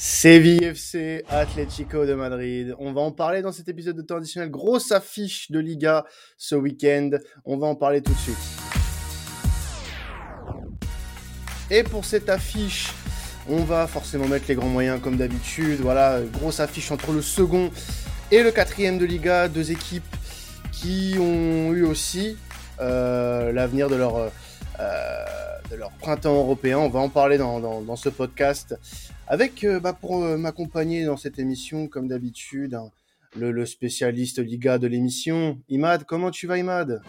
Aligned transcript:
Séville 0.00 0.62
FC, 0.62 1.24
Atlético 1.28 2.06
de 2.06 2.14
Madrid. 2.14 2.72
On 2.78 2.92
va 2.92 3.00
en 3.00 3.10
parler 3.10 3.42
dans 3.42 3.50
cet 3.50 3.68
épisode 3.68 3.96
de 3.96 4.02
temps 4.02 4.18
additionnel. 4.18 4.48
Grosse 4.48 4.92
affiche 4.92 5.50
de 5.50 5.58
Liga 5.58 6.04
ce 6.36 6.54
week-end. 6.54 7.10
On 7.44 7.56
va 7.56 7.66
en 7.66 7.74
parler 7.74 8.00
tout 8.00 8.12
de 8.12 8.18
suite. 8.18 8.36
Et 11.68 11.82
pour 11.82 12.04
cette 12.04 12.28
affiche, 12.28 12.92
on 13.48 13.64
va 13.64 13.88
forcément 13.88 14.28
mettre 14.28 14.44
les 14.46 14.54
grands 14.54 14.68
moyens 14.68 15.00
comme 15.02 15.16
d'habitude. 15.16 15.80
Voilà, 15.80 16.20
grosse 16.32 16.60
affiche 16.60 16.92
entre 16.92 17.10
le 17.10 17.20
second 17.20 17.72
et 18.30 18.44
le 18.44 18.52
quatrième 18.52 18.98
de 18.98 19.04
Liga. 19.04 19.48
Deux 19.48 19.72
équipes 19.72 20.16
qui 20.70 21.16
ont 21.18 21.72
eu 21.72 21.82
aussi 21.82 22.36
euh, 22.80 23.50
l'avenir 23.50 23.88
de 23.88 23.96
leur, 23.96 24.16
euh, 24.16 24.30
leur 25.76 25.90
printemps 25.90 26.34
européen. 26.34 26.78
On 26.78 26.88
va 26.88 27.00
en 27.00 27.08
parler 27.08 27.38
dans, 27.38 27.96
ce 27.96 28.08
podcast. 28.08 28.78
Avec, 29.26 29.64
euh, 29.64 29.80
bah, 29.80 29.92
pour 29.92 30.24
euh, 30.24 30.36
m'accompagner 30.36 31.04
dans 31.04 31.16
cette 31.16 31.38
émission, 31.38 31.86
comme 31.86 32.08
d'habitude, 32.08 32.74
hein, 32.74 32.90
le, 33.36 33.50
le, 33.50 33.66
spécialiste 33.66 34.38
Liga 34.38 34.78
de 34.78 34.86
l'émission, 34.86 35.58
Imad. 35.68 36.04
Comment 36.04 36.30
tu 36.30 36.46
vas, 36.46 36.58
Imad? 36.58 37.02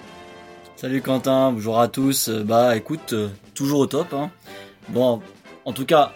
Salut 0.76 1.02
Quentin, 1.02 1.52
bonjour 1.52 1.80
à 1.80 1.88
tous. 1.88 2.30
Euh, 2.30 2.44
bah 2.44 2.76
écoute, 2.76 3.14
toujours 3.54 3.80
au 3.80 3.88
top. 3.88 4.14
Hein. 4.14 4.32
Bon, 4.90 5.22
en 5.66 5.74
tout 5.74 5.86
cas, 5.86 6.14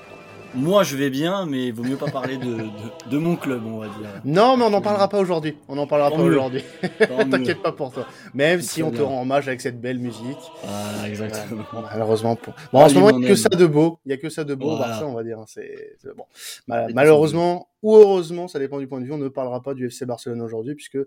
moi, 0.56 0.84
je 0.84 0.96
vais 0.96 1.10
bien, 1.10 1.46
mais 1.46 1.68
il 1.68 1.74
vaut 1.74 1.84
mieux 1.84 1.96
pas 1.96 2.10
parler 2.10 2.38
de, 2.38 2.46
de, 2.46 3.10
de, 3.10 3.18
mon 3.18 3.36
club, 3.36 3.66
on 3.66 3.80
va 3.80 3.88
dire. 3.88 4.08
Non, 4.26 4.58
mais 4.58 4.66
on 4.66 4.70
n'en 4.70 4.82
parlera 4.82 5.08
pas 5.08 5.20
aujourd'hui. 5.20 5.56
On 5.68 5.76
n'en 5.76 5.88
parlera 5.88 6.10
Tant 6.12 6.18
pas 6.18 6.24
aujourd'hui. 6.24 6.64
T'inquiète 7.32 7.62
pas 7.62 7.72
pour 7.72 7.92
toi. 7.92 8.06
Même 8.34 8.62
si 8.62 8.84
on 8.84 8.90
bien. 8.90 9.00
te 9.00 9.04
rend 9.04 9.22
hommage 9.22 9.48
avec 9.48 9.62
cette 9.62 9.82
belle 9.82 10.00
musique. 10.00 10.38
Ah, 10.68 11.08
exactement. 11.08 11.64
Euh, 11.74 11.78
malheureusement. 11.92 12.36
Pour... 12.36 12.54
Bon, 12.72 12.82
en 12.82 12.90
ce 12.90 12.94
moment, 12.96 13.10
il 13.12 13.20
n'y 13.20 13.26
a 13.26 13.30
que 13.30 13.36
ça 13.36 13.50
de 13.50 13.66
beau. 13.66 14.00
Il 14.06 14.10
n'y 14.10 14.14
a 14.14 14.18
que 14.18 14.30
ça 14.30 14.44
de 14.44 14.56
beau 14.56 14.76
voilà. 14.76 14.88
Barça, 14.88 15.08
on 15.08 15.14
va 15.14 15.24
dire. 15.24 15.40
C'est 15.48 16.16
bon. 16.16 16.26
Mal 16.68 16.92
malheureusement 16.94 17.68
ou 17.84 17.98
heureusement, 17.98 18.48
ça 18.48 18.60
dépend 18.60 18.80
du 18.80 18.88
point 18.88 19.02
de 19.02 19.06
vue, 19.06 19.12
on 19.12 19.18
ne 19.18 19.28
parlera 19.28 19.62
pas 19.62 19.74
du 19.74 19.88
FC 19.88 20.06
Barcelone 20.06 20.42
aujourd'hui, 20.42 20.74
puisque 20.74 20.98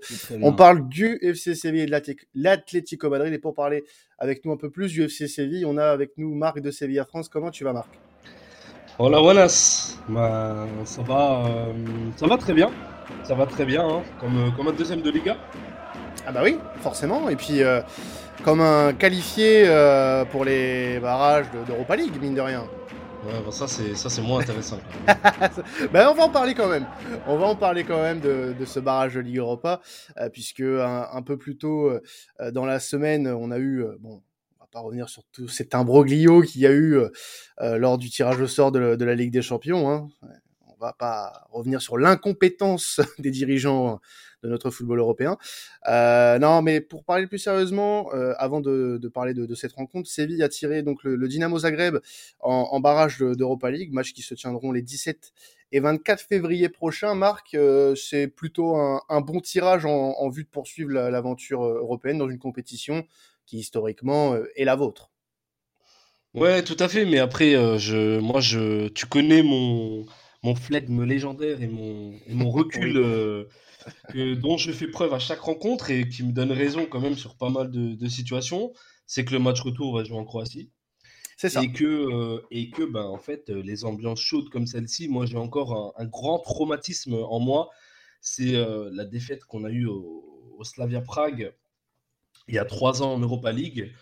on 0.43 0.53
parle 0.53 0.87
du 0.89 1.19
FC 1.23 1.55
Séville 1.55 1.81
et 1.81 1.87
de 1.87 2.17
l'Atlético 2.35 3.09
Madrid. 3.09 3.33
Et 3.33 3.39
pour 3.39 3.55
parler 3.55 3.85
avec 4.19 4.45
nous 4.45 4.53
un 4.53 4.59
peu 4.59 4.71
plus 4.71 4.93
du 4.93 5.03
FC 5.03 5.27
Séville, 5.27 5.65
on 5.65 5.79
a 5.79 5.87
avec 5.87 6.19
nous 6.19 6.35
Marc 6.35 6.61
de 6.61 6.71
Séville 6.71 6.99
à 6.99 7.07
France. 7.07 7.31
Comment 7.31 7.51
tu 7.51 7.65
vas, 7.65 7.73
Marc? 7.73 7.89
Hola, 8.99 9.21
buenas. 9.21 9.99
Bah, 10.09 10.67
ça 10.87 11.03
va, 11.03 11.45
euh, 11.47 11.73
ça 12.17 12.27
va 12.27 12.39
très 12.39 12.55
bien. 12.55 12.71
Ça 13.25 13.35
va 13.35 13.45
très 13.45 13.67
bien, 13.67 13.87
hein, 13.87 14.03
comme, 14.19 14.55
comme 14.57 14.69
un 14.69 14.73
deuxième 14.73 15.03
de 15.03 15.11
Liga. 15.11 15.37
Ah 16.27 16.33
bah 16.33 16.41
oui, 16.43 16.57
forcément. 16.81 17.29
Et 17.29 17.37
puis, 17.37 17.63
euh, 17.63 17.83
comme 18.43 18.63
un 18.63 18.95
qualifié 18.95 19.65
euh, 19.67 20.25
pour 20.25 20.47
les 20.47 20.99
barrages 20.99 21.45
d'Europa 21.67 21.95
League, 21.95 22.19
mine 22.23 22.35
de 22.35 22.41
rien. 22.41 22.63
Ouais, 23.27 23.35
bah 23.45 23.53
ça 23.53 23.69
c'est 23.69 23.95
ça 23.97 24.09
c'est 24.09 24.23
moins 24.23 24.41
intéressant. 24.41 24.79
ben 25.93 26.09
on 26.11 26.15
va 26.15 26.23
en 26.23 26.31
parler 26.31 26.55
quand 26.55 26.69
même. 26.69 26.87
On 27.27 27.37
va 27.37 27.49
en 27.49 27.57
parler 27.57 27.85
quand 27.85 28.01
même 28.01 28.21
de, 28.21 28.55
de 28.59 28.65
ce 28.65 28.81
barrage 28.81 29.15
de 29.17 29.21
Ligue 29.21 29.37
Europa, 29.39 29.83
euh, 30.17 30.31
puisque 30.31 30.61
un, 30.61 31.07
un, 31.13 31.23
peu 31.23 31.37
plus 31.37 31.59
tôt 31.59 31.91
euh, 31.91 32.01
dans 32.51 32.65
la 32.65 32.81
semaine, 32.81 33.29
on 33.29 33.51
a 33.51 33.59
eu 33.59 33.85
bon 34.01 34.23
pas 34.71 34.81
revenir 34.81 35.09
sur 35.09 35.25
tout 35.33 35.49
cet 35.49 35.75
imbroglio 35.75 36.43
qu'il 36.43 36.61
y 36.63 36.67
a 36.67 36.73
eu 36.73 36.97
euh, 36.97 37.79
lors 37.79 37.99
du 37.99 38.11
tirage 38.11 38.41
au 38.41 38.47
sort 38.47 38.73
de, 38.73 38.79
la 38.79 39.15
Ligue 39.15 39.33
des 39.33 39.43
Champions. 39.43 39.91
Hein. 39.91 40.09
On 40.69 40.77
va 40.79 40.93
pas 40.93 41.47
revenir 41.51 41.81
sur 41.81 41.97
l'incompétence 41.97 43.01
des 43.19 43.31
dirigeants 43.31 44.01
de 44.43 44.49
notre 44.49 44.71
football 44.71 44.99
européen. 44.99 45.37
Euh, 45.89 46.39
non, 46.39 46.63
mais 46.63 46.81
pour 46.81 47.05
parler 47.05 47.27
plus 47.27 47.39
sérieusement, 47.39 48.13
euh, 48.15 48.35
avant 48.39 48.61
de, 48.61 49.01
parler 49.13 49.35
de, 49.35 49.55
cette 49.55 49.73
rencontre, 49.73 50.09
Séville 50.09 50.43
a 50.43 50.49
tiré 50.49 50.83
donc 50.83 51.03
le, 51.03 51.29
Dynamo 51.29 51.59
Zagreb 51.61 51.99
en, 52.41 52.69
en 52.71 52.81
barrage 52.81 53.19
d'Europa 53.19 53.71
League, 53.71 53.93
match 53.93 54.13
qui 54.13 54.23
se 54.23 54.35
tiendront 54.35 54.73
les 54.73 54.83
17 54.83 55.33
et 55.73 55.81
24 55.81 56.21
février 56.21 56.69
prochain. 56.69 57.15
Marc, 57.15 57.55
euh, 57.55 57.95
c'est 57.95 58.29
plutôt 58.29 58.77
un, 58.77 59.21
bon 59.21 59.41
tirage 59.41 59.85
en 59.87 60.29
vue 60.29 60.45
de 60.45 60.49
poursuivre 60.49 60.93
l'aventure 60.93 61.65
européenne 61.65 62.19
dans 62.19 62.29
une 62.29 62.39
compétition 62.39 63.05
qui 63.47 63.59
historiquement 63.59 64.35
euh, 64.35 64.47
est 64.57 64.65
la 64.65 64.77
vôtre. 64.77 65.11
Ouais, 66.37 66.63
tout 66.63 66.77
à 66.79 66.89
fait. 66.89 67.07
Mais 67.07 67.19
après, 67.19 67.55
euh, 67.55 67.79
je, 67.79 68.19
moi, 68.19 68.41
je, 68.41 68.89
tu 68.89 69.07
connais 69.07 69.43
mon, 69.43 70.05
mon 70.43 70.55
flegme 70.55 71.05
légendaire 71.05 71.63
et 71.63 71.67
mon, 71.67 72.13
et 72.27 72.35
mon 72.35 72.51
recul 72.51 72.99
euh, 72.99 73.45
que, 74.11 74.35
dont 74.35 74.59
je 74.59 74.71
fais 74.71 74.89
preuve 74.89 75.15
à 75.15 75.19
chaque 75.19 75.41
rencontre 75.41 75.91
et 75.91 76.09
qui 76.09 76.23
me 76.23 76.33
donne 76.33 76.53
raison 76.53 76.87
quand 76.87 77.01
même 77.01 77.17
sur 77.17 77.37
pas 77.37 77.49
mal 77.49 77.71
de, 77.71 77.95
de 77.95 78.09
situations. 78.09 78.73
C'est 79.07 79.25
que 79.25 79.33
le 79.33 79.39
match 79.39 79.61
retour 79.61 79.97
va 79.97 80.05
jouer 80.05 80.19
en 80.19 80.25
Croatie. 80.25 80.71
C'est 81.39 81.49
ça. 81.49 81.63
Et 81.63 81.73
que, 81.73 81.85
euh, 81.85 82.41
et 82.51 82.71
que 82.71 82.83
ben, 82.83 83.05
en 83.05 83.19
fait, 83.19 83.49
les 83.49 83.85
ambiances 83.85 84.21
chaudes 84.21 84.49
comme 84.51 84.67
celle-ci, 84.67 85.09
moi, 85.09 85.27
j'ai 85.27 85.37
encore 85.37 85.75
un, 85.75 86.03
un, 86.03 86.07
grand 86.07 86.39
traumatisme 86.41 87.15
en 87.15 87.41
moi. 87.41 87.71
C'est 88.21 88.53
la 88.53 89.05
défaite 89.05 89.45
qu'on 89.45 89.65
a 89.65 89.71
eue 89.71 89.87
au, 89.87 90.55
au 90.59 90.65
Slavia 90.65 91.01
Prague 91.01 91.55
il 92.49 92.55
y 92.55 92.59
a 92.59 92.65
trois 92.65 93.03
ans 93.03 93.15
en 93.15 93.19
Europa 93.19 93.53
League, 93.53 93.93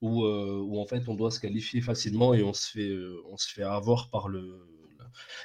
où, 0.00 0.24
euh, 0.24 0.60
où, 0.62 0.80
en 0.80 0.86
fait 0.86 1.08
on 1.08 1.14
doit 1.14 1.30
se 1.30 1.40
qualifier 1.40 1.80
facilement 1.80 2.34
et 2.34 2.42
on 2.42 2.52
se 2.52 2.70
fait, 2.70 2.88
euh, 2.88 3.22
on 3.30 3.36
se 3.36 3.50
fait 3.50 3.62
avoir 3.62 4.10
par 4.10 4.28
le, 4.28 4.60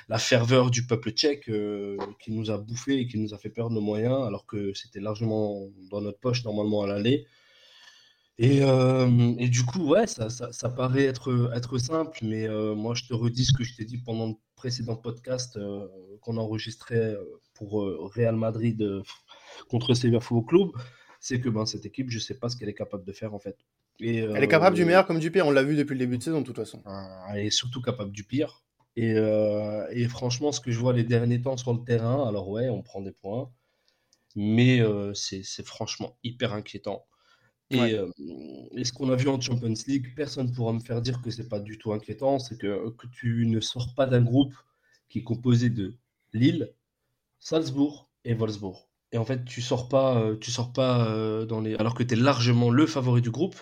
la 0.10 0.18
ferveur 0.18 0.70
du 0.70 0.86
peuple 0.86 1.12
tchèque 1.12 1.50
euh, 1.50 1.98
qui 2.20 2.32
nous 2.32 2.52
a 2.52 2.58
bouffé 2.58 3.00
et 3.00 3.08
qui 3.08 3.18
nous 3.20 3.34
a 3.34 3.38
fait 3.38 3.50
perdre 3.50 3.72
nos 3.72 3.82
moyens, 3.82 4.26
alors 4.28 4.46
que 4.46 4.74
c'était 4.74 5.00
largement 5.00 5.70
dans 5.90 6.02
notre 6.02 6.20
poche 6.20 6.44
normalement 6.44 6.84
à 6.84 6.88
l'aller. 6.88 7.26
Et, 8.42 8.60
et, 8.60 9.50
du 9.50 9.66
coup, 9.66 9.90
ouais, 9.90 10.08
ça, 10.08 10.30
ça, 10.30 10.70
paraît 10.70 11.04
être, 11.04 11.52
être 11.54 11.78
simple, 11.78 12.20
mais 12.22 12.48
moi 12.74 12.96
je 12.96 13.04
te 13.04 13.14
redis 13.14 13.44
ce 13.44 13.52
que 13.52 13.66
je 13.66 13.76
t'ai 13.76 13.84
dit 13.84 13.98
pendant 13.98 14.28
le 14.28 14.34
précédent 14.56 14.96
podcast 14.96 15.60
qu'on 16.22 16.38
enregistrait 16.38 17.18
pour 17.54 17.84
Real 18.16 18.38
Madrid 18.38 18.82
contre 19.68 19.94
Sevilla 19.94 20.22
Football 20.22 20.46
Club 20.46 20.70
c'est 21.20 21.40
que 21.40 21.50
ben, 21.50 21.66
cette 21.66 21.86
équipe, 21.86 22.10
je 22.10 22.18
ne 22.18 22.22
sais 22.22 22.36
pas 22.36 22.50
ce 22.50 22.58
qu'elle 22.58 22.70
est 22.70 22.74
capable 22.74 23.04
de 23.06 23.12
faire 23.12 23.34
en 23.34 23.40
fait. 23.40 23.58
Et, 24.00 24.18
elle 24.18 24.30
euh, 24.32 24.36
est 24.36 24.48
capable 24.48 24.76
du 24.76 24.86
meilleur 24.86 25.06
comme 25.06 25.20
du 25.20 25.32
pire, 25.32 25.46
on 25.48 25.52
l'a 25.52 25.64
vu 25.64 25.76
depuis 25.76 25.94
le 25.94 26.00
début 26.00 26.18
de 26.18 26.24
saison 26.24 26.42
de 26.42 26.46
toute 26.46 26.56
façon. 26.56 26.82
Elle 27.34 27.46
est 27.46 27.50
surtout 27.50 27.82
capable 27.82 28.12
du 28.12 28.24
pire. 28.24 28.64
Et, 28.96 29.14
euh, 29.14 29.88
et, 29.92 30.08
franchement, 30.10 30.52
ce 30.52 30.60
que 30.60 30.72
je 30.72 30.80
vois 30.80 30.92
les 30.92 31.06
derniers 31.06 31.42
temps 31.42 31.56
sur 31.56 31.74
le 31.74 31.84
terrain, 31.84 32.28
alors 32.28 32.50
ouais, 32.50 32.70
on 32.70 32.82
prend 32.82 33.02
des 33.02 33.14
points, 33.14 33.50
mais 34.36 34.82
euh, 34.82 35.14
c'est 35.14 35.66
franchement 35.66 36.18
hyper 36.24 36.54
inquiétant. 36.54 37.06
Et, 37.70 37.80
ouais. 37.80 37.94
euh, 37.94 38.12
et 38.76 38.84
ce 38.84 38.92
qu'on 38.92 39.10
a 39.10 39.16
vu 39.16 39.30
en 39.30 39.40
Champions 39.40 39.74
League, 39.88 40.14
personne 40.18 40.48
ne 40.48 40.52
pourra 40.52 40.74
me 40.74 40.82
faire 40.82 41.02
dire 41.02 41.22
que 41.22 41.30
c'est 41.30 41.48
pas 41.48 41.62
du 41.62 41.78
tout 41.78 41.94
inquiétant, 41.94 42.40
c'est 42.40 42.58
que, 42.58 42.90
que 42.90 43.08
tu 43.08 43.46
ne 43.46 43.62
sors 43.62 43.94
pas 43.96 44.06
d'un 44.06 44.22
groupe 44.22 44.56
qui 45.08 45.20
est 45.20 45.24
composé 45.24 45.70
de 45.70 45.96
Lille, 46.34 46.74
Salzbourg 47.40 48.10
et 48.26 48.34
Wolfsburg. 48.34 48.89
Et 49.12 49.18
en 49.18 49.26
fait, 49.26 49.44
tu 49.46 49.62
sors 49.62 49.90
pas, 49.90 50.22
euh, 50.22 50.38
tu 50.38 50.52
sors 50.52 50.72
pas 50.72 51.08
euh, 51.08 51.46
dans 51.46 51.62
les. 51.62 51.76
Alors 51.76 51.96
que 51.96 52.04
tu 52.04 52.14
es 52.14 52.18
largement 52.18 52.70
le 52.70 52.86
favori 52.86 53.22
du 53.22 53.32
groupe, 53.32 53.56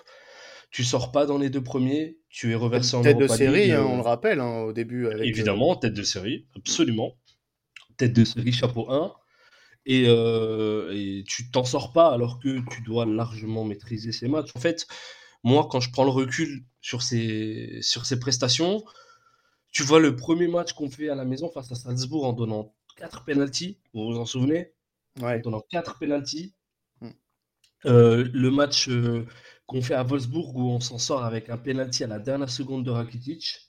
tu 0.72 0.84
sors 0.84 1.12
pas 1.12 1.26
dans 1.26 1.38
les 1.38 1.50
deux 1.50 1.64
premiers, 1.64 2.18
tu 2.30 2.52
es 2.52 2.56
reversé 2.56 2.98
en 2.98 3.02
Tête 3.02 3.18
de 3.18 3.28
série, 3.28 3.72
hein, 3.72 3.86
on 3.86 3.98
le 3.98 4.02
rappelle, 4.02 4.42
hein, 4.42 4.64
au 4.64 4.74
début. 4.74 5.08
Avec 5.08 5.26
Évidemment, 5.28 5.76
tête 5.76 5.94
de 5.94 6.04
série, 6.04 6.48
absolument. 6.56 7.16
Tête 7.96 8.14
de 8.14 8.26
série, 8.26 8.52
chapeau 8.52 8.92
1. 8.92 9.14
Et, 9.86 10.04
euh, 10.08 10.92
et 10.94 11.24
tu 11.26 11.50
t'en 11.50 11.64
sors 11.64 11.94
pas 11.94 12.10
alors 12.10 12.40
que 12.40 12.60
tu 12.70 12.82
dois 12.82 13.06
largement 13.06 13.64
maîtriser 13.64 14.12
ces 14.12 14.28
matchs. 14.28 14.50
En 14.54 14.60
fait, 14.60 14.86
moi, 15.44 15.68
quand 15.72 15.80
je 15.80 15.92
prends 15.92 16.04
le 16.04 16.10
recul 16.10 16.66
sur 16.82 17.02
ces, 17.02 17.80
sur 17.82 18.06
ces 18.06 18.20
prestations, 18.20 18.84
tu 19.72 19.84
vois 19.84 20.02
le 20.02 20.18
premier 20.18 20.50
match 20.50 20.74
qu'on 20.74 20.90
fait 20.90 21.08
à 21.08 21.16
la 21.16 21.24
maison 21.24 21.50
face 21.50 21.72
à 21.72 21.76
Salzbourg 21.76 22.26
en 22.26 22.34
donnant 22.34 22.76
4 22.98 23.24
pénalties, 23.24 23.80
vous 23.94 24.12
vous 24.12 24.18
en 24.18 24.26
souvenez? 24.26 24.74
Ouais. 25.22 25.40
donnant 25.40 25.64
4 25.70 26.00
pénalties. 26.00 26.54
Mm. 27.02 27.10
Euh, 27.86 28.30
le 28.34 28.52
match 28.52 28.90
euh, 28.90 29.26
qu'on 29.66 29.82
fait 29.82 29.94
à 29.94 30.04
Wolfsburg 30.04 30.56
où 30.56 30.70
on 30.70 30.80
s'en 30.80 30.98
sort 30.98 31.24
avec 31.24 31.50
un 31.50 31.58
penalty 31.58 32.04
à 32.04 32.08
la 32.08 32.20
dernière 32.20 32.50
seconde 32.50 32.86
de 32.86 32.92
Rakitic. 32.92 33.62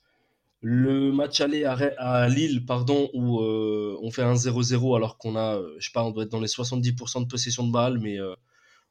Le 0.61 1.13
match 1.13 1.39
aller 1.39 1.63
à, 1.63 1.77
à 1.97 2.27
Lille, 2.27 2.65
pardon, 2.65 3.09
où 3.13 3.39
euh, 3.39 3.97
on 4.01 4.11
fait 4.11 4.23
un 4.23 4.33
0-0 4.33 4.95
alors 4.95 5.17
qu'on 5.17 5.37
a, 5.37 5.57
je 5.77 5.85
sais 5.85 5.93
pas, 5.93 6.03
on 6.03 6.11
doit 6.11 6.23
être 6.23 6.31
dans 6.31 6.41
les 6.41 6.47
70% 6.47 7.21
de 7.23 7.27
possession 7.27 7.65
de 7.65 7.71
balle, 7.71 7.97
mais 7.99 8.17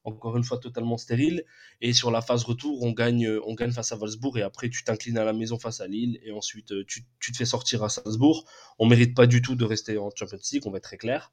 encore 0.05 0.37
une 0.37 0.45
fois 0.45 0.59
totalement 0.59 0.97
stérile. 0.97 1.45
Et 1.81 1.93
sur 1.93 2.11
la 2.11 2.21
phase 2.21 2.45
retour, 2.45 2.83
on 2.83 2.93
gagne, 2.93 3.29
on 3.47 3.55
gagne 3.55 3.73
face 3.73 3.93
à 3.93 3.97
Wolfsburg 3.97 4.39
et 4.39 4.43
après 4.43 4.69
tu 4.69 4.85
t'inclines 4.85 5.19
à 5.19 5.25
la 5.25 5.33
maison 5.33 5.59
face 5.59 5.81
à 5.81 5.87
Lille 5.87 6.19
et 6.23 6.33
ensuite 6.33 6.73
tu, 6.87 7.05
tu, 7.21 7.33
te 7.33 7.37
fais 7.37 7.45
sortir 7.45 7.85
à 7.85 7.89
Salzbourg. 7.89 8.45
On 8.79 8.87
mérite 8.87 9.15
pas 9.15 9.27
du 9.27 9.43
tout 9.43 9.55
de 9.55 9.65
rester 9.65 9.99
en 9.99 10.11
Champions 10.15 10.39
League, 10.53 10.63
on 10.67 10.71
va 10.71 10.79
être 10.79 10.85
très 10.85 10.99
clair. 10.99 11.33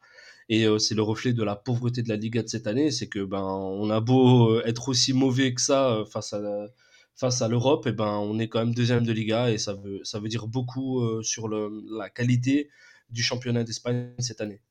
Et 0.50 0.65
euh, 0.67 0.77
c'est 0.77 0.95
le 0.95 1.01
reflet 1.01 1.33
de 1.33 1.44
la 1.44 1.56
pauvreté 1.56 2.03
de 2.03 2.09
la 2.09 2.17
Liga 2.17 2.44
de 2.44 2.47
cette 2.47 2.67
année, 2.67 2.91
c'est 2.91 3.07
que 3.07 3.23
ben 3.23 3.41
on 3.41 3.89
a 3.89 4.00
beau 4.00 4.59
être 4.62 4.89
aussi 4.89 5.13
mauvais 5.13 5.53
que 5.53 5.62
ça 5.62 6.03
face 6.12 6.33
à 6.33 6.41
face 7.15 7.41
à 7.41 7.47
l'Europe, 7.47 7.88
et 7.88 7.94
ben 7.94 8.17
on 8.19 8.38
est 8.39 8.50
quand 8.50 8.59
même 8.59 8.73
deuxième 8.73 9.06
de 9.06 9.13
Liga 9.13 9.50
et 9.51 9.57
ça 9.57 9.73
veut 9.73 10.01
ça 10.03 10.19
veut 10.19 10.27
dire 10.27 10.47
beaucoup 10.47 11.01
euh, 11.01 11.23
sur 11.23 11.47
la 11.47 12.09
qualité 12.09 12.69
du 13.09 13.23
championnat 13.23 13.63
d'Espagne 13.63 14.13
cette 14.19 14.41
année. 14.41 14.62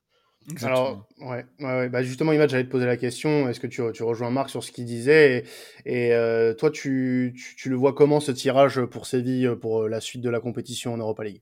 Exactement. 0.49 0.75
Alors, 0.75 1.07
ouais, 1.21 1.45
ouais, 1.59 1.65
ouais. 1.65 1.89
Bah 1.89 2.03
justement, 2.03 2.31
Imad, 2.31 2.49
j'allais 2.49 2.65
te 2.65 2.69
poser 2.69 2.85
la 2.85 2.97
question. 2.97 3.49
Est-ce 3.49 3.59
que 3.59 3.67
tu, 3.67 3.81
tu 3.93 4.03
rejoins 4.03 4.29
Marc 4.29 4.49
sur 4.49 4.63
ce 4.63 4.71
qu'il 4.71 4.85
disait 4.85 5.45
Et, 5.85 6.07
et 6.07 6.13
euh, 6.13 6.53
toi, 6.53 6.69
tu, 6.69 7.33
tu, 7.35 7.55
tu, 7.55 7.69
le 7.69 7.75
vois 7.75 7.93
comment 7.93 8.19
ce 8.19 8.31
tirage 8.31 8.83
pour 8.85 9.07
Séville 9.07 9.55
pour 9.59 9.87
la 9.87 10.01
suite 10.01 10.21
de 10.21 10.29
la 10.29 10.39
compétition 10.39 10.93
en 10.93 10.97
Europa 10.97 11.23
League? 11.23 11.41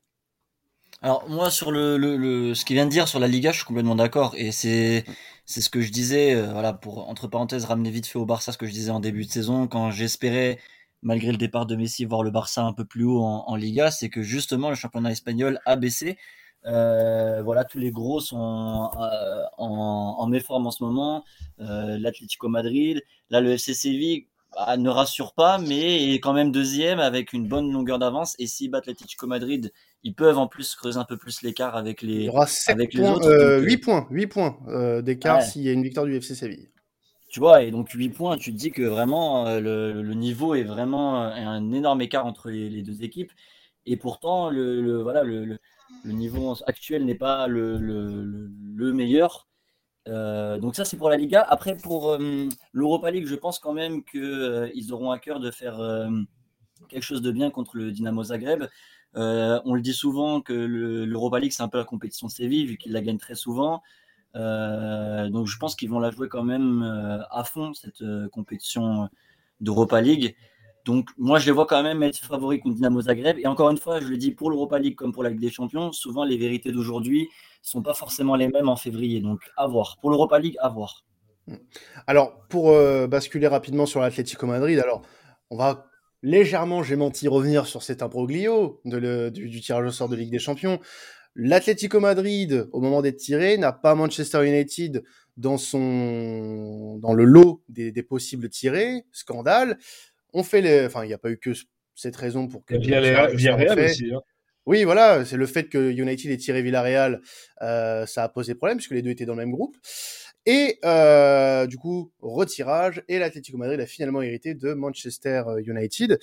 Alors 1.01 1.27
moi 1.29 1.51
sur 1.51 1.69
le, 1.71 1.97
le, 1.97 2.53
ce 2.53 2.63
qu'il 2.63 2.75
vient 2.77 2.85
de 2.85 2.91
dire 2.91 3.09
sur 3.09 3.19
la 3.19 3.27
Liga, 3.27 3.51
je 3.51 3.57
suis 3.57 3.65
complètement 3.65 3.95
d'accord 3.95 4.35
et 4.37 4.53
c'est 4.53 5.03
c'est 5.45 5.59
ce 5.59 5.69
que 5.69 5.81
je 5.81 5.91
disais 5.91 6.33
euh, 6.33 6.45
voilà 6.53 6.71
pour 6.71 7.09
entre 7.09 7.27
parenthèses 7.27 7.65
ramener 7.65 7.91
vite 7.91 8.07
fait 8.07 8.17
au 8.17 8.25
Barça 8.25 8.53
ce 8.53 8.57
que 8.57 8.65
je 8.67 8.71
disais 8.71 8.89
en 8.89 9.01
début 9.01 9.25
de 9.25 9.29
saison 9.29 9.67
quand 9.67 9.91
j'espérais 9.91 10.59
malgré 11.03 11.31
le 11.31 11.37
départ 11.37 11.65
de 11.65 11.75
Messi 11.75 12.05
voir 12.05 12.23
le 12.23 12.31
Barça 12.31 12.63
un 12.63 12.73
peu 12.73 12.85
plus 12.85 13.03
haut 13.03 13.21
en, 13.21 13.55
Liga, 13.55 13.91
c'est 13.91 14.09
que 14.09 14.23
justement 14.23 14.69
le 14.69 14.75
championnat 14.75 15.11
espagnol 15.11 15.59
a 15.65 15.75
baissé. 15.75 16.17
Euh, 16.65 17.41
voilà, 17.43 17.65
tous 17.65 17.79
les 17.79 17.91
gros 17.91 18.19
sont 18.19 18.89
euh, 18.99 19.43
en, 19.57 20.15
en, 20.19 20.27
méforme 20.27 20.67
en 20.67 20.71
ce 20.71 20.83
moment. 20.83 21.23
L'Atlético 21.57 22.49
Madrid, 22.49 23.01
là 23.29 23.41
le 23.41 23.51
FC 23.51 23.73
Séville, 23.73 24.27
bah, 24.55 24.77
ne 24.77 24.89
rassure 24.89 25.33
pas, 25.33 25.57
mais 25.57 26.13
est 26.13 26.19
quand 26.19 26.33
même 26.33 26.51
deuxième 26.51 26.99
avec 26.99 27.33
une 27.33 27.47
bonne 27.47 27.71
longueur 27.71 27.97
d'avance. 27.97 28.35
Et 28.39 28.47
si 28.47 28.69
battent 28.69 28.85
l'Atlético 28.85 29.25
Madrid, 29.25 29.71
ils 30.03 30.13
peuvent 30.13 30.37
en 30.37 30.47
plus 30.47 30.75
creuser 30.75 30.99
un 30.99 31.05
peu 31.05 31.17
plus 31.17 31.41
l'écart 31.41 31.75
avec 31.75 32.01
les, 32.01 32.13
Il 32.13 32.23
y 32.25 32.29
aura 32.29 32.45
7 32.45 32.75
avec 32.75 32.91
points, 32.91 33.01
les 33.01 33.09
autres. 33.09 33.27
Euh, 33.27 33.59
8 33.61 33.77
points, 33.77 34.07
8 34.11 34.27
points 34.27 34.57
euh, 34.67 35.01
d'écart 35.01 35.41
s'il 35.41 35.63
y 35.63 35.69
a 35.69 35.71
une 35.71 35.83
victoire 35.83 36.05
du 36.05 36.15
FC 36.15 36.35
Séville. 36.35 36.69
Tu 37.29 37.39
vois, 37.39 37.63
et 37.63 37.71
donc 37.71 37.89
8 37.89 38.09
points, 38.09 38.37
tu 38.37 38.51
te 38.51 38.57
dis 38.57 38.71
que 38.71 38.83
vraiment 38.83 39.47
euh, 39.47 39.59
le, 39.59 40.03
le, 40.03 40.13
niveau 40.13 40.53
est 40.53 40.63
vraiment 40.63 41.23
euh, 41.23 41.29
un 41.29 41.71
énorme 41.71 42.01
écart 42.01 42.27
entre 42.27 42.51
les, 42.51 42.69
les 42.69 42.83
deux 42.83 43.01
équipes. 43.01 43.31
Et 43.85 43.97
pourtant, 43.97 44.49
le, 44.49 45.01
voilà, 45.01 45.23
le, 45.23 45.59
niveau 46.05 46.55
actuel 46.67 47.05
n'est 47.05 47.15
pas 47.15 47.47
le, 47.47 47.77
le, 47.77 48.93
meilleur. 48.93 49.47
Euh, 50.07 50.57
donc 50.59 50.75
ça 50.75 50.85
c'est 50.85 50.97
pour 50.97 51.09
la 51.09 51.17
Liga. 51.17 51.41
Après 51.41 51.77
pour 51.77 52.11
euh, 52.11 52.49
l'Europa 52.71 53.11
League, 53.11 53.27
je 53.27 53.35
pense 53.35 53.59
quand 53.59 53.73
même 53.73 54.03
qu'ils 54.03 54.21
euh, 54.21 54.91
auront 54.91 55.11
à 55.11 55.19
cœur 55.19 55.39
de 55.39 55.51
faire 55.51 55.77
quelque 56.89 57.03
chose 57.03 57.21
de 57.21 57.31
bien 57.31 57.49
contre 57.51 57.77
le 57.77 57.91
Dynamo 57.91 58.23
Zagreb. 58.23 58.65
on 59.15 59.73
le 59.73 59.81
dit 59.81 59.93
souvent 59.93 60.41
que 60.41 60.53
l'Europa 60.53 61.39
League 61.39 61.53
c'est 61.53 61.63
un 61.63 61.69
peu 61.69 61.77
la 61.77 61.85
compétition 61.85 62.27
de 62.27 62.31
Séville 62.31 62.65
vu 62.65 62.77
qu'ils 62.77 62.91
la 62.91 63.01
gagnent 63.01 63.17
très 63.17 63.35
souvent. 63.35 63.81
donc 64.35 65.47
je 65.47 65.57
pense 65.57 65.75
qu'ils 65.75 65.89
vont 65.89 65.99
la 65.99 66.11
jouer 66.11 66.27
quand 66.29 66.43
même 66.43 66.83
à 67.31 67.43
fond 67.45 67.73
cette 67.73 68.03
compétition 68.31 69.09
d'Europa 69.61 70.01
League. 70.01 70.35
Donc 70.85 71.09
moi 71.17 71.39
je 71.39 71.45
les 71.45 71.51
vois 71.51 71.65
quand 71.65 71.81
même 71.81 72.03
être 72.03 72.17
favoris 72.17 72.61
contre 72.61 72.75
Dynamo 72.75 73.01
Zagreb. 73.01 73.37
Et 73.39 73.47
encore 73.47 73.69
une 73.69 73.77
fois, 73.77 73.99
je 73.99 74.07
le 74.07 74.17
dis 74.17 74.31
pour 74.31 74.49
l'Europa 74.49 74.79
League 74.79 74.95
comme 74.95 75.13
pour 75.13 75.23
la 75.23 75.29
Ligue 75.29 75.39
des 75.39 75.49
Champions, 75.49 75.91
souvent 75.91 76.23
les 76.23 76.37
vérités 76.37 76.71
d'aujourd'hui 76.71 77.29
sont 77.61 77.81
pas 77.81 77.93
forcément 77.93 78.35
les 78.35 78.49
mêmes 78.49 78.69
en 78.69 78.75
février. 78.75 79.21
Donc 79.21 79.39
à 79.57 79.67
voir. 79.67 79.97
Pour 80.01 80.09
l'Europa 80.09 80.39
League, 80.39 80.57
à 80.59 80.69
voir. 80.69 81.05
Alors 82.07 82.45
pour 82.49 82.71
euh, 82.71 83.07
basculer 83.07 83.47
rapidement 83.47 83.85
sur 83.85 84.01
l'Atlético 84.01 84.45
Madrid, 84.45 84.79
alors 84.79 85.01
on 85.49 85.57
va 85.57 85.87
légèrement, 86.21 86.83
j'ai 86.83 86.95
menti, 86.95 87.27
revenir 87.27 87.65
sur 87.67 87.83
cet 87.83 88.01
imbroglio 88.01 88.81
de 88.85 89.29
du, 89.29 89.61
tirage 89.61 89.85
au 89.85 89.91
sort 89.91 90.09
de 90.09 90.15
Ligue 90.15 90.31
des 90.31 90.39
Champions. 90.39 90.79
L'Atlético 91.35 91.99
Madrid, 91.99 92.67
au 92.71 92.79
moment 92.79 93.01
d'être 93.01 93.17
tiré, 93.17 93.57
n'a 93.57 93.71
pas 93.71 93.95
Manchester 93.95 94.47
United 94.47 95.03
dans 95.35 95.57
son 95.57 96.99
dans 96.99 97.13
le 97.13 97.23
lot 97.23 97.63
des 97.69 98.03
possibles 98.03 98.49
tirés. 98.49 99.03
Scandale 99.11 99.79
on 100.33 100.43
fait 100.43 100.61
les. 100.61 100.85
Enfin, 100.85 101.03
il 101.03 101.07
n'y 101.07 101.13
a 101.13 101.17
pas 101.17 101.29
eu 101.29 101.37
que 101.37 101.51
cette 101.95 102.15
raison 102.15 102.47
pour 102.47 102.65
que. 102.65 102.75
Villarreal 102.75 103.79
aussi. 103.79 104.11
Hein. 104.13 104.21
Oui, 104.65 104.85
voilà, 104.85 105.25
c'est 105.25 105.35
le 105.35 105.45
fait 105.45 105.67
que 105.67 105.91
United 105.91 106.31
ait 106.31 106.37
tiré 106.37 106.61
Villarreal, 106.61 107.21
euh, 107.61 108.05
ça 108.05 108.23
a 108.23 108.29
posé 108.29 108.55
problème 108.55 108.77
puisque 108.77 108.91
les 108.91 109.01
deux 109.01 109.09
étaient 109.09 109.25
dans 109.25 109.33
le 109.33 109.39
même 109.39 109.51
groupe. 109.51 109.75
Et 110.45 110.79
euh, 110.83 111.67
du 111.67 111.77
coup, 111.77 112.11
retirage 112.21 113.01
et 113.07 113.17
l'Atlético 113.19 113.57
Madrid 113.57 113.79
a 113.79 113.85
finalement 113.85 114.21
hérité 114.21 114.53
de 114.53 114.73
Manchester 114.73 115.43
United. 115.65 116.17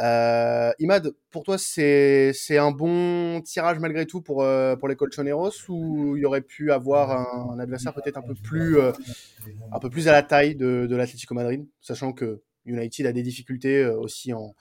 Euh, 0.00 0.72
Imad, 0.78 1.12
pour 1.30 1.42
toi, 1.42 1.56
c'est 1.58 2.32
un 2.50 2.70
bon 2.70 3.40
tirage 3.42 3.78
malgré 3.78 4.06
tout 4.06 4.20
pour 4.20 4.46
pour 4.78 4.88
les 4.88 4.96
Colchoneros 4.96 5.68
ou 5.68 6.16
il 6.16 6.22
y 6.22 6.24
aurait 6.26 6.40
pu 6.42 6.72
avoir 6.72 7.50
un, 7.50 7.58
adversaire 7.58 7.94
peut-être 7.94 8.18
un 8.18 8.22
peu 8.22 8.34
plus 8.34 8.78
un 8.80 9.78
peu 9.78 9.90
plus 9.90 10.08
à 10.08 10.12
la 10.12 10.22
taille 10.22 10.54
de, 10.54 10.86
de 10.86 10.96
l'Atlético 10.96 11.34
Madrid, 11.34 11.66
sachant 11.80 12.12
que 12.12 12.42
United 12.66 13.06
a 13.06 13.12
des 13.12 13.22
difficultés 13.22 13.78
euh, 13.78 13.98
aussi 13.98 14.32
en, 14.32 14.54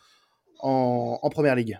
en, 0.59 1.29
première 1.29 1.55
ligue. 1.55 1.79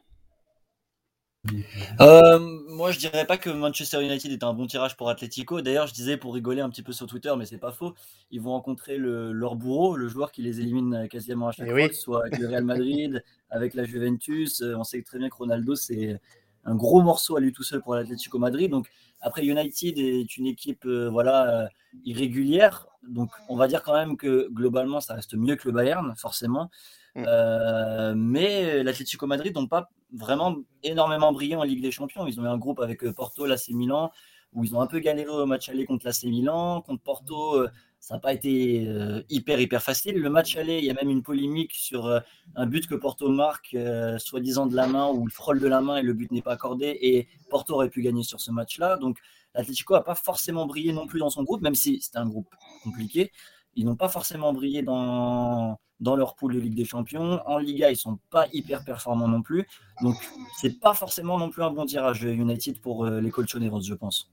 Euh, 2.01 2.39
moi, 2.69 2.92
je 2.92 3.00
dirais 3.00 3.25
pas 3.25 3.38
que 3.38 3.50
Manchester 3.50 4.04
United 4.04 4.31
est 4.31 4.44
un 4.44 4.54
bon 4.54 4.66
tirage 4.66 4.98
pour 4.98 5.10
Atletico. 5.10 5.62
D'ailleurs, 5.62 5.88
je 5.88 5.94
disais 5.94 6.18
pour 6.18 6.33
rigoler 6.33 6.62
un 6.62 6.69
petit 6.69 6.81
peu 6.81 6.92
sur 6.92 7.06
Twitter, 7.06 7.31
mais 7.38 7.45
c'est 7.45 7.60
pas 7.60 7.72
faux. 7.72 7.94
Ils 8.31 8.42
vont 8.42 8.51
rencontrer 8.51 8.98
le, 8.98 9.31
leur 9.31 9.56
bourreau, 9.56 9.95
le 9.95 10.07
joueur 10.07 10.31
qui 10.31 10.42
les 10.42 10.60
élimine 10.60 11.07
quasiment 11.10 11.50
à 11.50 11.51
chaque 11.51 11.69
eh 11.69 11.88
fois, 11.88 11.94
soit 11.94 12.22
avec 12.25 12.39
le 12.39 12.48
Real 12.48 12.63
Madrid, 12.63 13.24
avec 13.50 13.75
la 13.75 13.83
Juventus. 13.83 14.62
Euh, 14.62 14.75
on 14.75 14.83
sait 14.83 15.01
très 15.04 15.19
bien 15.19 15.30
que 15.30 15.36
Ronaldo, 15.36 15.75
c'est 15.75 16.19
un 16.63 16.75
gros 16.75 17.01
morceau 17.01 17.38
à 17.38 17.39
lui 17.39 17.51
tout 17.51 17.63
seul 17.63 17.81
pour 17.81 17.95
l'Atlético 17.95 18.39
Madrid. 18.39 18.71
Donc, 18.71 18.89
après, 19.22 19.46
United 19.46 19.98
est 19.98 20.38
une 20.38 20.48
équipe 20.48 20.86
voilà, 20.86 21.70
irrégulière. 22.04 22.88
Donc, 23.08 23.32
on 23.50 23.56
va 23.56 23.68
dire 23.68 23.84
quand 23.84 23.94
même 23.94 24.18
que 24.18 24.50
globalement, 24.52 25.00
ça 25.00 25.16
reste 25.16 25.36
mieux 25.36 25.56
que 25.56 25.68
le 25.68 25.74
Bayern, 25.74 26.14
forcément. 26.16 26.70
Mm. 27.16 27.24
Euh, 27.28 28.14
mais 28.16 28.84
l'Atlético 28.84 29.26
Madrid 29.26 29.56
n'ont 29.56 29.68
pas 29.68 29.90
vraiment 30.14 30.58
énormément 30.84 31.32
brillé 31.32 31.56
en 31.56 31.64
Ligue 31.64 31.82
des 31.82 31.92
Champions. 31.92 32.28
Ils 32.28 32.40
ont 32.40 32.44
eu 32.44 32.48
un 32.48 32.58
groupe 32.58 32.80
avec 32.80 33.04
euh, 33.04 33.14
Porto, 33.14 33.46
l'AC 33.46 33.70
Milan, 33.70 34.12
où 34.54 34.64
ils 34.64 34.76
ont 34.76 34.82
un 34.82 34.88
peu 34.88 35.00
galéré 35.00 35.30
au 35.30 35.46
match 35.46 35.70
aller 35.70 35.86
contre 35.86 36.06
l'AC 36.06 36.24
Milan. 36.24 36.82
Contre 36.82 37.02
Porto, 37.02 37.56
euh, 37.56 37.70
ça 38.06 38.13
n'a 38.13 38.19
pas 38.19 38.34
été 38.34 38.88
hyper, 39.30 39.60
hyper 39.60 39.81
facile. 39.81 40.19
Le 40.19 40.30
match 40.30 40.56
aller, 40.57 40.78
il 40.78 40.86
y 40.86 40.92
a 40.92 40.94
même 40.94 41.10
une 41.10 41.24
polémique 41.24 41.74
sur 41.74 42.22
un 42.56 42.66
but 42.68 42.86
que 42.86 42.94
Porto 42.94 43.30
marque, 43.30 43.75
soi-disant 44.19 44.68
de 44.68 44.75
la 44.75 44.86
main, 44.86 45.07
ou 45.07 45.28
il 45.28 45.31
frôle 45.31 45.60
de 45.60 45.68
la 45.68 45.81
main 45.81 45.98
et 45.98 46.04
le 46.04 46.13
but 46.13 46.31
n'est 46.31 46.44
pas 46.44 46.54
accordé. 46.54 47.00
Et 47.02 47.28
Porto 47.50 47.74
aurait 47.74 47.90
pu 47.90 48.04
gagner 48.04 48.22
sur 48.22 48.40
ce 48.40 48.52
match-là. 48.52 48.98
Donc, 48.98 49.18
l'Atlético 49.56 49.96
n'a 49.96 50.02
pas 50.02 50.13
forcément 50.13 50.68
brillé 50.68 50.94
non 50.94 51.07
plus 51.07 51.18
dans 51.18 51.31
son 51.31 51.42
groupe, 51.42 51.63
même 51.63 51.74
si 51.74 52.00
c'était 52.00 52.19
un 52.19 52.28
groupe 52.28 52.54
compliqué. 52.84 53.31
Ils 53.74 53.88
n'ont 53.88 53.95
pas 53.95 54.07
forcément 54.07 54.54
brillé 54.54 54.83
dans, 54.83 55.80
dans 56.00 56.16
leur 56.16 56.35
poule 56.35 56.54
de 56.54 56.59
Ligue 56.59 56.76
des 56.76 56.85
Champions. 56.85 57.42
En 57.47 57.57
Liga, 57.57 57.90
ils 57.90 57.97
sont 57.97 58.19
pas 58.30 58.45
hyper 58.54 58.83
performants 58.83 59.28
non 59.28 59.42
plus. 59.42 59.66
Donc, 60.04 60.16
c'est 60.62 60.80
pas 60.80 60.94
forcément 60.94 61.40
non 61.40 61.50
plus 61.50 61.64
un 61.64 61.71
bon 61.71 61.88
tirage 61.88 62.21
United 62.21 62.81
pour 62.81 63.06
euh, 63.06 63.19
les 63.19 63.31
Colchoneros, 63.31 63.81
je 63.81 63.95
pense. 63.95 64.31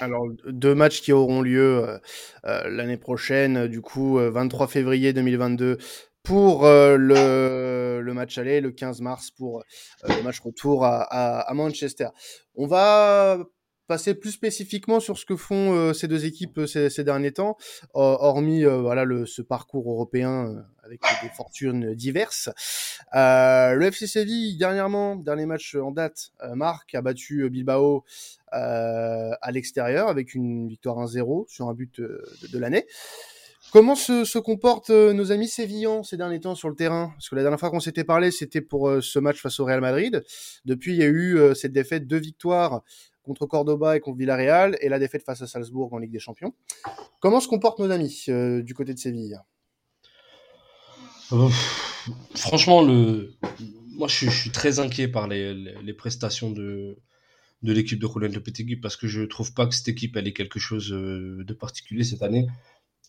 Alors, 0.00 0.26
deux 0.46 0.74
matchs 0.74 1.00
qui 1.00 1.12
auront 1.12 1.42
lieu 1.42 1.84
euh, 1.84 1.98
euh, 2.46 2.68
l'année 2.70 2.96
prochaine, 2.96 3.66
du 3.66 3.80
coup, 3.80 4.18
23 4.18 4.66
février 4.68 5.12
2022 5.12 5.78
pour 6.22 6.64
le, 6.64 8.00
le, 8.00 8.14
match 8.14 8.38
aller, 8.38 8.62
le 8.62 8.70
15 8.70 9.02
mars 9.02 9.30
pour 9.30 9.62
le 10.08 10.22
match 10.22 10.40
retour 10.40 10.84
à, 10.84 11.02
à, 11.02 11.52
Manchester. 11.54 12.08
On 12.54 12.66
va 12.66 13.38
passer 13.86 14.14
plus 14.14 14.32
spécifiquement 14.32 15.00
sur 15.00 15.18
ce 15.18 15.26
que 15.26 15.36
font 15.36 15.74
euh, 15.74 15.92
ces 15.92 16.08
deux 16.08 16.24
équipes 16.24 16.58
euh, 16.58 16.66
ces, 16.66 17.04
derniers 17.04 17.32
temps, 17.32 17.56
hormis 17.92 18.64
euh, 18.64 18.80
voilà 18.80 19.04
le, 19.04 19.26
ce 19.26 19.42
parcours 19.42 19.90
européen 19.90 20.64
avec 20.82 21.00
des 21.22 21.28
fortunes 21.30 21.94
diverses. 21.94 22.50
le 23.12 23.82
FC 23.82 24.06
Séville 24.06 24.56
dernièrement, 24.56 25.16
dernier 25.16 25.46
match 25.46 25.74
en 25.74 25.90
date, 25.90 26.30
Marc 26.54 26.94
a 26.94 27.00
battu 27.00 27.48
Bilbao 27.48 28.04
à 28.50 29.50
l'extérieur 29.50 30.08
avec 30.08 30.34
une 30.34 30.68
victoire 30.68 30.98
1-0 30.98 31.48
sur 31.48 31.68
un 31.68 31.74
but 31.74 32.02
de, 32.02 32.58
l'année. 32.58 32.86
Comment 33.72 33.94
se, 33.94 34.24
se 34.24 34.38
comportent 34.38 34.90
nos 34.90 35.32
amis 35.32 35.48
sévillans 35.48 36.02
ces 36.02 36.18
derniers 36.18 36.40
temps 36.40 36.54
sur 36.54 36.68
le 36.68 36.76
terrain? 36.76 37.12
Parce 37.14 37.30
que 37.30 37.34
la 37.34 37.42
dernière 37.42 37.58
fois 37.58 37.70
qu'on 37.70 37.80
s'était 37.80 38.04
parlé, 38.04 38.30
c'était 38.30 38.60
pour 38.60 39.02
ce 39.02 39.18
match 39.18 39.40
face 39.40 39.58
au 39.60 39.64
Real 39.64 39.80
Madrid. 39.80 40.22
Depuis, 40.66 40.92
il 40.92 40.98
y 40.98 41.02
a 41.02 41.08
eu 41.08 41.38
cette 41.54 41.72
défaite, 41.72 42.06
deux 42.06 42.18
victoires 42.18 42.82
contre 43.24 43.46
Cordoba 43.46 43.96
et 43.96 44.00
contre 44.00 44.18
Villarreal, 44.18 44.76
et 44.80 44.88
la 44.88 44.98
défaite 44.98 45.24
face 45.24 45.42
à 45.42 45.46
Salzbourg 45.46 45.92
en 45.92 45.98
Ligue 45.98 46.12
des 46.12 46.18
Champions. 46.18 46.54
Comment 47.20 47.40
se 47.40 47.48
comportent 47.48 47.80
nos 47.80 47.90
amis 47.90 48.26
euh, 48.28 48.62
du 48.62 48.74
côté 48.74 48.94
de 48.94 48.98
Séville? 48.98 49.40
Euh, 51.32 51.48
Franchement, 52.34 52.82
le... 52.82 53.34
moi 53.96 54.08
je, 54.08 54.28
suis 54.28 54.50
très 54.50 54.78
inquiet 54.78 55.08
par 55.08 55.26
les, 55.26 55.54
les, 55.54 55.94
prestations 55.94 56.50
de, 56.50 56.98
de 57.62 57.72
l'équipe 57.72 57.98
de 57.98 58.06
Roland 58.06 58.28
Lopetegui 58.28 58.76
parce 58.76 58.96
que 58.96 59.06
je 59.06 59.22
trouve 59.22 59.54
pas 59.54 59.66
que 59.66 59.74
cette 59.74 59.88
équipe 59.88 60.16
elle 60.16 60.28
ait 60.28 60.34
quelque 60.34 60.58
chose 60.58 60.92
euh, 60.92 61.42
de 61.44 61.54
particulier 61.54 62.04
cette 62.04 62.22
année. 62.22 62.46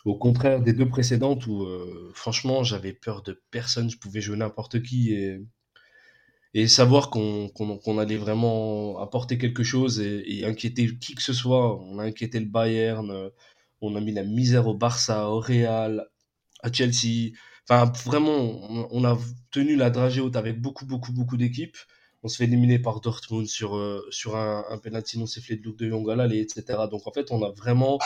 Au 0.05 0.17
contraire 0.17 0.61
des 0.61 0.71
deux 0.71 0.87
précédentes 0.87 1.47
où 1.47 1.67
franchement 2.13 2.63
j'avais 2.63 2.93
peur 2.93 3.23
de 3.23 3.41
personne, 3.49 3.89
je 3.89 3.97
pouvais 3.97 4.21
jouer 4.21 4.37
n'importe 4.37 4.83
qui 4.83 5.13
et 5.13 5.41
et 6.55 6.69
savoir 6.69 7.09
qu'on 7.09 7.97
allait 7.97 8.15
vraiment 8.15 8.97
apporter 8.99 9.37
quelque 9.37 9.63
chose 9.63 9.99
et, 9.99 10.45
inquiéter 10.45 10.97
qui 10.97 11.13
que 11.13 11.21
ce 11.21 11.33
soit. 11.33 11.77
On 11.83 11.99
a 11.99 12.05
inquiété 12.05 12.39
le 12.39 12.45
Bayern, 12.45 13.11
euh, 13.11 13.29
on 13.81 13.93
a 13.97 13.99
mis 13.99 14.13
la 14.13 14.23
misère 14.23 14.65
au 14.65 14.73
Barça, 14.73 15.29
au 15.29 15.41
Real, 15.41 16.07
à 16.63 16.71
Chelsea. 16.71 17.33
Enfin, 17.67 17.91
vraiment, 18.05 18.37
on, 18.89 19.03
a 19.03 19.17
tenu 19.51 19.75
la 19.75 19.89
dragée 19.89 20.21
haute 20.21 20.37
avec 20.37 20.61
beaucoup, 20.61 20.85
beaucoup, 20.85 21.11
beaucoup 21.11 21.35
d'équipes. 21.35 21.75
On 22.23 22.29
se 22.29 22.37
fait 22.37 22.45
éliminer 22.45 22.79
par 22.79 23.01
Dortmund 23.01 23.47
sur, 23.47 23.75
euh, 23.75 24.09
un, 24.33 24.63
un 24.69 24.77
penalty 24.77 25.19
non 25.19 25.25
sifflé 25.25 25.57
de 25.57 25.63
Luke 25.63 25.77
de 25.77 25.89
Jong 25.89 26.07
etc. 26.31 26.63
Donc 26.89 27.05
en 27.05 27.11
fait, 27.11 27.31
on 27.31 27.43
a 27.43 27.51
vraiment... 27.51 27.99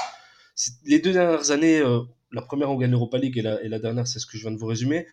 Les 0.86 0.98
deux 0.98 1.13
dernières 1.13 1.51
années, 1.51 1.79
euh, 1.82 2.01
la 2.32 2.41
première 2.41 2.72
on 2.72 2.77
gagne 2.77 2.91
l'Europa 2.91 3.20
League 3.20 3.38
et 3.38 3.70
la 3.70 3.79
dernière, 3.79 4.08
c'est 4.08 4.18
ce 4.18 4.25
que 4.25 4.38
je 4.38 4.41
viens 4.41 4.51
de 4.51 4.58
vous 4.58 4.65
résumer 4.65 5.06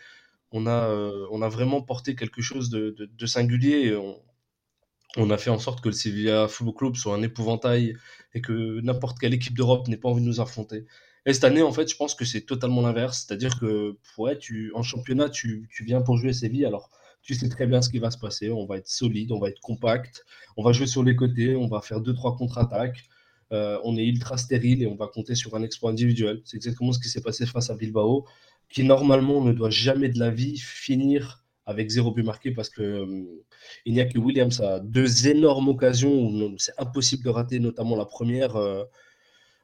on 0.53 0.67
a, 0.67 0.89
euh, 0.89 1.27
on 1.31 1.43
a 1.43 1.49
vraiment 1.49 1.83
porté 1.83 2.15
quelque 2.15 2.43
chose 2.43 2.71
de, 2.71 3.27
singulier. 3.27 3.97
On 5.17 5.31
a 5.31 5.39
fait 5.39 5.51
en 5.51 5.59
sorte 5.59 5.81
que 5.83 5.89
le 5.89 5.95
Sevilla 5.95 6.49
Football 6.49 6.75
Club 6.75 6.97
soit 6.97 7.15
un 7.15 7.23
épouvantail 7.23 7.97
et 8.35 8.41
que 8.41 8.81
n'importe 8.81 9.19
quelle 9.19 9.35
équipe 9.35 9.57
d'Europe 9.57 9.89
n'ait 9.89 9.97
pas 9.97 10.09
envie 10.09 10.23
de 10.23 10.27
nous 10.27 10.41
affronter. 10.41 10.85
Et 11.27 11.33
cette 11.33 11.45
année, 11.45 11.63
en 11.63 11.73
fait, 11.73 11.91
je 11.91 11.97
pense 11.97 12.15
que 12.15 12.25
c'est 12.25 12.43
totalement 12.43 12.83
l'inverse. 12.83 13.25
C'est-à-dire 13.27 13.59
que 13.59 13.97
ouais, 14.19 14.39
tu, 14.39 14.73
en 14.75 14.83
championnat, 14.83 15.29
tu, 15.29 15.69
tu 15.73 15.85
viens 15.85 16.01
pour 16.01 16.19
jouer 16.19 16.33
Séville. 16.33 16.67
Alors, 16.67 16.91
tu 17.23 17.35
sais 17.35 17.49
très 17.49 17.67
bien 17.67 17.83
ce 17.83 17.89
qui 17.89 17.99
va 17.99 18.11
se 18.13 18.19
passer. 18.19 18.51
On 18.51 18.67
va 18.67 18.79
être 18.79 18.87
solide, 18.87 19.33
on 19.33 19.41
va 19.41 19.49
être 19.49 19.61
compact, 19.61 20.25
on 20.57 20.63
va 20.63 20.73
jouer 20.73 20.87
sur 20.87 21.03
les 21.03 21.17
côtés, 21.17 21.57
on 21.57 21.67
va 21.67 21.81
faire 21.81 22.01
deux, 22.01 22.15
trois 22.15 22.37
contre-attaques. 22.37 23.05
Euh, 23.53 23.79
on 23.85 23.97
est 23.97 24.05
ultra 24.05 24.37
stérile 24.37 24.83
et 24.83 24.87
on 24.87 24.97
va 24.97 25.09
compter 25.09 25.35
sur 25.35 25.55
un 25.57 25.63
exploit 25.63 25.91
individuel. 25.91 26.41
C'est 26.45 26.57
exactement 26.57 26.93
ce 26.93 27.01
qui 27.01 27.09
s'est 27.09 27.21
passé 27.21 27.47
face 27.47 27.71
à 27.71 27.75
Bilbao, 27.75 28.27
qui 28.69 28.85
normalement 28.85 29.43
ne 29.43 29.53
doit 29.53 29.71
jamais 29.71 30.09
de 30.09 30.19
la 30.19 30.31
vie 30.31 30.59
finir 30.59 31.45
avec 31.67 31.91
zéro 31.91 32.13
but 32.13 32.23
marqué 32.23 32.53
parce 32.53 32.69
que 32.69 32.83
euh, 32.83 33.45
il 33.85 33.95
n'y 33.95 34.01
a 34.01 34.07
que 34.07 34.19
Williams 34.19 34.61
a 34.61 34.81
deux 34.81 35.29
énormes 35.29 35.69
occasions 35.69 36.13
où 36.13 36.55
c'est 36.59 36.79
impossible 36.79 37.25
de 37.25 37.31
rater, 37.31 37.59
notamment 37.59 37.97
la 37.97 38.05
première. 38.05 38.57
Euh, 38.57 38.85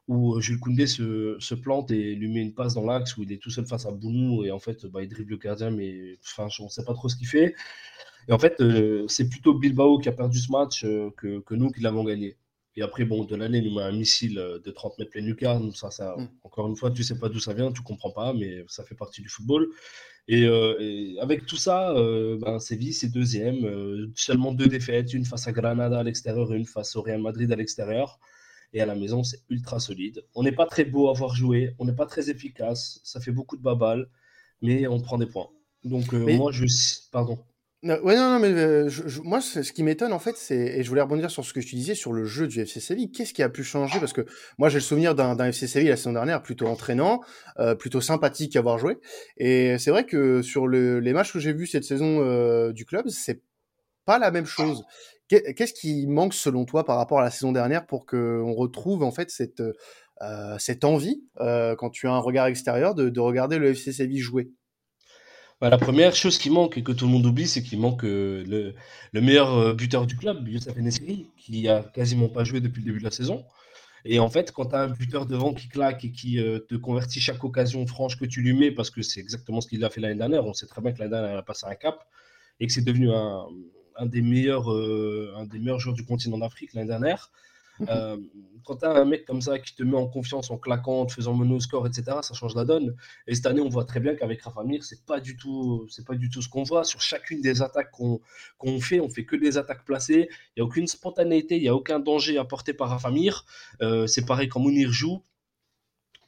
où 0.08 0.40
Jules 0.40 0.58
Koundé 0.58 0.86
se, 0.86 1.54
plante 1.54 1.90
et 1.90 2.14
lui 2.14 2.28
met 2.28 2.42
une 2.42 2.54
passe 2.54 2.74
dans 2.74 2.84
l'axe 2.84 3.16
où 3.16 3.22
il 3.22 3.32
est 3.32 3.38
tout 3.38 3.50
seul 3.50 3.66
face 3.66 3.86
à 3.86 3.92
Bounou 3.92 4.44
et 4.44 4.50
en 4.50 4.58
fait 4.58 4.84
bah, 4.86 5.02
il 5.02 5.08
dribble 5.08 5.30
le 5.30 5.36
gardien 5.36 5.70
mais 5.70 6.18
enfin 6.22 6.48
on 6.60 6.64
ne 6.64 6.68
sait 6.68 6.84
pas 6.84 6.94
trop 6.94 7.08
ce 7.08 7.16
qu'il 7.16 7.28
fait 7.28 7.54
et 8.28 8.32
en 8.32 8.38
fait 8.38 8.60
euh, 8.60 9.06
c'est 9.08 9.28
plutôt 9.28 9.54
Bilbao 9.54 9.98
qui 9.98 10.08
a 10.08 10.12
perdu 10.12 10.38
ce 10.38 10.50
match 10.50 10.84
euh, 10.84 11.10
que, 11.16 11.54
nous 11.54 11.70
qui 11.70 11.80
l'avons 11.80 12.04
gagné 12.04 12.36
et 12.76 12.82
après 12.82 13.04
bon 13.04 13.24
de 13.24 13.36
l'année 13.36 13.58
il 13.58 13.74
met 13.74 13.82
un 13.82 13.92
missile 13.92 14.38
euh, 14.38 14.58
de 14.58 14.70
30 14.70 14.98
mètres 14.98 15.10
plein 15.10 15.22
lucarne 15.22 15.72
ça, 15.72 15.90
ça 15.90 16.14
mm. 16.16 16.28
encore 16.44 16.68
une 16.68 16.76
fois 16.76 16.90
tu 16.90 17.02
sais 17.02 17.18
pas 17.18 17.28
d'où 17.28 17.40
ça 17.40 17.54
vient 17.54 17.72
tu 17.72 17.82
comprends 17.82 18.10
pas 18.10 18.32
mais 18.32 18.64
ça 18.68 18.84
fait 18.84 18.94
partie 18.94 19.22
du 19.22 19.28
football 19.28 19.68
et, 20.28 20.46
avec 21.20 21.46
tout 21.46 21.56
ça 21.56 21.92
ben, 21.94 22.60
Séville 22.60 22.92
c'est 22.92 23.08
deuxième 23.08 24.12
seulement 24.14 24.52
deux 24.52 24.68
défaites 24.68 25.12
une 25.14 25.24
face 25.24 25.48
à 25.48 25.52
Granada 25.52 25.98
à 25.98 26.02
l'extérieur 26.04 26.52
une 26.52 26.64
face 26.64 26.94
au 26.94 27.02
Real 27.02 27.20
Madrid 27.20 27.50
à 27.50 27.56
l'extérieur 27.56 28.20
et 28.72 28.80
à 28.80 28.86
la 28.86 28.94
maison, 28.94 29.22
c'est 29.22 29.40
ultra 29.50 29.80
solide. 29.80 30.24
On 30.34 30.42
n'est 30.42 30.52
pas 30.52 30.66
très 30.66 30.84
beau 30.84 31.08
à 31.08 31.12
voir 31.12 31.34
jouer, 31.34 31.74
on 31.78 31.84
n'est 31.84 31.94
pas 31.94 32.06
très 32.06 32.30
efficace, 32.30 33.00
ça 33.04 33.20
fait 33.20 33.32
beaucoup 33.32 33.56
de 33.56 33.62
babal, 33.62 34.08
mais 34.62 34.86
on 34.86 35.00
prend 35.00 35.18
des 35.18 35.26
points. 35.26 35.48
Donc 35.84 36.14
euh, 36.14 36.36
moi, 36.36 36.52
je... 36.52 36.64
Pardon. 37.10 37.38
Ouais, 37.82 38.14
non, 38.14 38.30
non, 38.30 38.38
mais 38.38 38.52
euh, 38.52 38.88
moi, 39.24 39.40
ce 39.40 39.72
qui 39.72 39.82
m'étonne, 39.82 40.12
en 40.12 40.20
fait, 40.20 40.36
c'est, 40.36 40.56
et 40.56 40.84
je 40.84 40.88
voulais 40.88 41.02
rebondir 41.02 41.32
sur 41.32 41.44
ce 41.44 41.52
que 41.52 41.60
je 41.60 41.66
te 41.66 41.74
disais 41.74 41.96
sur 41.96 42.12
le 42.12 42.24
jeu 42.24 42.46
du 42.46 42.60
FC 42.60 42.78
Séville. 42.78 43.10
Qu'est-ce 43.10 43.34
qui 43.34 43.42
a 43.42 43.48
pu 43.48 43.64
changer? 43.64 43.98
Parce 43.98 44.12
que 44.12 44.24
moi, 44.56 44.68
j'ai 44.68 44.76
le 44.76 44.82
souvenir 44.82 45.16
d'un, 45.16 45.36
FC 45.46 45.66
Séville 45.66 45.88
la 45.88 45.96
saison 45.96 46.12
dernière 46.12 46.42
plutôt 46.42 46.66
entraînant, 46.66 47.22
euh, 47.58 47.74
plutôt 47.74 48.00
sympathique 48.00 48.54
à 48.54 48.60
voir 48.60 48.78
jouer. 48.78 48.98
Et 49.36 49.78
c'est 49.78 49.90
vrai 49.90 50.06
que 50.06 50.42
sur 50.42 50.68
les 50.68 51.12
matchs 51.12 51.32
que 51.32 51.40
j'ai 51.40 51.52
vus 51.52 51.66
cette 51.66 51.84
saison 51.84 52.70
du 52.70 52.84
club, 52.84 53.08
c'est 53.08 53.42
pas 54.04 54.20
la 54.20 54.30
même 54.30 54.46
chose. 54.46 54.84
Qu'est-ce 55.28 55.72
qui 55.72 56.06
manque 56.06 56.34
selon 56.34 56.64
toi 56.64 56.84
par 56.84 56.98
rapport 56.98 57.18
à 57.18 57.22
la 57.22 57.30
saison 57.30 57.52
dernière 57.52 57.86
pour 57.86 58.06
qu'on 58.06 58.52
retrouve 58.52 59.02
en 59.02 59.10
fait 59.10 59.30
cette, 59.30 59.62
euh, 60.22 60.56
cette 60.58 60.84
envie, 60.84 61.24
euh, 61.40 61.74
quand 61.74 61.90
tu 61.90 62.06
as 62.06 62.12
un 62.12 62.18
regard 62.18 62.46
extérieur, 62.46 62.94
de, 62.94 63.20
regarder 63.20 63.58
le 63.58 63.70
FC 63.70 63.92
Séville 63.92 64.20
jouer? 64.20 64.50
Bah, 65.62 65.70
La 65.70 65.78
première 65.78 66.14
chose 66.14 66.36
qui 66.36 66.50
manque 66.50 66.76
et 66.76 66.82
que 66.82 66.92
tout 66.92 67.06
le 67.06 67.12
monde 67.12 67.24
oublie, 67.24 67.46
c'est 67.46 67.62
qu'il 67.62 67.80
manque 67.80 68.04
euh, 68.04 68.44
le, 68.46 68.74
le, 69.12 69.20
meilleur 69.22 69.74
buteur 69.74 70.06
du 70.06 70.16
club, 70.16 70.46
Youssef 70.46 70.76
Nesiri, 70.76 71.30
qui 71.38 71.68
a 71.68 71.82
quasiment 71.82 72.28
pas 72.28 72.44
joué 72.44 72.60
depuis 72.60 72.80
le 72.80 72.86
début 72.86 72.98
de 72.98 73.04
la 73.04 73.10
saison. 73.10 73.44
Et 74.04 74.18
en 74.18 74.28
fait, 74.28 74.52
quand 74.52 74.66
tu 74.66 74.74
as 74.74 74.80
un 74.80 74.88
buteur 74.88 75.24
devant 75.26 75.54
qui 75.54 75.68
claque 75.68 76.04
et 76.04 76.10
qui 76.10 76.36
te 76.68 76.74
convertit 76.74 77.20
chaque 77.20 77.42
occasion 77.44 77.86
franche 77.86 78.18
que 78.18 78.24
tu 78.24 78.42
lui 78.42 78.52
mets, 78.52 78.72
parce 78.72 78.90
que 78.90 79.00
c'est 79.00 79.20
exactement 79.20 79.60
ce 79.60 79.68
qu'il 79.68 79.84
a 79.84 79.90
fait 79.90 80.00
l'année 80.00 80.18
dernière, 80.18 80.44
on 80.44 80.52
sait 80.52 80.66
très 80.66 80.82
bien 80.82 80.92
que 80.92 80.98
l'année 80.98 81.12
dernière, 81.12 81.32
il 81.32 81.38
a 81.38 81.42
passé 81.42 81.66
un 81.66 81.76
cap 81.76 82.04
et 82.58 82.66
que 82.66 82.72
c'est 82.72 82.84
devenu 82.84 83.10
un, 83.12 84.06
des 84.06 84.22
meilleurs, 84.22 84.72
euh, 84.72 85.32
un 85.36 85.46
des 85.46 85.58
meilleurs 85.58 85.78
joueurs 85.78 85.94
du 85.94 86.04
continent 86.04 86.38
d'Afrique 86.38 86.74
l'année 86.74 86.88
dernière. 86.88 87.30
Euh, 87.88 88.16
quand 88.64 88.76
tu 88.76 88.84
as 88.84 88.90
un 88.90 89.04
mec 89.04 89.24
comme 89.24 89.40
ça 89.40 89.58
qui 89.58 89.74
te 89.74 89.82
met 89.82 89.96
en 89.96 90.06
confiance 90.06 90.50
en 90.50 90.58
claquant, 90.58 91.00
en 91.00 91.06
te 91.06 91.12
faisant 91.12 91.34
mener 91.34 91.54
au 91.54 91.60
score, 91.60 91.86
etc., 91.86 92.18
ça 92.22 92.34
change 92.34 92.54
la 92.54 92.64
donne. 92.64 92.94
Et 93.26 93.34
cette 93.34 93.46
année, 93.46 93.60
on 93.60 93.68
voit 93.68 93.84
très 93.84 94.00
bien 94.00 94.14
qu'avec 94.14 94.42
Rafa 94.42 94.62
Mir, 94.62 94.84
c'est 94.84 95.04
pas 95.04 95.20
du 95.20 95.36
tout, 95.36 95.86
c'est 95.90 96.06
pas 96.06 96.14
du 96.14 96.30
tout 96.30 96.42
ce 96.42 96.48
qu'on 96.48 96.62
voit. 96.62 96.84
Sur 96.84 97.00
chacune 97.00 97.40
des 97.40 97.62
attaques 97.62 97.90
qu'on 97.90 98.80
fait, 98.80 99.00
on 99.00 99.08
fait 99.08 99.24
que 99.24 99.36
des 99.36 99.58
attaques 99.58 99.84
placées. 99.84 100.28
Il 100.30 100.60
n'y 100.60 100.62
a 100.62 100.64
aucune 100.64 100.86
spontanéité, 100.86 101.56
il 101.56 101.62
n'y 101.62 101.68
a 101.68 101.74
aucun 101.74 101.98
danger 101.98 102.38
apporté 102.38 102.72
par 102.72 102.90
Rafa 102.90 103.10
Mir. 103.10 103.44
Euh, 103.80 104.06
c'est 104.06 104.24
pareil 104.24 104.48
quand 104.48 104.60
Mounir 104.60 104.92
joue, 104.92 105.22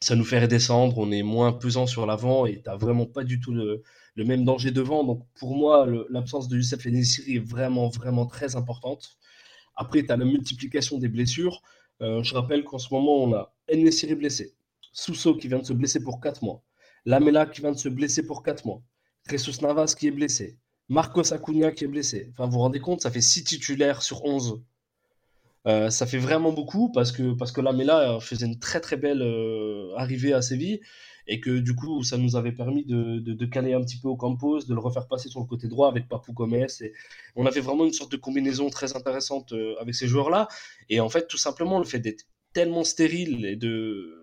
ça 0.01 0.17
nous 0.17 0.25
fait 0.25 0.41
redescendre, 0.41 0.99
on 0.99 1.11
est 1.13 1.23
moins 1.23 1.53
pesant 1.53 1.87
sur 1.87 2.05
l'avant 2.05 2.47
et 2.47 2.57
tu 2.57 2.69
n'as 2.69 2.77
vraiment 2.77 3.07
pas 3.07 3.25
du 3.25 3.41
tout 3.41 3.53
le, 3.53 3.83
le 4.17 4.25
même 4.25 4.45
danger 4.45 4.71
devant. 4.71 5.05
Donc 5.05 5.23
pour 5.39 5.57
moi, 5.57 5.87
l'absence 6.11 6.49
de 6.49 6.57
Youssef 6.57 6.87
Enesiri 6.87 7.37
est 7.37 7.47
vraiment, 7.47 7.89
vraiment 7.89 8.27
très 8.27 8.57
importante. 8.57 9.17
Après, 9.77 10.05
tu 10.05 10.13
as 10.13 10.17
la 10.17 10.25
multiplication 10.25 10.99
des 10.99 11.09
blessures. 11.09 11.63
Euh, 12.03 12.23
je 12.23 12.35
rappelle 12.35 12.65
qu'en 12.65 12.79
ce 12.79 12.93
moment, 12.93 13.25
on 13.25 13.35
a 13.35 13.55
Enesiri 13.69 14.15
blessé, 14.15 14.55
Sousso 14.93 15.37
qui 15.37 15.49
vient 15.49 15.59
de 15.59 15.65
se 15.65 15.73
blesser 15.73 16.03
pour 16.03 16.21
4 16.21 16.43
mois, 16.43 16.63
Lamela 17.05 17.47
qui 17.47 17.61
vient 17.61 17.73
de 17.73 17.79
se 17.79 17.89
blesser 17.89 18.27
pour 18.27 18.43
4 18.43 18.67
mois, 18.67 18.83
Jesus 19.29 19.63
Navas 19.63 19.95
qui 19.99 20.09
est 20.09 20.11
blessé, 20.11 20.59
Marcos 20.89 21.33
Acuna 21.33 21.73
qui 21.73 21.85
est 21.85 21.89
blessé. 21.89 22.29
Enfin, 22.33 22.47
vous 22.47 22.53
vous 22.53 22.59
rendez 22.59 22.81
compte, 22.81 23.01
ça 23.01 23.11
fait 23.11 23.21
6 23.21 23.45
titulaires 23.45 24.03
sur 24.03 24.25
11. 24.25 24.63
Euh, 25.67 25.89
ça 25.89 26.05
fait 26.07 26.19
vraiment 26.19 26.53
beaucoup 26.53 26.91
parce 26.93 27.11
que, 27.11 27.61
Lamela 27.61 28.19
faisait 28.21 28.47
une 28.47 28.59
très 28.59 28.81
très 28.81 28.97
belle 28.97 29.23
euh, 29.23 29.95
arrivée 29.97 30.35
à 30.35 30.43
Séville 30.43 30.81
et 31.27 31.41
que 31.41 31.59
du 31.59 31.75
coup 31.75 32.03
ça 32.03 32.19
nous 32.19 32.37
avait 32.37 32.53
permis 32.53 32.85
de, 32.85 33.19
de, 33.19 33.47
caler 33.47 33.73
un 33.73 33.81
petit 33.81 33.99
peu 33.99 34.09
au 34.09 34.17
campus, 34.17 34.67
de 34.67 34.75
le 34.75 34.81
refaire 34.81 35.07
passer 35.07 35.29
sur 35.29 35.41
le 35.41 35.47
côté 35.47 35.69
droit 35.69 35.89
avec 35.89 36.09
Papou 36.09 36.33
Gomez 36.33 36.67
et 36.81 36.93
on 37.37 37.47
avait 37.47 37.61
vraiment 37.61 37.85
une 37.85 37.93
sorte 37.93 38.13
de 38.13 38.17
combinaison 38.17 38.69
très 38.71 38.97
intéressante 38.97 39.53
euh, 39.53 39.75
avec 39.81 39.95
ces 39.95 40.07
joueurs-là 40.07 40.49
et 40.89 41.01
en 41.01 41.09
fait 41.09 41.27
tout 41.27 41.39
simplement 41.39 41.79
le 41.79 41.85
fait 41.85 41.99
d'être 41.99 42.25
tellement 42.53 42.85
stérile 42.85 43.45
et 43.47 43.57
de 43.57 44.21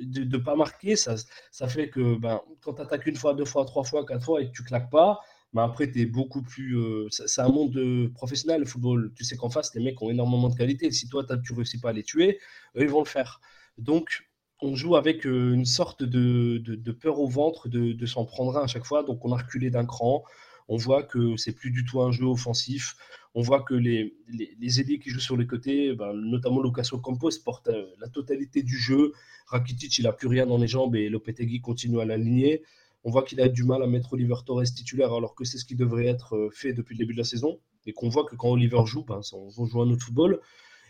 de 0.00 0.24
ne 0.24 0.42
pas 0.42 0.56
marquer, 0.56 0.96
ça, 0.96 1.14
ça 1.50 1.68
fait 1.68 1.88
que 1.88 2.16
ben, 2.16 2.40
quand 2.62 2.74
tu 2.74 2.82
attaques 2.82 3.06
une 3.06 3.14
fois, 3.14 3.34
deux 3.34 3.44
fois, 3.44 3.64
trois 3.64 3.84
fois, 3.84 4.04
quatre 4.04 4.24
fois 4.24 4.42
et 4.42 4.46
que 4.46 4.52
tu 4.52 4.64
claques 4.64 4.90
pas, 4.90 5.20
ben 5.52 5.64
après, 5.64 5.90
tu 5.90 6.00
es 6.00 6.06
beaucoup 6.06 6.42
plus. 6.42 6.78
Euh, 6.78 7.08
c'est 7.10 7.40
un 7.40 7.48
monde 7.48 7.72
de 7.72 8.10
professionnel, 8.14 8.60
le 8.60 8.66
football. 8.66 9.12
Tu 9.14 9.24
sais 9.24 9.36
qu'en 9.36 9.50
face, 9.50 9.74
les 9.74 9.82
mecs 9.82 10.00
ont 10.00 10.10
énormément 10.10 10.48
de 10.48 10.54
qualité. 10.54 10.90
Si 10.90 11.08
toi, 11.08 11.24
tu 11.44 11.52
réussis 11.52 11.78
pas 11.78 11.90
à 11.90 11.92
les 11.92 12.02
tuer, 12.02 12.38
eux, 12.76 12.82
ils 12.82 12.88
vont 12.88 13.00
le 13.00 13.08
faire. 13.08 13.40
Donc, 13.76 14.24
on 14.62 14.76
joue 14.76 14.96
avec 14.96 15.26
euh, 15.26 15.52
une 15.52 15.64
sorte 15.64 16.02
de, 16.02 16.92
peur 16.92 17.18
au 17.20 17.28
ventre 17.28 17.68
de, 17.68 18.06
s'en 18.06 18.24
prendre 18.24 18.56
un 18.56 18.62
à 18.62 18.66
chaque 18.66 18.84
fois. 18.84 19.02
Donc 19.02 19.24
on 19.24 19.32
a 19.32 19.36
reculé 19.36 19.70
d'un 19.70 19.84
cran. 19.84 20.22
On 20.68 20.76
voit 20.76 21.02
que 21.02 21.36
c'est 21.36 21.52
plus 21.52 21.70
du 21.70 21.84
tout 21.84 22.00
un 22.00 22.12
jeu 22.12 22.24
offensif. 22.24 22.94
On 23.34 23.42
voit 23.42 23.62
que 23.62 23.74
les, 23.74 24.14
les, 24.28 24.80
ailiers 24.80 24.98
qui 24.98 25.10
jouent 25.10 25.20
sur 25.20 25.36
les 25.36 25.46
côtés, 25.46 25.94
ben, 25.94 26.12
notamment 26.12 26.62
Lucas 26.62 26.88
Campos, 27.02 27.30
portent 27.44 27.68
euh, 27.68 27.86
la 28.00 28.08
totalité 28.08 28.62
du 28.62 28.78
jeu. 28.78 29.12
Rakitic, 29.46 29.98
il 29.98 30.04
n'a 30.04 30.12
plus 30.12 30.28
rien 30.28 30.46
dans 30.46 30.58
les 30.58 30.68
jambes 30.68 30.94
et 30.94 31.08
Lopetegui 31.08 31.60
continue 31.60 32.00
à 32.00 32.04
l'aligner. 32.04 32.62
On 33.04 33.10
voit 33.10 33.24
qu'il 33.24 33.40
a 33.40 33.48
du 33.48 33.64
mal 33.64 33.82
à 33.82 33.86
mettre 33.88 34.12
Oliver 34.12 34.36
Torres 34.46 34.62
titulaire 34.62 35.12
alors 35.12 35.34
que 35.34 35.44
c'est 35.44 35.58
ce 35.58 35.64
qui 35.64 35.74
devrait 35.74 36.06
être 36.06 36.36
euh, 36.36 36.50
fait 36.50 36.72
depuis 36.72 36.94
le 36.94 36.98
début 36.98 37.14
de 37.14 37.18
la 37.18 37.24
saison. 37.24 37.58
Et 37.84 37.92
qu'on 37.92 38.08
voit 38.08 38.24
que 38.24 38.36
quand 38.36 38.48
Oliver 38.48 38.82
joue, 38.86 39.04
ben, 39.04 39.20
on 39.32 39.66
joue 39.66 39.82
à 39.82 39.86
notre 39.86 40.04
football. 40.04 40.40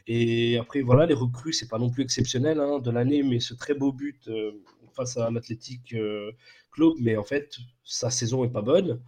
Et 0.06 0.58
après, 0.58 0.82
voilà, 0.82 1.06
les 1.06 1.14
recrues, 1.14 1.52
c'est 1.52 1.68
pas 1.68 1.78
non 1.78 1.90
plus 1.90 2.02
exceptionnel 2.02 2.60
hein, 2.60 2.78
de 2.78 2.90
l'année, 2.90 3.22
mais 3.22 3.40
ce 3.40 3.54
très 3.54 3.74
beau 3.74 3.92
but 3.92 4.28
euh, 4.28 4.52
face 4.94 5.16
à 5.16 5.30
l'Athletic 5.30 5.94
euh, 5.94 6.32
Club, 6.72 6.94
mais 7.00 7.16
en 7.16 7.24
fait, 7.24 7.56
sa 7.84 8.10
saison 8.10 8.44
est 8.44 8.50
pas 8.50 8.62
bonne. 8.62 9.00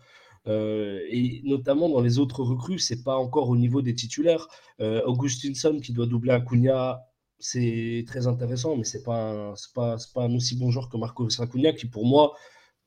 Euh, 0.46 1.00
et 1.08 1.40
notamment 1.44 1.88
dans 1.88 2.02
les 2.02 2.18
autres 2.18 2.42
recrues, 2.42 2.78
c'est 2.78 3.02
pas 3.02 3.16
encore 3.16 3.48
au 3.48 3.56
niveau 3.56 3.82
des 3.82 3.94
titulaires. 3.94 4.48
Augustinson 4.80 5.80
qui 5.82 5.92
doit 5.92 6.06
doubler 6.06 6.32
Acuna, 6.32 7.00
c'est 7.38 8.04
très 8.06 8.26
intéressant, 8.26 8.76
mais 8.76 8.84
c'est 8.84 9.02
pas, 9.02 9.54
pas, 9.74 9.96
pas 10.14 10.24
un 10.24 10.34
aussi 10.34 10.56
bon 10.56 10.70
joueur 10.70 10.88
que 10.88 10.96
Marco 10.96 11.28
Acuna 11.38 11.72
qui, 11.72 11.86
pour 11.86 12.06
moi, 12.06 12.34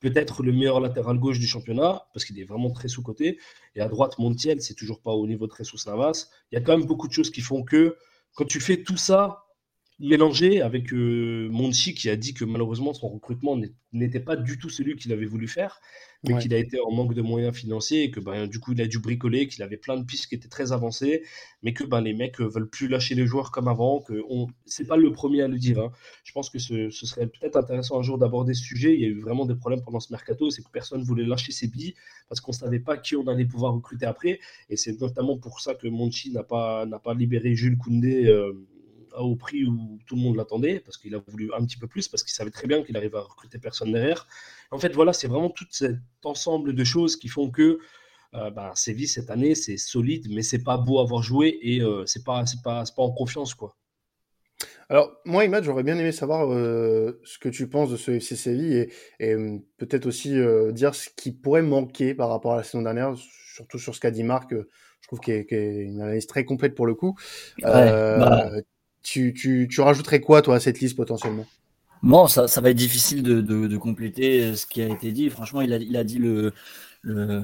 peut-être 0.00 0.42
le 0.42 0.52
meilleur 0.52 0.80
latéral 0.80 1.18
gauche 1.18 1.38
du 1.38 1.46
championnat, 1.46 2.06
parce 2.12 2.24
qu'il 2.24 2.38
est 2.38 2.44
vraiment 2.44 2.70
très 2.70 2.88
sous-côté. 2.88 3.38
Et 3.74 3.80
à 3.80 3.88
droite, 3.88 4.18
Montiel, 4.18 4.60
c'est 4.60 4.74
toujours 4.74 5.00
pas 5.00 5.12
au 5.12 5.26
niveau 5.26 5.46
de 5.46 5.52
Jesus 5.52 5.88
Navas. 5.88 6.28
Il 6.52 6.54
y 6.54 6.58
a 6.58 6.60
quand 6.60 6.76
même 6.76 6.86
beaucoup 6.86 7.08
de 7.08 7.12
choses 7.12 7.30
qui 7.30 7.40
font 7.40 7.62
que 7.62 7.96
quand 8.34 8.44
tu 8.44 8.60
fais 8.60 8.82
tout 8.82 8.96
ça, 8.96 9.44
mélangé 10.00 10.60
avec 10.60 10.92
euh, 10.92 11.48
Monchi 11.50 11.94
qui 11.94 12.08
a 12.08 12.16
dit 12.16 12.32
que 12.32 12.44
malheureusement 12.44 12.94
son 12.94 13.08
recrutement 13.08 13.58
n'était 13.92 14.20
pas 14.20 14.36
du 14.36 14.58
tout 14.58 14.68
celui 14.68 14.94
qu'il 14.94 15.12
avait 15.12 15.26
voulu 15.26 15.48
faire, 15.48 15.80
mais 16.24 16.38
qu'il 16.38 16.54
a 16.54 16.58
été 16.58 16.78
en 16.80 16.92
manque 16.92 17.14
de 17.14 17.22
moyens 17.22 17.56
financiers 17.56 18.04
et 18.04 18.10
que 18.12 18.20
ben, 18.20 18.46
du 18.46 18.60
coup 18.60 18.72
il 18.72 18.80
a 18.80 18.86
dû 18.86 19.00
bricoler, 19.00 19.48
qu'il 19.48 19.62
avait 19.64 19.76
plein 19.76 19.96
de 19.96 20.04
pistes 20.04 20.26
qui 20.28 20.36
étaient 20.36 20.48
très 20.48 20.70
avancées, 20.70 21.24
mais 21.62 21.72
que 21.72 21.82
ben, 21.82 22.00
les 22.00 22.14
mecs 22.14 22.40
veulent 22.40 22.68
plus 22.68 22.86
lâcher 22.86 23.16
les 23.16 23.26
joueurs 23.26 23.50
comme 23.50 23.66
avant, 23.66 24.00
que 24.00 24.22
on... 24.28 24.46
c'est 24.66 24.86
pas 24.86 24.96
le 24.96 25.12
premier 25.12 25.42
à 25.42 25.48
le 25.48 25.58
dire. 25.58 25.80
Hein. 25.80 25.90
Je 26.22 26.32
pense 26.32 26.48
que 26.48 26.60
ce, 26.60 26.90
serait 26.90 27.26
peut-être 27.26 27.56
intéressant 27.56 27.98
un 27.98 28.02
jour 28.02 28.18
d'aborder 28.18 28.54
ce 28.54 28.62
sujet. 28.62 28.94
Il 28.94 29.00
y 29.00 29.04
a 29.04 29.08
eu 29.08 29.20
vraiment 29.20 29.46
des 29.46 29.56
problèmes 29.56 29.82
pendant 29.82 30.00
ce 30.00 30.12
mercato, 30.12 30.50
c'est 30.50 30.62
que 30.62 30.70
personne 30.70 31.02
voulait 31.02 31.24
lâcher 31.24 31.50
ses 31.50 31.66
billes 31.66 31.94
parce 32.28 32.40
qu'on 32.40 32.52
savait 32.52 32.80
pas 32.80 32.98
qui 32.98 33.16
on 33.16 33.26
allait 33.26 33.46
pouvoir 33.46 33.74
recruter 33.74 34.06
après, 34.06 34.38
et 34.70 34.76
c'est 34.76 35.00
notamment 35.00 35.38
pour 35.38 35.60
ça 35.60 35.74
que 35.74 35.88
Monchi 35.88 36.30
n'a 36.30 36.44
pas, 36.44 36.86
n'a 36.86 37.00
pas 37.00 37.14
libéré 37.14 37.56
Jules 37.56 37.78
Koundé. 37.78 38.26
Euh, 38.26 38.52
au 39.22 39.36
prix 39.36 39.64
où 39.64 39.98
tout 40.06 40.16
le 40.16 40.22
monde 40.22 40.36
l'attendait, 40.36 40.80
parce 40.80 40.96
qu'il 40.98 41.14
a 41.14 41.18
voulu 41.26 41.50
un 41.54 41.64
petit 41.64 41.76
peu 41.76 41.86
plus, 41.86 42.08
parce 42.08 42.22
qu'il 42.22 42.32
savait 42.32 42.50
très 42.50 42.66
bien 42.66 42.82
qu'il 42.82 42.96
arrivait 42.96 43.18
à 43.18 43.22
recruter 43.22 43.58
personne 43.58 43.92
derrière. 43.92 44.26
En 44.70 44.78
fait, 44.78 44.92
voilà, 44.94 45.12
c'est 45.12 45.28
vraiment 45.28 45.50
tout 45.50 45.66
cet 45.70 45.96
ensemble 46.24 46.74
de 46.74 46.84
choses 46.84 47.16
qui 47.16 47.28
font 47.28 47.50
que 47.50 47.78
bah, 48.32 48.72
Séville 48.74 49.08
cette 49.08 49.30
année, 49.30 49.54
c'est 49.54 49.78
solide, 49.78 50.26
mais 50.30 50.42
c'est 50.42 50.62
pas 50.62 50.76
beau 50.76 50.98
à 50.98 51.02
avoir 51.02 51.22
joué 51.22 51.58
et 51.62 51.82
c'est 52.06 52.24
pas, 52.24 52.44
c'est 52.46 52.62
pas, 52.62 52.84
pas 52.94 53.02
en 53.02 53.10
confiance 53.10 53.54
quoi. 53.54 53.76
Alors, 54.90 55.20
moi, 55.24 55.44
Imad, 55.44 55.64
j'aurais 55.64 55.82
bien 55.82 55.98
aimé 55.98 56.12
savoir 56.12 56.50
euh, 56.50 57.20
ce 57.24 57.38
que 57.38 57.48
tu 57.48 57.68
penses 57.68 57.90
de 57.90 57.96
ce 57.96 58.12
FC 58.12 58.36
Séville 58.36 58.88
et, 59.20 59.34
hum, 59.34 59.62
peut-être 59.76 60.06
aussi 60.06 60.38
euh, 60.38 60.72
dire 60.72 60.94
ce 60.94 61.10
qui 61.14 61.32
pourrait 61.32 61.62
manquer 61.62 62.14
par 62.14 62.30
rapport 62.30 62.54
à 62.54 62.56
la 62.56 62.62
saison 62.62 62.82
dernière, 62.82 63.14
surtout 63.54 63.78
sur 63.78 63.94
ce 63.94 64.00
qu'a 64.00 64.10
dit 64.10 64.22
Marc, 64.22 64.52
euh, 64.52 64.68
je 65.02 65.08
trouve 65.08 65.20
qu'il 65.20 65.34
est, 65.34 65.84
une 65.84 66.00
analyse 66.00 66.26
très 66.26 66.44
complète 66.44 66.74
pour 66.74 66.86
le 66.86 66.94
coup. 66.94 67.16
Bah 67.62 68.50
tu, 69.08 69.32
tu, 69.32 69.68
tu, 69.70 69.80
rajouterais 69.80 70.20
quoi, 70.20 70.42
toi, 70.42 70.56
à 70.56 70.60
cette 70.60 70.80
liste 70.80 70.96
potentiellement? 70.96 71.46
Bon, 72.02 72.26
ça, 72.26 72.46
ça 72.46 72.60
va 72.60 72.70
être 72.70 72.76
difficile 72.76 73.22
de, 73.22 73.40
de, 73.40 73.76
compléter 73.76 74.54
ce 74.54 74.66
qui 74.66 74.82
a 74.82 74.88
été 74.88 75.10
dit. 75.10 75.30
Franchement, 75.30 75.62
il 75.62 75.72
a, 75.72 75.78
il 75.78 75.96
a 75.96 76.04
dit 76.04 76.18
le, 76.18 76.52
le, 77.02 77.42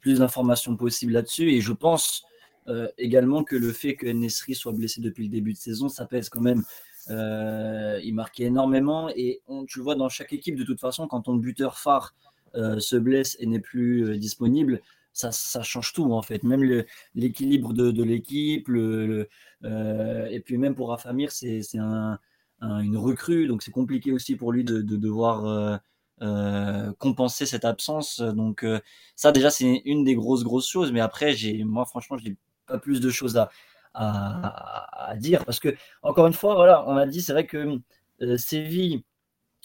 plus 0.00 0.18
d'informations 0.18 0.76
possible 0.76 1.12
là-dessus 1.12 1.50
et 1.50 1.60
je 1.60 1.72
pense 1.72 2.24
euh, 2.68 2.88
également 2.98 3.44
que 3.44 3.56
le 3.56 3.72
fait 3.72 3.94
que 3.94 4.06
Nesri 4.06 4.54
soit 4.54 4.72
blessé 4.72 5.00
depuis 5.00 5.24
le 5.24 5.30
début 5.30 5.52
de 5.52 5.58
saison, 5.58 5.88
ça 5.88 6.06
pèse 6.06 6.28
quand 6.28 6.40
même. 6.40 6.64
Euh, 7.10 8.00
il 8.02 8.14
marquait 8.14 8.44
énormément 8.44 9.08
et 9.14 9.40
on, 9.48 9.64
tu 9.64 9.78
le 9.78 9.84
vois 9.84 9.96
dans 9.96 10.08
chaque 10.08 10.32
équipe 10.32 10.56
de 10.56 10.64
toute 10.64 10.80
façon, 10.80 11.06
quand 11.06 11.22
ton 11.22 11.34
buteur 11.34 11.78
phare 11.78 12.14
euh, 12.54 12.78
se 12.80 12.96
blesse 12.96 13.36
et 13.38 13.46
n'est 13.46 13.60
plus 13.60 14.18
disponible, 14.18 14.80
ça, 15.12 15.32
ça, 15.32 15.62
change 15.62 15.92
tout 15.92 16.12
en 16.12 16.22
fait. 16.22 16.42
Même 16.42 16.84
l'équilibre 17.14 17.72
de, 17.72 17.90
de 17.90 18.02
l'équipe, 18.02 18.68
le, 18.68 19.28
et 19.64 20.40
puis 20.40 20.58
même 20.58 20.74
pour 20.74 20.90
Rafamir, 20.90 21.30
c'est 21.32 21.62
un, 21.78 22.18
une 22.60 22.96
recrue, 22.96 23.46
donc 23.46 23.62
c'est 23.62 23.70
compliqué 23.72 24.12
aussi 24.12 24.36
pour 24.36 24.52
lui 24.52 24.64
de, 24.64 24.80
de 24.80 24.96
devoir 24.96 25.80
euh, 26.22 26.92
compenser 26.98 27.46
cette 27.46 27.64
absence. 27.64 28.20
Donc 28.20 28.64
ça 29.16 29.32
déjà 29.32 29.50
c'est 29.50 29.82
une 29.84 30.04
des 30.04 30.14
grosses 30.14 30.44
grosses 30.44 30.68
choses. 30.68 30.92
Mais 30.92 31.00
après 31.00 31.32
j'ai 31.34 31.64
moi 31.64 31.84
franchement 31.84 32.16
j'ai 32.18 32.36
pas 32.66 32.78
plus 32.78 33.00
de 33.00 33.10
choses 33.10 33.36
à, 33.36 33.50
à, 33.94 35.14
dire. 35.16 35.44
Parce 35.44 35.60
que, 35.60 35.74
encore 36.02 36.26
une 36.26 36.32
fois, 36.32 36.54
voilà, 36.54 36.84
on 36.88 36.96
a 36.96 37.06
dit, 37.06 37.22
c'est 37.22 37.32
vrai 37.32 37.46
que 37.46 37.78
euh, 38.22 38.36
Séville, 38.36 39.04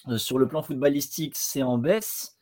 euh, 0.07 0.17
sur 0.17 0.37
le 0.37 0.47
plan 0.47 0.61
footballistique, 0.61 1.35
c'est 1.35 1.63
en 1.63 1.77
baisse 1.77 2.36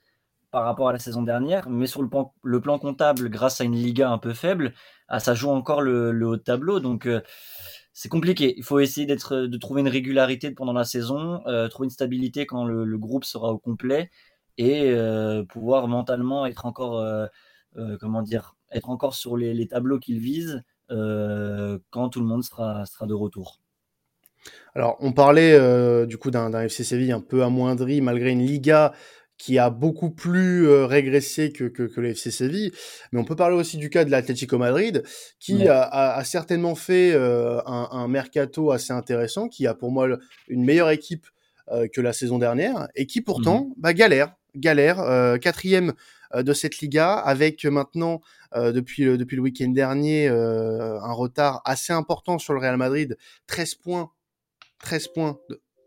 par 0.56 0.64
rapport 0.64 0.88
à 0.88 0.94
la 0.94 1.00
saison 1.00 1.22
dernière, 1.22 1.70
mais 1.70 1.86
sur 1.86 2.02
le 2.02 2.08
plan, 2.08 2.34
le 2.42 2.62
plan 2.62 2.80
comptable, 2.80 3.30
grâce 3.30 3.60
à 3.60 3.66
une 3.66 3.76
Liga 3.76 4.10
un 4.10 4.18
peu 4.18 4.34
faible, 4.34 4.74
ah, 5.10 5.20
ça 5.20 5.34
joue 5.34 5.50
encore 5.50 5.82
le, 5.82 6.12
haut 6.26 6.38
de 6.38 6.42
tableau. 6.42 6.80
Donc, 6.80 7.08
euh, 7.08 7.20
c'est 7.92 8.08
compliqué. 8.08 8.54
Il 8.56 8.64
faut 8.64 8.80
essayer 8.80 9.06
d'être, 9.06 9.36
de 9.36 9.58
trouver 9.58 9.82
une 9.82 9.90
régularité 9.90 10.52
pendant 10.52 10.72
la 10.72 10.86
saison, 10.86 11.42
trouver 11.70 11.88
une 11.88 11.90
stabilité 11.90 12.46
quand 12.46 12.64
le, 12.64 12.98
groupe 12.98 13.26
sera 13.26 13.52
au 13.52 13.58
complet 13.58 14.12
et 14.58 14.96
pouvoir 15.50 15.90
mentalement 15.90 16.46
être 16.46 16.66
encore, 16.66 17.06
comment 18.00 18.22
dire, 18.22 18.56
être 18.72 18.90
encore 18.90 19.14
sur 19.14 19.36
les, 19.36 19.68
tableaux 19.68 20.00
qu'il 20.00 20.20
vise 20.20 20.64
euh, 20.90 21.80
quand 21.90 22.08
tout 22.08 22.22
le 22.22 22.28
monde 22.28 22.46
sera, 22.46 22.86
de 23.02 23.14
retour. 23.14 23.60
Alors, 24.76 24.96
on 25.00 25.12
parlait 25.12 25.54
euh, 25.54 26.06
du 26.06 26.18
coup 26.18 26.32
d'un 26.32 26.62
FC 26.62 26.84
Séville 26.84 27.12
un 27.12 27.22
peu 27.22 27.44
amoindri 27.44 28.02
malgré 28.02 28.32
une 28.32 28.46
Liga 28.46 28.94
qui 29.38 29.60
a 29.60 29.70
beaucoup 29.70 30.12
plus 30.12 30.68
euh, 30.68 30.86
régressé 30.86 31.52
que, 31.52 31.66
que, 31.66 31.84
que, 31.84 32.02
le 32.02 32.10
FC 32.10 32.32
Séville. 32.32 32.72
Mais 33.12 33.20
on 33.20 33.26
peut 33.26 33.36
parler 33.36 33.56
aussi 33.56 33.78
du 33.78 33.90
cas 33.90 34.06
de 34.06 34.12
l'Atlético 34.12 34.58
Madrid, 34.58 35.04
qui 35.40 35.68
a, 35.68 36.22
certainement 36.24 36.76
fait 36.76 37.14
un, 37.16 38.08
mercato 38.08 38.72
assez 38.72 38.94
intéressant, 38.94 39.48
qui 39.48 39.68
a 39.68 39.74
pour 39.74 39.92
moi 39.92 40.08
une 40.48 40.64
meilleure 40.64 40.90
équipe 40.90 41.28
que 41.94 42.02
la 42.02 42.14
saison 42.14 42.38
dernière, 42.38 42.88
et 42.96 43.08
qui 43.08 43.22
pourtant 43.22 43.66
mmh 43.66 43.74
bah, 43.78 43.94
galère, 43.94 44.36
galère, 44.56 44.98
quatrième 45.42 45.94
de 46.34 46.54
cette 46.54 46.80
Liga, 46.80 47.14
avec 47.14 47.66
maintenant 47.66 48.22
euh, 48.56 48.72
depuis, 48.72 49.04
le, 49.04 49.18
depuis 49.18 49.36
le 49.36 49.42
week-end 49.42 49.70
dernier 49.70 50.30
euh, 50.30 51.00
un 51.02 51.12
retard 51.12 51.62
assez 51.66 51.92
important 51.92 52.38
sur 52.38 52.54
le 52.54 52.60
Real 52.60 52.78
Madrid, 52.78 53.18
13 53.48 53.76
points, 53.76 54.12
13 54.80 55.10
points 55.10 55.40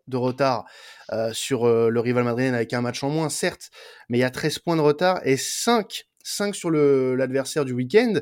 de, 0.09 0.17
retard 0.17 0.65
euh, 1.13 1.33
sur 1.33 1.67
le 1.67 2.01
rival 2.01 2.25
madrilène 2.25 2.55
avec 2.55 2.73
un 2.73 2.81
match 2.81 3.03
en 3.03 3.11
moins, 3.11 3.29
certes, 3.29 3.71
mais 4.09 4.19
il 4.19 4.21
y 4.21 4.25
a 4.25 4.31
13 4.31 4.59
points 4.61 4.77
de 4.77 4.81
retard 4.81 5.21
et 5.25 5.37
5 5.37 6.05
5 6.25 6.55
sur 6.55 6.71
l'adversaire 6.71 7.65
du 7.65 7.73
week-end. 7.73 8.15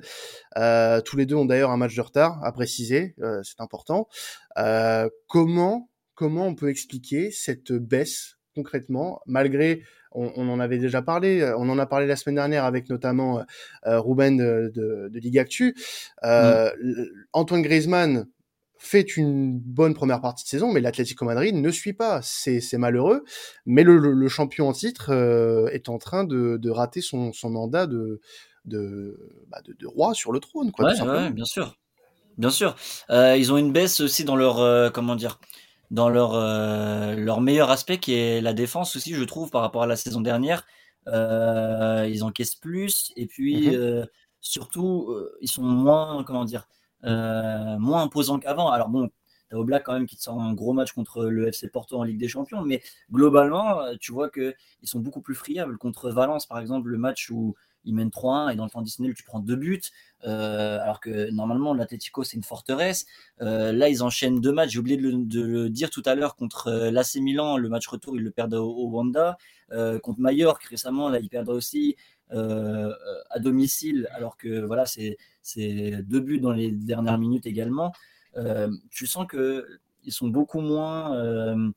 tous 1.05 1.16
les 1.16 1.27
deux 1.27 1.35
ont 1.35 1.44
d'ailleurs 1.44 1.72
un 1.72 1.77
match 1.77 1.96
de 1.96 2.01
retard, 2.03 2.38
à 2.44 2.53
préciser, 2.53 3.16
c'est 3.42 3.61
important. 3.61 4.09
comment, 5.27 5.90
comment 6.14 6.46
on 6.46 6.55
peut 6.55 6.70
expliquer 6.70 7.33
cette 7.33 7.72
baisse 7.72 8.37
concrètement, 8.57 9.20
malgré 9.27 9.83
on, 10.12 10.49
en 10.49 10.59
avait 10.61 10.79
déjà 10.79 11.03
parlé, 11.03 11.42
euh, 11.42 11.57
on 11.59 11.68
en 11.68 11.79
a 11.79 11.87
parlé 11.87 12.07
la 12.07 12.16
semaine 12.16 12.37
dernière 12.37 12.64
avec 12.64 12.88
notamment 12.88 13.38
euh, 13.38 13.42
euh, 13.87 14.01
Ruben 14.01 14.37
de, 14.38 14.72
de, 14.75 15.18
Ligue 15.18 15.38
Actu. 15.38 15.77
Mm. 16.22 16.68
Antoine 17.33 17.62
Griezmann 17.62 18.27
fait 18.79 19.17
une 19.17 19.59
bonne 19.59 19.95
première 19.95 20.21
partie 20.21 20.45
de 20.45 20.49
saison, 20.49 20.73
mais 20.73 20.81
l'Atlético 20.81 21.25
Madrid 21.25 21.55
ne 21.55 21.71
suit 21.71 21.93
pas. 21.93 22.21
C'est 22.23 22.61
malheureux, 22.79 23.25
mais 23.65 23.83
le, 23.83 24.29
champion 24.29 24.69
en 24.69 24.73
titre 24.73 25.11
est 25.73 25.89
en 25.89 25.99
train 25.99 26.25
de, 26.25 26.71
rater 26.71 27.01
son, 27.01 27.33
mandat 27.45 27.87
de, 27.87 28.21
bah, 28.65 29.61
de, 29.65 29.73
de, 29.79 29.87
roi 29.87 30.15
sur 30.15 30.33
le 30.33 30.41
trône. 30.41 30.73
Quoi, 30.73 30.93
bien 31.31 31.45
sûr. 31.45 31.77
Bien 32.39 32.51
sûr. 32.51 32.77
ils 33.11 33.53
ont 33.53 33.57
une 33.57 33.73
baisse 33.73 34.01
aussi 34.01 34.25
dans 34.25 34.37
leur, 34.37 34.93
comment 34.93 35.17
dire, 35.17 35.39
dans 35.91 36.09
leur, 36.09 36.35
euh, 36.35 37.15
leur 37.17 37.41
meilleur 37.41 37.71
aspect 37.71 37.99
qui 37.99 38.15
est 38.15 38.41
la 38.41 38.53
défense 38.53 38.97
aussi, 38.97 39.15
je 39.15 39.25
trouve, 39.25 39.51
par 39.51 39.62
rapport 39.62 39.83
à 39.83 39.87
la 39.87 39.97
saison 39.97 40.21
dernière. 40.21 40.67
Euh, 41.09 42.09
ils 42.11 42.25
encaissent 42.25 42.57
plus 42.57 43.12
et 43.15 43.27
puis 43.27 43.69
mmh 43.69 43.75
euh, 43.75 44.07
surtout, 44.41 45.12
ils 45.41 45.49
sont 45.49 45.62
moins, 45.62 46.23
comment 46.25 46.45
dire, 46.45 46.69
moins 47.02 48.02
imposants 48.02 48.38
qu'avant. 48.38 48.70
Alors 48.70 48.88
bon, 48.88 49.11
T'as 49.48 49.56
Oblak 49.56 49.85
quand 49.85 49.92
même 49.92 50.06
qui 50.06 50.16
te 50.16 50.22
sort 50.22 50.40
un 50.40 50.54
gros 50.54 50.72
match 50.72 50.92
contre 50.92 51.26
le 51.26 51.46
FC 51.52 51.68
Porto 51.68 51.98
en 51.98 52.02
Ligue 52.02 52.18
des 52.18 52.28
Champions, 52.28 52.62
mais 52.62 52.82
globalement, 53.12 53.80
tu 54.00 54.12
vois 54.12 54.28
qu'ils 54.28 54.54
sont 54.82 54.98
beaucoup 54.98 55.20
plus 55.20 55.37
friables. 55.37 55.78
Contre 55.78 56.11
Valence, 56.11 56.46
par 56.46 56.59
exemple, 56.59 56.88
le 56.88 56.98
match 56.98 57.30
où 57.30 57.54
ils 57.87 57.94
mènent 57.94 58.11
3-1 58.11 58.53
et 58.53 58.57
dans 58.57 58.64
le 58.64 58.70
temps 58.70 58.81
additionnel, 58.81 59.14
tu 59.14 59.22
prends 59.22 59.40
deux 59.40 59.57
buts, 59.57 59.81
euh, 60.25 60.79
alors 60.81 61.01
que 61.01 61.31
normalement, 61.31 61.72
l'Atletico, 61.72 62.25
c'est 62.25 62.37
une 62.37 62.42
forteresse. 62.42 63.07
Euh, 63.40 63.72
là, 63.72 63.88
ils 63.88 64.03
enchaînent 64.03 64.40
deux 64.40 64.53
matchs. 64.53 64.70
J'ai 64.72 64.79
oublié 64.81 64.96
de 64.96 65.40
le, 65.40 65.70
dire 65.70 65.90
tout 65.90 66.03
à 66.05 66.14
l'heure 66.14 66.37
contre 66.37 66.68
euh, 66.68 66.90
l'AC 66.90 67.16
Milan, 67.16 67.57
le 67.57 67.68
match 67.68 67.87
retour, 67.87 68.16
ils 68.16 68.22
le 68.22 68.31
perdent 68.31 68.55
au, 68.55 68.88
Wanda. 68.88 69.38
contre 70.03 70.20
Mallorca, 70.20 70.66
récemment, 70.68 71.09
là, 71.09 71.18
ils 71.20 71.29
perdent 71.29 71.49
aussi 71.49 71.96
à 72.31 73.38
domicile, 73.38 74.09
alors 74.12 74.37
que 74.37 74.64
voilà, 74.64 74.85
c'est 74.87 75.16
deux 76.03 76.20
buts 76.20 76.40
dans 76.40 76.53
les 76.53 76.72
dernières 76.72 77.18
minutes 77.18 77.46
également. 77.46 77.92
tu 78.90 79.07
sens 79.07 79.27
que 79.29 79.64
ils 80.05 80.12
sont 80.12 80.29
beaucoup 80.29 80.61
moins 80.61 81.72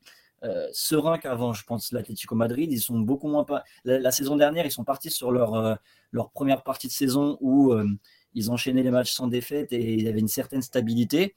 serein 0.72 1.18
qu'avant, 1.18 1.52
je 1.52 1.64
pense, 1.64 1.92
l'Atlético 1.92 2.34
Madrid. 2.34 2.72
Ils 2.72 2.80
sont 2.80 2.98
beaucoup 2.98 3.28
moins 3.28 3.44
pas. 3.44 3.64
La, 3.84 4.10
saison 4.10 4.36
dernière, 4.36 4.66
ils 4.66 4.70
sont 4.70 4.84
partis 4.84 5.10
sur 5.10 5.30
leur, 5.32 5.54
euh, 5.54 5.74
leur 6.12 6.30
première 6.30 6.62
partie 6.62 6.86
de 6.86 6.92
saison 6.92 7.36
où 7.40 7.72
euh, 7.72 7.86
ils 8.34 8.50
enchaînaient 8.50 8.82
les 8.82 8.90
matchs 8.90 9.12
sans 9.12 9.26
défaite 9.26 9.72
et 9.72 9.94
il 9.94 10.02
y 10.02 10.08
avait 10.08 10.20
une 10.20 10.28
certaine 10.28 10.62
stabilité. 10.62 11.34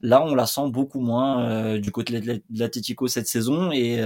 Là, 0.00 0.24
on 0.24 0.34
la 0.34 0.46
sent 0.46 0.68
beaucoup 0.70 1.00
moins 1.00 1.78
du 1.78 1.90
côté 1.90 2.20
de 2.20 2.42
l'Atlético 2.50 3.08
cette 3.08 3.26
saison 3.26 3.72
et, 3.72 4.00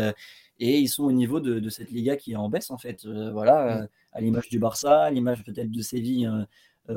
et 0.61 0.78
ils 0.78 0.88
sont 0.88 1.04
au 1.04 1.12
niveau 1.12 1.40
de, 1.40 1.58
de, 1.58 1.68
cette 1.70 1.90
Liga 1.90 2.16
qui 2.16 2.32
est 2.32 2.37
en 2.37 2.48
baisse 2.48 2.70
en 2.70 2.78
fait. 2.78 3.04
voilà, 3.06 3.82
mm. 3.82 3.88
à 4.12 4.20
l'image 4.20 4.48
du 4.48 4.61
Barça, 4.61 5.04
à 5.04 5.11
l'image 5.11 5.42
peut-être 5.42 5.72
de 5.72 5.82
Séville 5.82 6.30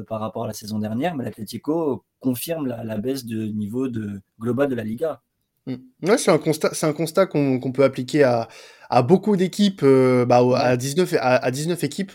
par 0.07 0.19
rapport 0.19 0.43
à 0.43 0.47
la 0.47 0.53
saison 0.53 0.77
dernière, 0.77 1.15
mais 1.15 1.23
l'Atlético 1.23 2.05
confirme 2.19 2.67
la, 2.67 2.83
la, 2.83 2.97
baisse 2.97 3.25
de 3.25 3.47
niveau 3.47 3.87
de, 3.87 4.21
global 4.39 4.69
de 4.69 4.75
la 4.75 4.83
Liga. 4.83 5.21
Mm. 5.67 5.75
Ouais, 6.03 6.17
c'est 6.17 6.31
un 6.31 6.37
constat, 6.37 6.71
c'est 6.73 6.85
un 6.85 6.93
constat 6.93 7.27
qu'on 7.27 7.71
peut 7.71 7.83
appliquer 7.83 8.23
à, 8.23 8.47
à 8.89 9.01
beaucoup 9.03 9.35
d'équipes, 9.37 9.81
euh, 9.83 10.25
bah, 10.25 10.41
à 10.57 10.75
19 10.75 11.15
à, 11.19 11.51
19 11.51 11.83
équipes, 11.83 12.11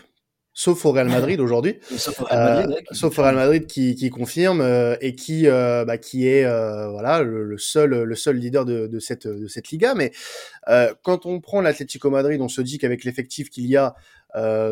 sauf 0.53 0.85
au 0.85 0.91
Real 0.91 1.07
Madrid 1.07 1.39
aujourd'hui. 1.41 1.79
sauf 1.95 2.19
au 2.21 2.25
Real 2.25 3.35
Madrid, 3.35 3.63
euh, 3.63 3.65
qui, 3.65 3.95
qui 3.95 4.09
confirme 4.09 4.61
euh, 4.61 4.95
et 4.99 5.15
qui 5.15 5.47
bah, 5.47 5.97
qui 5.97 6.27
est 6.27 6.43
voilà 6.43 7.23
le, 7.23 7.57
seul 7.57 8.03
le 8.03 8.15
seul 8.15 8.37
leader 8.37 8.65
de, 8.65 8.87
de 8.87 8.99
cette 8.99 9.27
de 9.27 9.47
cette 9.47 9.69
Liga. 9.69 9.93
Mais 9.95 10.11
quand 11.03 11.25
on 11.25 11.39
prend 11.39 11.61
l'Atlético 11.61 12.09
Madrid, 12.09 12.41
on 12.41 12.49
se 12.49 12.61
dit 12.61 12.77
qu'avec 12.77 13.05
l'effectif 13.05 13.49
qu'il 13.49 13.67
y 13.67 13.77
a, 13.77 13.95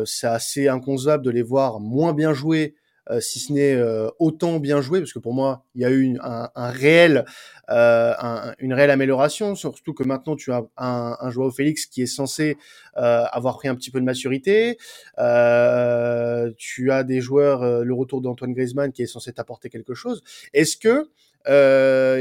c'est 0.04 0.26
assez 0.26 0.68
inconcevable 0.68 1.24
de 1.24 1.30
les 1.30 1.42
voir 1.42 1.80
moins 1.80 2.12
bien 2.12 2.34
jouer 2.34 2.74
euh, 2.74 2.80
si 3.20 3.38
ce 3.38 3.52
n'est 3.52 3.74
euh, 3.74 4.08
autant 4.18 4.58
bien 4.58 4.80
joué, 4.80 5.00
parce 5.00 5.12
que 5.12 5.18
pour 5.18 5.34
moi, 5.34 5.64
il 5.74 5.82
y 5.82 5.84
a 5.84 5.90
eu 5.90 6.16
un, 6.22 6.50
un, 6.54 6.70
réel, 6.70 7.24
euh, 7.70 8.12
une 8.58 8.74
réelle 8.74 8.90
amélioration, 8.90 9.54
surtout 9.54 9.94
que 9.94 10.02
maintenant 10.02 10.36
tu 10.36 10.52
as 10.52 10.64
un, 10.76 11.16
un 11.20 11.30
Joao 11.30 11.50
Félix 11.50 11.86
qui 11.86 12.02
est 12.02 12.06
censé 12.06 12.56
avoir 12.94 13.58
pris 13.58 13.68
un 13.68 13.74
petit 13.74 13.90
peu 13.90 14.00
de 14.00 14.04
maturité. 14.04 14.78
tu 16.56 16.90
as 16.90 17.04
des 17.04 17.20
joueurs, 17.20 17.84
le 17.84 17.94
retour 17.94 18.20
d'Antoine 18.22 18.54
Griezmann 18.54 18.92
qui 18.92 19.02
est 19.02 19.06
censé 19.06 19.32
t'apporter 19.32 19.68
quelque 19.68 19.94
chose. 19.94 20.22
Est-ce 20.52 20.76
que 20.76 21.08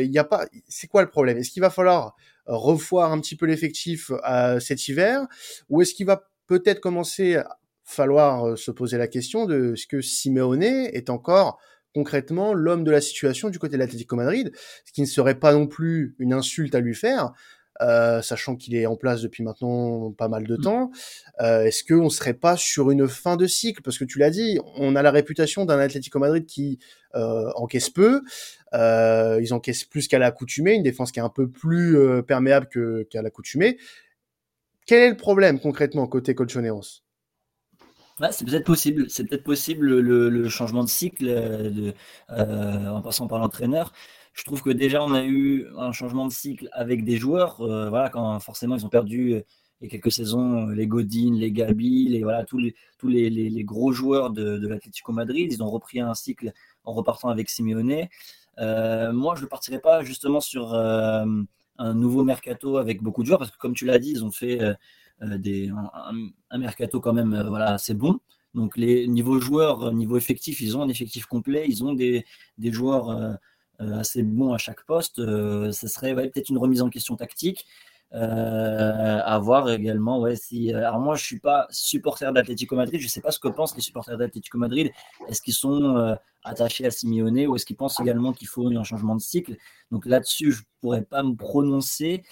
il 0.04 0.10
n'y 0.12 0.18
a 0.18 0.24
pas, 0.24 0.46
c'est 0.68 0.88
quoi 0.88 1.02
le 1.02 1.10
problème? 1.10 1.38
Est-ce 1.38 1.52
qu'il 1.52 1.62
va 1.62 1.70
falloir 1.70 2.16
revoir 2.46 3.12
un 3.12 3.20
petit 3.20 3.36
peu 3.36 3.46
l'effectif 3.46 4.12
cet 4.60 4.88
hiver, 4.88 5.26
ou 5.70 5.82
est-ce 5.82 5.94
qu'il 5.94 6.06
va 6.06 6.28
peut-être 6.48 6.80
commencer 6.80 7.42
falloir 7.86 8.58
se 8.58 8.72
poser 8.72 8.98
la 8.98 9.08
question 9.08 9.46
de 9.46 9.76
ce 9.76 9.88
que 9.88 10.02
Simeone 10.02 10.64
est 10.64 11.10
encore 11.10 11.60
concrètement 11.96 12.54
l'homme 12.54 12.84
de 12.84 12.92
la 12.92 13.00
situation 13.00 13.50
du 13.50 13.58
côté 13.58 13.76
de 13.76 13.80
l'Atlético 13.80 14.18
Madrid, 14.18 14.52
ce 14.84 14.92
qui 14.92 15.02
ne 15.02 15.06
serait 15.06 15.40
pas 15.40 15.54
non 15.54 15.66
plus 15.66 16.14
une 16.20 16.34
insulte 16.34 16.76
à 16.76 16.82
lui 16.82 16.94
faire, 16.94 17.32
euh, 17.82 18.22
sachant 18.22 18.58
qu'il 18.58 18.76
est 18.76 18.86
en 18.86 18.98
place 18.98 19.22
depuis 19.22 19.44
maintenant 19.44 20.12
pas 20.12 20.28
mal 20.28 20.46
de 20.46 20.56
mmh. 20.58 20.62
temps. 20.62 20.92
Euh, 21.42 21.64
Est-ce 21.64 21.84
qu'on 21.86 22.10
serait 22.10 22.34
pas 22.34 22.58
sur 22.58 22.92
une 22.92 23.08
fin 23.08 23.38
de 23.38 23.48
cycle? 23.48 23.82
Parce 23.82 23.98
que 23.98 24.04
tu 24.04 24.20
l'as 24.20 24.30
dit, 24.30 24.60
on 24.76 24.96
a 24.96 25.02
la 25.02 25.12
réputation 25.12 25.66
d'un 25.66 25.80
Atlético 25.80 26.20
Madrid 26.20 26.46
qui 26.46 26.80
euh, 27.16 27.50
encaisse 27.56 27.90
peu. 27.90 28.22
Euh, 28.74 29.40
ils 29.42 29.54
encaissent 29.54 29.86
plus 29.86 30.10
qu'à 30.10 30.20
l'accoutumée, 30.20 30.74
une 30.74 30.84
défense 30.84 31.14
qui 31.14 31.20
est 31.20 31.24
un 31.24 31.30
peu 31.30 31.50
plus 31.50 31.98
euh, 31.98 32.22
perméable 32.22 32.68
qu'à 33.10 33.22
l'accoutumée. 33.22 33.78
Quel 34.86 35.02
est 35.02 35.10
le 35.10 35.18
problème 35.18 35.60
concrètement 35.60 36.08
côté 36.08 36.36
Colchoneros? 36.36 37.05
C'est 38.32 38.46
peut-être 38.46 38.66
possible. 38.66 39.10
C'est 39.10 39.26
peut-être 39.26 39.44
possible 39.44 40.00
le, 40.00 40.50
changement 40.50 40.84
de 40.84 40.90
cycle 40.90 41.28
euh, 41.28 41.92
euh, 42.30 42.88
en 42.88 43.02
passant 43.02 43.28
par 43.28 43.40
l'entraîneur. 43.40 43.94
Je 44.34 44.44
trouve 44.44 44.62
que 44.62 44.70
déjà 44.70 45.04
on 45.04 45.14
a 45.14 45.24
eu 45.24 45.68
un 45.78 45.92
changement 45.92 46.26
de 46.26 46.32
cycle 46.32 46.70
avec 46.74 47.04
des 47.04 47.18
joueurs. 47.18 47.62
Euh, 47.62 47.90
voilà, 47.90 48.10
quand 48.10 48.40
forcément 48.40 48.76
ils 48.76 48.86
ont 48.86 48.90
perdu 48.90 49.44
il 49.82 49.86
y 49.86 49.88
a 49.88 49.90
quelques 49.90 50.12
saisons 50.12 50.68
les 50.68 50.88
Godin, 50.88 51.34
les 51.36 51.52
Gabi, 51.52 52.08
les 52.08 52.24
voilà 52.24 52.46
tous 52.46 52.58
les 52.58 53.64
gros 53.64 53.92
joueurs 53.92 54.32
de, 54.32 54.66
l'Atlético 54.68 55.12
Madrid. 55.12 55.52
Ils 55.52 55.64
ont 55.64 55.70
repris 55.70 56.00
un 56.00 56.14
cycle 56.14 56.52
en 56.86 56.94
repartant 56.94 57.30
avec 57.30 57.50
Simeone. 57.50 58.08
moi, 58.58 59.36
je 59.36 59.42
ne 59.42 59.48
partirais 59.48 59.80
pas 59.80 60.04
justement 60.04 60.40
sur 60.40 60.74
un 60.74 61.94
nouveau 61.94 62.24
mercato 62.24 62.78
avec 62.78 63.02
beaucoup 63.02 63.22
de 63.22 63.28
joueurs 63.28 63.40
parce 63.40 63.52
que 63.52 63.58
comme 63.58 63.74
tu 63.74 63.86
l'as 63.86 64.00
dit, 64.00 64.12
ils 64.12 64.24
ont 64.24 64.32
fait 64.32 64.60
des, 65.22 65.70
un, 66.50 66.58
mercato 66.58 67.00
quand 67.00 67.14
même 67.14 67.34
euh, 67.34 67.44
voilà, 67.44 67.74
assez 67.74 67.94
bon. 67.94 68.20
Donc, 68.54 68.78
les 68.78 69.08
niveaux 69.08 69.40
joueurs, 69.40 69.92
niveau 69.92 70.18
effectif, 70.18 70.62
ils 70.62 70.78
ont 70.78 70.82
un 70.82 70.88
effectif 70.88 71.26
complet, 71.26 71.66
ils 71.68 71.84
ont 71.84 71.94
des, 71.94 72.26
des 72.58 72.72
joueurs 72.72 73.10
euh, 73.10 73.34
assez 74.00 74.24
bons 74.24 74.54
à 74.54 74.58
chaque 74.58 74.86
poste. 74.86 75.18
ce 75.18 75.88
serait 75.88 76.16
peut-être 76.16 76.50
une 76.50 76.58
remise 76.58 76.82
en 76.82 76.90
question 76.90 77.16
tactique. 77.16 77.66
Euh, 78.14 79.20
à 79.26 79.40
voir 79.40 79.70
également 79.70 80.22
ouais, 80.22 80.38
si. 80.38 80.72
Alors, 80.72 81.00
moi, 81.00 81.16
je 81.16 81.26
suis 81.26 81.40
pas 81.40 81.68
supporter 81.70 82.32
d'Atlético 82.32 82.78
Madrid. 82.78 83.02
Je 83.02 83.10
sais 83.10 83.20
pas 83.20 83.32
ce 83.32 83.40
que 83.40 83.50
pensent 83.50 83.76
les 83.76 83.82
supporters 83.82 84.18
d'Atlético 84.18 84.58
Madrid. 84.58 84.92
Est-ce 85.28 85.42
qu'ils 85.42 85.54
sont 85.54 86.16
attachés 86.46 86.86
à 86.86 86.92
Simeone 86.92 87.48
ou 87.48 87.56
est-ce 87.56 87.66
qu'ils 87.66 87.76
pensent 87.76 88.00
également 88.00 88.32
qu'il 88.32 88.48
faut 88.48 88.68
un 88.68 88.84
changement 88.84 89.16
de 89.16 89.22
cycle? 89.22 89.58
Donc 89.92 90.06
là-dessus, 90.06 90.54
je 90.54 90.64
pourrais 90.80 91.02
pas 91.02 91.24
me 91.24 91.36
prononcer. 91.36 92.24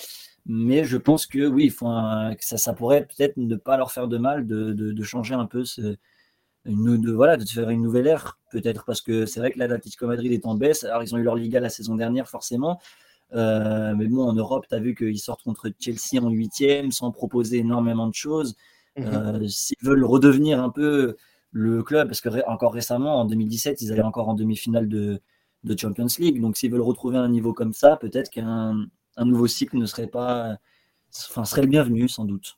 Mais 0.45 0.83
je 0.83 0.97
pense 0.97 1.25
que 1.25 1.47
oui, 1.47 1.65
il 1.65 1.71
faut 1.71 1.87
ça, 2.39 2.57
ça, 2.57 2.73
pourrait 2.73 3.05
peut-être 3.05 3.37
ne 3.37 3.55
pas 3.55 3.77
leur 3.77 3.91
faire 3.91 4.07
de 4.07 4.17
mal 4.17 4.45
de, 4.45 4.73
de, 4.73 5.03
changer 5.03 5.35
un 5.35 5.45
peu 5.45 5.63
ce, 5.63 5.95
une, 6.65 6.99
de, 6.99 7.11
voilà, 7.11 7.37
de 7.37 7.45
faire 7.45 7.69
une 7.69 7.81
nouvelle 7.81 8.07
ère, 8.07 8.37
peut-être 8.51 8.83
parce 8.85 9.01
que 9.01 9.25
c'est 9.25 9.39
vrai 9.39 9.51
que 9.51 9.59
l'Atlético 9.59 10.07
Madrid 10.07 10.31
est 10.31 10.45
en 10.45 10.55
baisse. 10.55 10.83
Alors, 10.83 11.01
ils 11.03 11.15
ont 11.15 11.17
eu 11.17 11.23
leur 11.23 11.35
Liga 11.35 11.61
la 11.61 11.69
saison 11.69 11.95
dernière, 11.95 12.27
forcément. 12.27 12.79
Euh, 13.33 13.95
mais 13.95 14.07
bon, 14.07 14.27
en 14.27 14.33
Europe, 14.33 14.65
tu 14.69 14.75
as 14.75 14.79
vu 14.79 14.95
qu'ils 14.95 15.19
sortent 15.19 15.43
contre 15.43 15.71
Chelsea 15.79 16.21
en 16.21 16.29
huitième 16.29 16.91
sans 16.91 17.11
proposer 17.11 17.59
énormément 17.59 18.07
de 18.07 18.13
choses. 18.13 18.55
Mmh 18.95 19.03
euh, 19.07 19.47
s'ils 19.47 19.77
veulent 19.81 20.05
redevenir 20.05 20.61
un 20.61 20.69
peu 20.69 21.15
le 21.51 21.81
club, 21.83 22.07
parce 22.09 22.21
que 22.21 22.29
encore 22.47 22.73
récemment, 22.73 23.21
en 23.21 23.25
2017, 23.25 23.81
ils 23.81 23.91
allaient 23.91 24.01
encore 24.03 24.29
en 24.29 24.35
demi-finale 24.35 24.87
de, 24.87 25.19
de 25.63 25.79
Champions 25.79 26.07
League. 26.19 26.41
Donc, 26.41 26.57
s'ils 26.57 26.71
veulent 26.71 26.81
retrouver 26.81 27.17
un 27.17 27.29
niveau 27.29 27.53
comme 27.53 27.73
ça, 27.73 27.97
peut-être 27.97 28.29
qu'un 28.29 28.87
un 29.17 29.25
nouveau 29.25 29.47
cycle 29.47 29.77
ne 29.77 29.85
serait 29.85 30.07
pas, 30.07 30.57
enfin, 31.29 31.45
serait 31.45 31.61
le 31.61 31.67
bienvenu 31.67 32.07
sans 32.07 32.25
doute. 32.25 32.57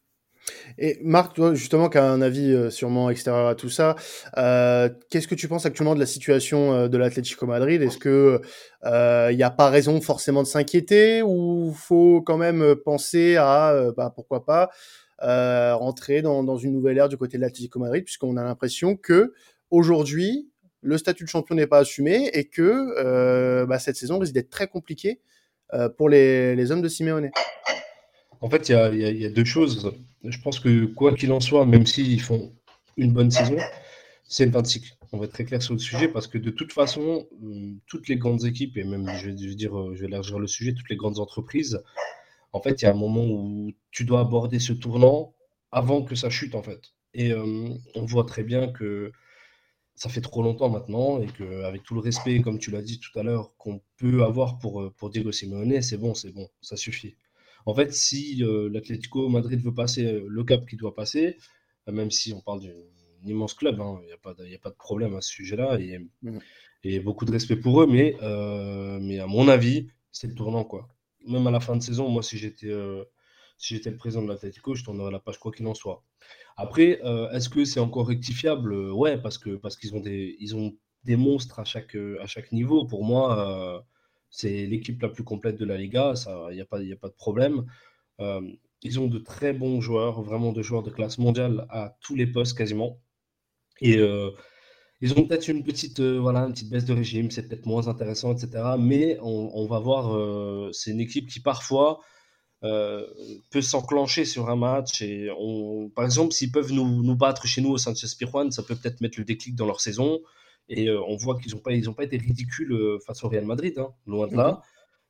Et 0.77 0.99
Marc, 1.01 1.35
toi, 1.35 1.53
justement, 1.53 1.89
qui 1.89 1.97
a 1.97 2.05
un 2.05 2.21
avis 2.21 2.51
euh, 2.51 2.69
sûrement 2.69 3.09
extérieur 3.09 3.47
à 3.47 3.55
tout 3.55 3.69
ça, 3.69 3.95
euh, 4.37 4.89
qu'est-ce 5.09 5.27
que 5.27 5.35
tu 5.35 5.47
penses 5.47 5.65
actuellement 5.65 5.95
de 5.95 5.99
la 5.99 6.05
situation 6.05 6.73
euh, 6.73 6.87
de 6.87 6.97
l'Atlético 6.97 7.45
Madrid? 7.45 7.81
Est-ce 7.81 7.97
que 7.97 8.41
il 8.83 9.35
n'y 9.35 9.43
a 9.43 9.49
pas 9.49 9.69
raison 9.69 10.01
forcément 10.01 10.43
de 10.43 10.47
s'inquiéter 10.47 11.23
ou 11.23 11.73
faut 11.73 12.21
quand 12.21 12.37
même 12.37 12.75
penser 12.75 13.35
à, 13.37 13.91
bah, 13.97 14.11
pourquoi 14.13 14.45
pas, 14.45 14.69
rentrer 15.19 16.21
dans, 16.21 16.57
une 16.57 16.73
nouvelle 16.73 16.97
ère 16.97 17.09
du 17.09 17.17
côté 17.17 17.37
de 17.37 17.41
l'Atlético 17.41 17.79
Madrid, 17.79 18.03
puisqu'on 18.03 18.37
a 18.37 18.43
l'impression 18.43 18.95
que 18.95 19.33
aujourd'hui, 19.71 20.49
le 20.81 20.99
statut 20.99 21.23
de 21.23 21.29
champion 21.29 21.55
n'est 21.55 21.65
pas 21.65 21.79
assumé 21.79 22.29
et 22.33 22.45
que 22.45 23.65
bah, 23.65 23.79
cette 23.79 23.95
saison 23.95 24.19
risque 24.19 24.33
d'être 24.33 24.51
très 24.51 24.67
compliquée 24.67 25.19
pour 25.97 26.10
les, 26.10 26.71
hommes 26.71 26.82
de 26.82 26.88
Simeone 26.88 27.32
En 28.41 28.49
fait, 28.49 28.69
il 28.69 28.73
y 28.73 29.25
a, 29.25 29.30
deux 29.30 29.45
choses. 29.45 29.91
Je 30.23 30.39
pense 30.41 30.60
que 30.60 30.86
quoi 30.86 31.13
qu'il 31.13 31.32
en 31.32 31.39
soit, 31.39 31.65
même 31.65 31.86
s'ils 31.86 32.21
font 32.21 32.54
une 32.97 33.13
bonne 33.13 33.32
saison, 33.32 33.58
c'est 34.23 34.45
une 34.45 34.51
fin 34.51 34.62
de 34.62 34.67
cycle. 34.67 34.91
On 35.12 35.17
va 35.17 35.25
être 35.25 35.34
très 35.34 35.45
clair 35.45 35.62
sur 35.62 35.73
le 35.73 35.80
sujet 35.80 36.08
parce 36.08 36.28
que 36.28 36.38
de 36.38 36.49
toute 36.49 36.73
façon, 36.73 37.28
hum, 37.41 37.80
toutes 37.88 38.08
les 38.08 38.17
grandes 38.17 38.45
équipes, 38.45 38.78
et 38.78 38.84
même, 38.84 39.08
je 39.17 39.28
vais, 39.28 39.34
dire, 39.34 39.71
je 39.93 40.01
vais 40.01 40.08
élargir 40.08 40.39
le 40.39 40.47
sujet, 40.47 40.73
toutes 40.73 40.89
les 40.89 40.95
grandes 40.95 41.19
entreprises, 41.19 41.82
en 42.54 42.62
fait, 42.62 42.82
il 42.82 42.86
y 42.86 42.88
a 42.88 42.91
un 42.91 42.95
moment 42.95 43.25
où 43.25 43.71
tu 43.91 44.06
dois 44.06 44.21
aborder 44.21 44.60
ce 44.60 44.73
tournant 44.73 45.34
avant 45.71 46.04
que 46.04 46.15
ça 46.15 46.30
chute, 46.30 46.56
en 46.56 46.63
fait. 46.63 46.82
Et 47.13 47.34
on 47.34 48.06
voit 48.06 48.25
très 48.25 48.43
bien 48.43 48.67
que 48.67 49.12
ça 49.95 50.10
fait 50.10 50.21
trop 50.21 50.43
longtemps 50.43 50.69
maintenant 50.69 51.21
et 51.21 51.27
qu'avec 51.27 51.84
tout 51.84 51.95
le 51.95 52.01
respect, 52.01 52.41
comme 52.41 52.60
tu 52.60 52.69
l'as 52.69 52.81
dit 52.81 52.99
tout 52.99 53.17
à 53.17 53.23
l'heure, 53.23 53.55
qu'on 53.58 53.81
peut 53.97 54.23
avoir 54.23 54.60
pour, 54.60 54.81
euh, 54.81 54.93
pour 54.97 55.10
Diego 55.10 55.31
Simeone, 55.31 55.81
c'est 55.81 55.97
bon, 55.97 56.13
c'est 56.13 56.31
bon, 56.31 56.49
ça 56.62 56.75
suffit. 56.75 57.15
En 57.65 57.73
fait, 57.73 57.93
si 57.93 58.43
euh, 58.43 58.69
l'Atlético 58.71 59.29
Madrid 59.29 59.60
veut 59.62 59.73
passer 59.73 60.05
euh, 60.05 60.25
le 60.27 60.43
cap 60.43 60.65
qu'il 60.67 60.77
doit 60.77 60.93
passer, 60.93 61.38
même 61.88 62.12
si 62.12 62.34
on 62.34 62.41
parle 62.41 62.62
d'un 62.62 63.29
immense 63.29 63.53
club, 63.53 63.79
hein, 63.79 63.99
il 64.03 64.08
n'y 64.08 64.13
a, 64.13 64.17
pas 64.17 64.34
de, 64.34 64.43
a 64.43 64.58
pas 64.58 64.69
de 64.69 64.75
problème 64.75 65.15
à 65.15 65.21
ce 65.21 65.29
sujet-là 65.29 65.79
et, 65.79 65.99
mmh. 66.23 66.39
et, 66.84 66.99
beaucoup 66.99 67.25
de 67.25 67.31
respect 67.31 67.55
pour 67.55 67.81
eux, 67.81 67.88
mais, 67.88 68.17
mais 69.01 69.19
à 69.19 69.27
mon 69.27 69.47
avis, 69.47 69.88
c'est 70.12 70.27
le 70.27 70.34
tournant. 70.34 70.63
quoi. 70.63 70.89
Même 71.27 71.45
à 71.45 71.51
la 71.51 71.60
fin 71.60 71.75
de 71.75 71.84
saison, 71.84 72.10
moi, 72.10 72.23
si 72.23 72.38
j'étais 72.38 72.73
si 73.57 73.75
j'étais 73.75 73.91
le 73.91 73.97
président 73.97 74.23
de 74.23 74.27
l'Atlético, 74.27 74.75
je 74.75 74.83
tournerais 74.83 75.11
la 75.11 75.19
page 75.19 75.39
quoi 75.39 75.51
qu'il 75.51 75.65
en 75.67 75.73
soit. 75.73 76.03
Après, 76.57 77.01
euh, 77.03 77.29
est-ce 77.31 77.49
que 77.49 77.65
c'est 77.65 77.79
encore 77.79 78.07
rectifiable? 78.07 78.73
Ouais, 78.91 79.17
parce 79.17 79.37
que 79.37 79.55
parce 79.55 79.77
qu'ils 79.77 79.95
ont 79.95 79.99
des 79.99 80.35
ils 80.39 80.55
ont 80.55 80.73
des 81.03 81.15
monstres 81.15 81.59
à 81.59 81.65
chaque 81.65 81.95
à 82.21 82.27
chaque 82.27 82.51
niveau. 82.51 82.85
Pour 82.85 83.03
moi, 83.03 83.77
euh, 83.77 83.81
c'est 84.29 84.65
l'équipe 84.65 85.01
la 85.01 85.09
plus 85.09 85.23
complète 85.23 85.57
de 85.57 85.65
la 85.65 85.77
Liga. 85.77 86.15
Ça, 86.15 86.47
il 86.51 86.55
n'y 86.55 86.61
a 86.61 86.65
pas 86.65 86.81
il 86.81 86.91
a 86.93 86.97
pas 86.97 87.09
de 87.09 87.13
problème. 87.13 87.65
Euh, 88.21 88.41
ils 88.81 88.99
ont 88.99 89.07
de 89.07 89.19
très 89.19 89.53
bons 89.53 89.81
joueurs, 89.81 90.21
vraiment 90.21 90.51
de 90.51 90.61
joueurs 90.61 90.83
de 90.83 90.91
classe 90.91 91.17
mondiale 91.17 91.65
à 91.69 91.97
tous 92.01 92.15
les 92.15 92.27
postes 92.27 92.57
quasiment. 92.57 92.99
Et 93.81 93.99
ils 95.01 95.13
ont 95.13 95.25
peut-être 95.27 95.47
une 95.47 95.63
petite, 95.63 95.99
voilà, 96.01 96.41
une 96.41 96.53
petite 96.53 96.69
baisse 96.69 96.85
de 96.85 96.93
régime, 96.93 97.31
c'est 97.31 97.47
peut-être 97.47 97.65
moins 97.65 97.87
intéressant, 97.87 98.33
etc. 98.33 98.75
Mais 98.79 99.17
on 99.21 99.65
va 99.67 99.79
voir, 99.79 100.73
c'est 100.73 100.91
une 100.91 100.99
équipe 100.99 101.27
qui 101.29 101.39
parfois 101.39 101.99
euh, 102.63 103.05
peut 103.51 103.61
s'enclencher 103.61 104.25
sur 104.25 104.49
un 104.49 104.55
match. 104.55 105.01
Et 105.01 105.29
on, 105.37 105.89
par 105.89 106.05
exemple, 106.05 106.33
s'ils 106.33 106.51
peuvent 106.51 106.71
nous, 106.71 107.03
nous, 107.03 107.15
battre 107.15 107.45
chez 107.47 107.61
nous 107.61 107.71
au 107.71 107.77
Sanchez 107.77 108.07
Pirjuan, 108.17 108.51
ça 108.51 108.63
peut 108.63 108.75
peut-être 108.75 109.01
mettre 109.01 109.19
le 109.19 109.25
déclic 109.25 109.55
dans 109.55 109.65
leur 109.65 109.81
saison. 109.81 110.21
Et 110.67 110.87
euh, 110.87 110.99
on 111.07 111.15
voit 111.15 111.39
qu'ils 111.39 111.53
n'ont 111.53 111.59
pas, 111.59 111.73
ils 111.73 111.93
pas 111.93 112.03
été 112.03 112.17
ridicules 112.17 112.71
euh, 112.73 112.99
face 113.05 113.23
au 113.23 113.29
Real 113.29 113.45
Madrid, 113.45 113.77
hein, 113.77 113.89
loin 114.07 114.27
de 114.27 114.35
là. 114.35 114.47
Mhm. 114.47 114.57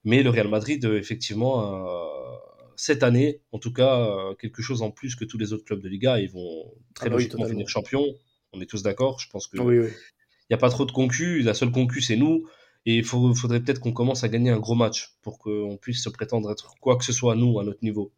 Mais 0.06 0.24
le 0.24 0.30
Real 0.30 0.50
Madrid, 0.50 0.86
effectivement, 0.86 1.98
cette 2.76 3.02
année, 3.02 3.42
en 3.52 3.58
tout 3.58 3.74
cas, 3.74 4.08
quelque 4.40 4.62
chose 4.62 4.84
en 4.84 4.92
plus 4.92 5.16
que 5.16 5.26
tous 5.26 5.40
les 5.40 5.52
autres 5.52 5.66
clubs 5.66 5.82
de 5.82 5.90
Liga. 5.90 6.20
Ils 6.20 6.30
vont 6.30 6.72
très 6.94 7.08
ah 7.08 7.10
bah 7.10 7.16
logiquement 7.16 7.48
finir 7.48 7.68
champion. 7.68 8.06
On 8.54 8.62
est 8.62 8.68
tous 8.68 8.84
d'accord. 8.84 9.20
Je 9.20 9.28
pense 9.32 9.48
que 9.48 9.58
il 9.58 10.54
n'y 10.54 10.54
a 10.54 10.60
pas 10.60 10.70
trop 10.70 10.86
de 10.86 10.92
concus. 10.92 11.44
La 11.44 11.56
seule 11.56 11.72
concu, 11.72 12.02
c'est 12.02 12.18
nous. 12.18 12.48
Et 12.86 12.98
il 12.98 13.04
faudrait 13.06 13.62
peut-être 13.62 13.80
qu'on 13.80 13.94
commence 13.94 14.24
à 14.24 14.30
gagner 14.30 14.52
un 14.52 14.60
gros 14.60 14.76
match 14.76 15.16
pour 15.24 15.40
qu'on 15.40 15.78
puisse 15.82 16.04
se 16.04 16.10
prétendre 16.10 16.52
être 16.52 16.76
quoi 16.82 16.98
que 16.98 17.04
ce 17.06 17.14
soit, 17.14 17.36
nous, 17.36 17.60
à 17.60 17.64
notre 17.64 17.84
niveau. 17.84 18.12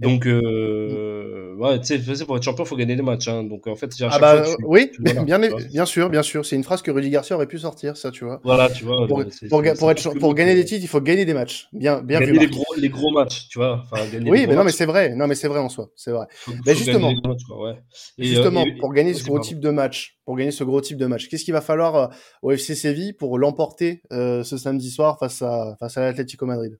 Donc, 0.00 0.26
euh, 0.26 1.54
ouais, 1.56 1.80
tu 1.80 1.98
sais, 1.98 2.24
pour 2.24 2.36
être 2.36 2.42
champion, 2.42 2.64
il 2.64 2.66
faut 2.66 2.76
gagner 2.76 2.96
des 2.96 3.02
matchs. 3.02 3.28
Hein. 3.28 3.44
Donc, 3.44 3.66
en 3.66 3.76
fait, 3.76 3.90
ah 4.02 4.18
bah, 4.18 4.44
oui, 4.64 4.90
bien, 4.98 5.38
bien 5.38 5.86
sûr, 5.86 6.10
bien 6.10 6.22
sûr. 6.22 6.44
C'est 6.44 6.56
une 6.56 6.64
phrase 6.64 6.82
que 6.82 6.90
Rudy 6.90 7.10
Garcia 7.10 7.36
aurait 7.36 7.46
pu 7.46 7.58
sortir, 7.58 7.96
ça, 7.96 8.10
tu 8.10 8.24
vois. 8.24 8.40
Voilà, 8.44 8.68
tu 8.68 8.84
vois. 8.84 9.06
Pour, 9.06 9.24
pour, 9.48 9.90
être, 9.90 10.18
pour 10.18 10.34
gagner 10.34 10.54
des 10.54 10.64
titres, 10.64 10.82
il 10.82 10.88
faut 10.88 11.00
gagner 11.00 11.24
des 11.24 11.34
matchs. 11.34 11.68
Bien, 11.72 12.02
bien 12.02 12.20
gagner 12.20 12.38
les 12.38 12.46
gros, 12.48 12.64
les 12.76 12.88
gros, 12.88 13.10
matchs, 13.10 13.48
tu 13.48 13.58
vois. 13.58 13.84
Enfin, 13.90 14.04
gagner 14.12 14.30
oui, 14.30 14.46
mais 14.46 14.54
non, 14.54 14.64
mais 14.64 14.72
c'est 14.72 14.86
vrai. 14.86 15.14
Non, 15.14 15.26
mais 15.26 15.34
c'est 15.34 15.48
vrai 15.48 15.60
en 15.60 15.68
soi. 15.68 15.90
C'est 15.94 16.10
vrai. 16.10 16.26
mais 16.66 16.74
justement, 16.74 17.10
ouais. 17.10 17.74
justement, 18.18 18.62
euh, 18.62 18.70
pour 18.80 18.92
gagner 18.92 19.14
ce 19.14 19.24
gros 19.24 19.38
type 19.38 19.60
de 19.60 19.70
match, 19.70 20.18
pour 20.24 20.36
gagner 20.36 20.50
ce 20.50 20.64
gros 20.64 20.80
type 20.80 20.98
de 20.98 21.06
match, 21.06 21.28
qu'est-ce 21.28 21.44
qu'il 21.44 21.54
va 21.54 21.60
falloir 21.60 21.96
euh, 21.96 22.06
au 22.42 22.50
FC 22.50 22.74
Séville 22.74 23.12
pour 23.12 23.38
l'emporter 23.38 24.02
euh, 24.12 24.42
ce 24.42 24.58
samedi 24.58 24.90
soir 24.90 25.18
face 25.18 25.42
à 25.42 25.76
face 25.78 25.96
à 25.96 26.02
l'Atlético 26.02 26.46
Madrid? 26.46 26.78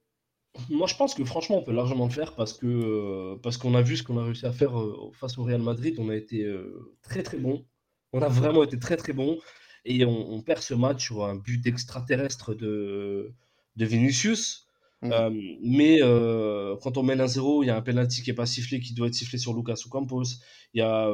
Moi, 0.69 0.87
je 0.87 0.95
pense 0.95 1.13
que 1.13 1.23
franchement, 1.23 1.57
on 1.57 1.63
peut 1.63 1.73
largement 1.73 2.05
le 2.05 2.11
faire 2.11 2.35
parce 2.35 2.53
que 2.53 2.67
euh, 2.67 3.35
parce 3.41 3.57
qu'on 3.57 3.75
a 3.75 3.81
vu 3.81 3.97
ce 3.97 4.03
qu'on 4.03 4.17
a 4.17 4.23
réussi 4.23 4.45
à 4.45 4.51
faire 4.51 4.79
euh, 4.79 5.11
face 5.13 5.37
au 5.37 5.43
Real 5.43 5.61
Madrid. 5.61 5.95
On 5.99 6.09
a 6.09 6.15
été 6.15 6.43
euh, 6.43 6.95
très 7.01 7.23
très 7.23 7.37
bon. 7.37 7.65
On 8.13 8.21
a 8.21 8.27
vraiment 8.27 8.63
été 8.63 8.79
très 8.79 8.97
très 8.97 9.13
bon. 9.13 9.37
Et 9.85 10.03
on, 10.03 10.41
perd 10.41 10.61
ce 10.61 10.73
match 10.73 11.05
sur 11.05 11.23
un 11.25 11.35
but 11.35 11.65
extraterrestre 11.65 12.53
de, 12.53 13.33
de 13.77 13.85
Vinicius. 13.85 14.67
Mmh. 15.01 15.11
Euh, 15.13 15.29
mais 15.61 15.99
quand 16.81 16.97
on 16.97 17.03
mène 17.03 17.21
un 17.21 17.27
0 17.27 17.63
il 17.63 17.67
y 17.67 17.69
a 17.69 17.75
un 17.75 17.81
penalty 17.81 18.21
qui 18.23 18.31
est 18.31 18.33
pas 18.33 18.47
sifflé, 18.47 18.79
qui 18.79 18.93
doit 18.93 19.07
être 19.07 19.13
sifflé 19.13 19.37
sur 19.37 19.53
Lucas 19.53 19.81
Ocampos. 19.85 20.41
Il 20.73 20.79
y 20.79 20.81
a 20.81 21.09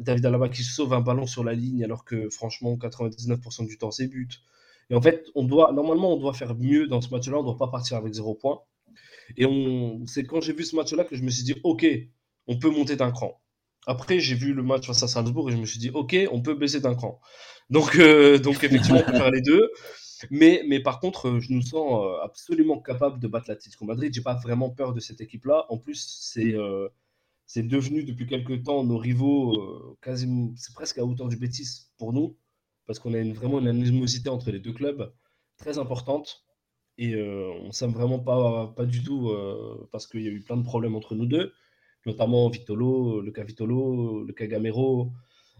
David 0.00 0.26
Alaba 0.26 0.48
qui 0.48 0.64
sauve 0.64 0.92
un 0.92 1.00
ballon 1.00 1.26
sur 1.26 1.44
la 1.44 1.52
ligne, 1.52 1.84
alors 1.84 2.04
que 2.04 2.28
franchement, 2.30 2.76
99% 2.76 3.66
du 3.66 3.78
temps, 3.78 3.92
c'est 3.92 4.08
but. 4.08 4.40
Et 4.90 4.94
en 4.94 5.00
fait, 5.00 5.26
on 5.34 5.44
doit, 5.44 5.72
normalement, 5.72 6.12
on 6.12 6.16
doit 6.16 6.34
faire 6.34 6.54
mieux 6.54 6.86
dans 6.86 7.00
ce 7.00 7.10
match-là. 7.10 7.38
On 7.38 7.40
ne 7.40 7.46
doit 7.46 7.58
pas 7.58 7.68
partir 7.68 7.96
avec 7.96 8.12
0 8.12 8.34
points. 8.34 8.60
Et 9.36 9.46
on, 9.46 10.04
c'est 10.06 10.24
quand 10.24 10.40
j'ai 10.40 10.52
vu 10.52 10.64
ce 10.64 10.74
match-là 10.76 11.04
que 11.04 11.16
je 11.16 11.22
me 11.22 11.30
suis 11.30 11.44
dit, 11.44 11.54
OK, 11.62 11.86
on 12.46 12.58
peut 12.58 12.70
monter 12.70 12.96
d'un 12.96 13.12
cran. 13.12 13.40
Après, 13.86 14.18
j'ai 14.20 14.34
vu 14.34 14.52
le 14.52 14.62
match 14.62 14.86
face 14.86 15.02
à 15.02 15.08
Salzbourg 15.08 15.48
et 15.48 15.52
je 15.52 15.58
me 15.58 15.66
suis 15.66 15.78
dit, 15.78 15.90
OK, 15.90 16.16
on 16.32 16.42
peut 16.42 16.54
baisser 16.54 16.80
d'un 16.80 16.94
cran. 16.94 17.20
Donc, 17.70 17.96
donc 17.96 18.64
effectivement, 18.64 19.00
on 19.00 19.10
peut 19.10 19.16
faire 19.16 19.30
les 19.30 19.42
deux. 19.42 19.70
Mais, 20.30 20.62
mais 20.66 20.80
par 20.80 21.00
contre, 21.00 21.28
euh, 21.28 21.40
je 21.40 21.52
nous 21.52 21.62
sens 21.62 22.04
euh, 22.04 22.22
absolument 22.22 22.80
capable 22.80 23.20
de 23.20 23.28
battre 23.28 23.46
l'Atlético 23.48 23.84
Madrid. 23.84 24.12
J'ai 24.12 24.20
pas 24.22 24.34
vraiment 24.34 24.70
peur 24.70 24.92
de 24.92 25.00
cette 25.00 25.20
équipe-là. 25.20 25.66
En 25.70 25.78
plus, 25.78 26.18
c'est 26.20 26.54
euh, 26.54 26.88
c'est 27.46 27.66
devenu 27.66 28.04
depuis 28.04 28.26
quelques 28.26 28.62
temps 28.64 28.84
nos 28.84 28.98
rivaux, 28.98 29.96
quasiment, 30.02 30.52
c'est 30.56 30.72
presque 30.72 30.98
à 30.98 31.04
hauteur 31.04 31.28
du 31.28 31.36
Bétis 31.36 31.88
pour 31.98 32.12
nous, 32.12 32.36
parce 32.90 32.98
qu'on 32.98 33.14
a 33.14 33.22
vraiment 33.22 33.60
une 33.60 33.68
animosité 33.68 34.30
entre 34.30 34.50
les 34.50 34.58
deux 34.58 34.72
clubs 34.72 35.12
très 35.58 35.78
importante. 35.78 36.44
Et 36.98 37.14
on 37.14 37.70
s'aime 37.70 37.92
vraiment 37.92 38.18
pas, 38.18 38.66
pas 38.76 38.84
du 38.84 39.04
tout 39.04 39.32
parce 39.92 40.08
qu'il 40.08 40.22
y 40.22 40.26
a 40.26 40.32
eu 40.32 40.40
plein 40.40 40.56
de 40.56 40.64
problèmes 40.64 40.96
entre 40.96 41.14
nous 41.14 41.26
deux, 41.26 41.52
notamment 42.04 42.48
Vitolo, 42.48 43.20
le 43.20 43.30
cas 43.30 43.44
Vitolo, 43.44 44.24
le 44.24 44.32
cas 44.32 44.46
Gamero, 44.46 45.12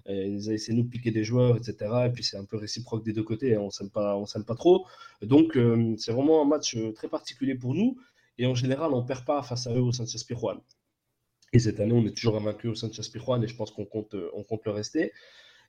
ils 0.08 0.50
ont 0.50 0.52
essayé 0.52 0.76
de 0.76 0.82
nous 0.82 0.88
piquer 0.88 1.12
des 1.12 1.22
joueurs, 1.22 1.56
etc. 1.56 1.76
Et 2.06 2.10
puis 2.10 2.24
c'est 2.24 2.36
un 2.36 2.44
peu 2.44 2.56
réciproque 2.56 3.04
des 3.04 3.12
deux 3.12 3.22
côtés, 3.22 3.54
hein. 3.54 3.60
on 3.60 3.68
on 3.68 4.26
s'aime 4.26 4.44
pas 4.44 4.56
trop. 4.56 4.88
Donc 5.22 5.56
euh, 5.56 5.94
c'est 5.98 6.10
vraiment 6.10 6.42
un 6.42 6.46
match 6.46 6.74
euh, 6.74 6.90
très 6.92 7.06
particulier 7.06 7.54
pour 7.54 7.74
nous. 7.74 7.96
Et 8.38 8.46
en 8.46 8.56
général, 8.56 8.92
on 8.92 9.04
perd 9.04 9.24
pas 9.24 9.40
face 9.44 9.68
à 9.68 9.72
eux 9.72 9.82
au 9.82 9.92
Sanchez 9.92 10.18
Pijuan. 10.26 10.60
Et 11.52 11.60
cette 11.60 11.78
année, 11.78 11.92
on 11.92 12.04
est 12.04 12.16
toujours 12.16 12.36
invaincu 12.36 12.66
au 12.66 12.74
Sanchez 12.74 13.08
Pijuan 13.12 13.40
et 13.40 13.46
je 13.46 13.54
pense 13.54 13.70
qu'on 13.70 13.84
compte, 13.84 14.14
euh, 14.16 14.30
on 14.34 14.42
compte 14.42 14.64
le 14.64 14.72
rester. 14.72 15.12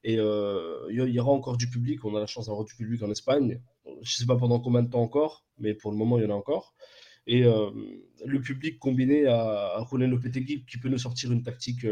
Et 0.04 0.14
il 0.14 0.96
y 0.96 1.20
aura 1.20 1.32
encore 1.32 1.58
du 1.58 1.70
public. 1.70 2.04
On 2.06 2.16
a 2.16 2.20
la 2.20 2.28
chance 2.28 2.48
d'avoir 2.48 2.66
du 2.66 2.76
public 2.76 3.02
en 3.04 3.12
Espagne. 3.12 3.62
Je 3.86 3.92
ne 4.00 4.06
sais 4.06 4.26
pas 4.26 4.36
pendant 4.36 4.60
combien 4.60 4.84
de 4.84 4.90
temps 4.90 5.02
encore, 5.02 5.46
mais 5.58 5.74
pour 5.74 5.92
le 5.92 5.98
moment, 5.98 6.18
il 6.18 6.24
y 6.24 6.26
en 6.26 6.32
a 6.32 6.34
encore. 6.34 6.74
Et 7.28 7.44
le 7.44 8.42
public 8.42 8.80
combiné 8.80 9.28
à, 9.28 9.76
à 9.76 9.86
Julen 9.90 10.10
Lopetegui 10.10 10.66
qui 10.66 10.78
peut 10.80 10.90
nous 10.90 10.98
sortir 10.98 11.32
une 11.32 11.44
tactique 11.44 11.86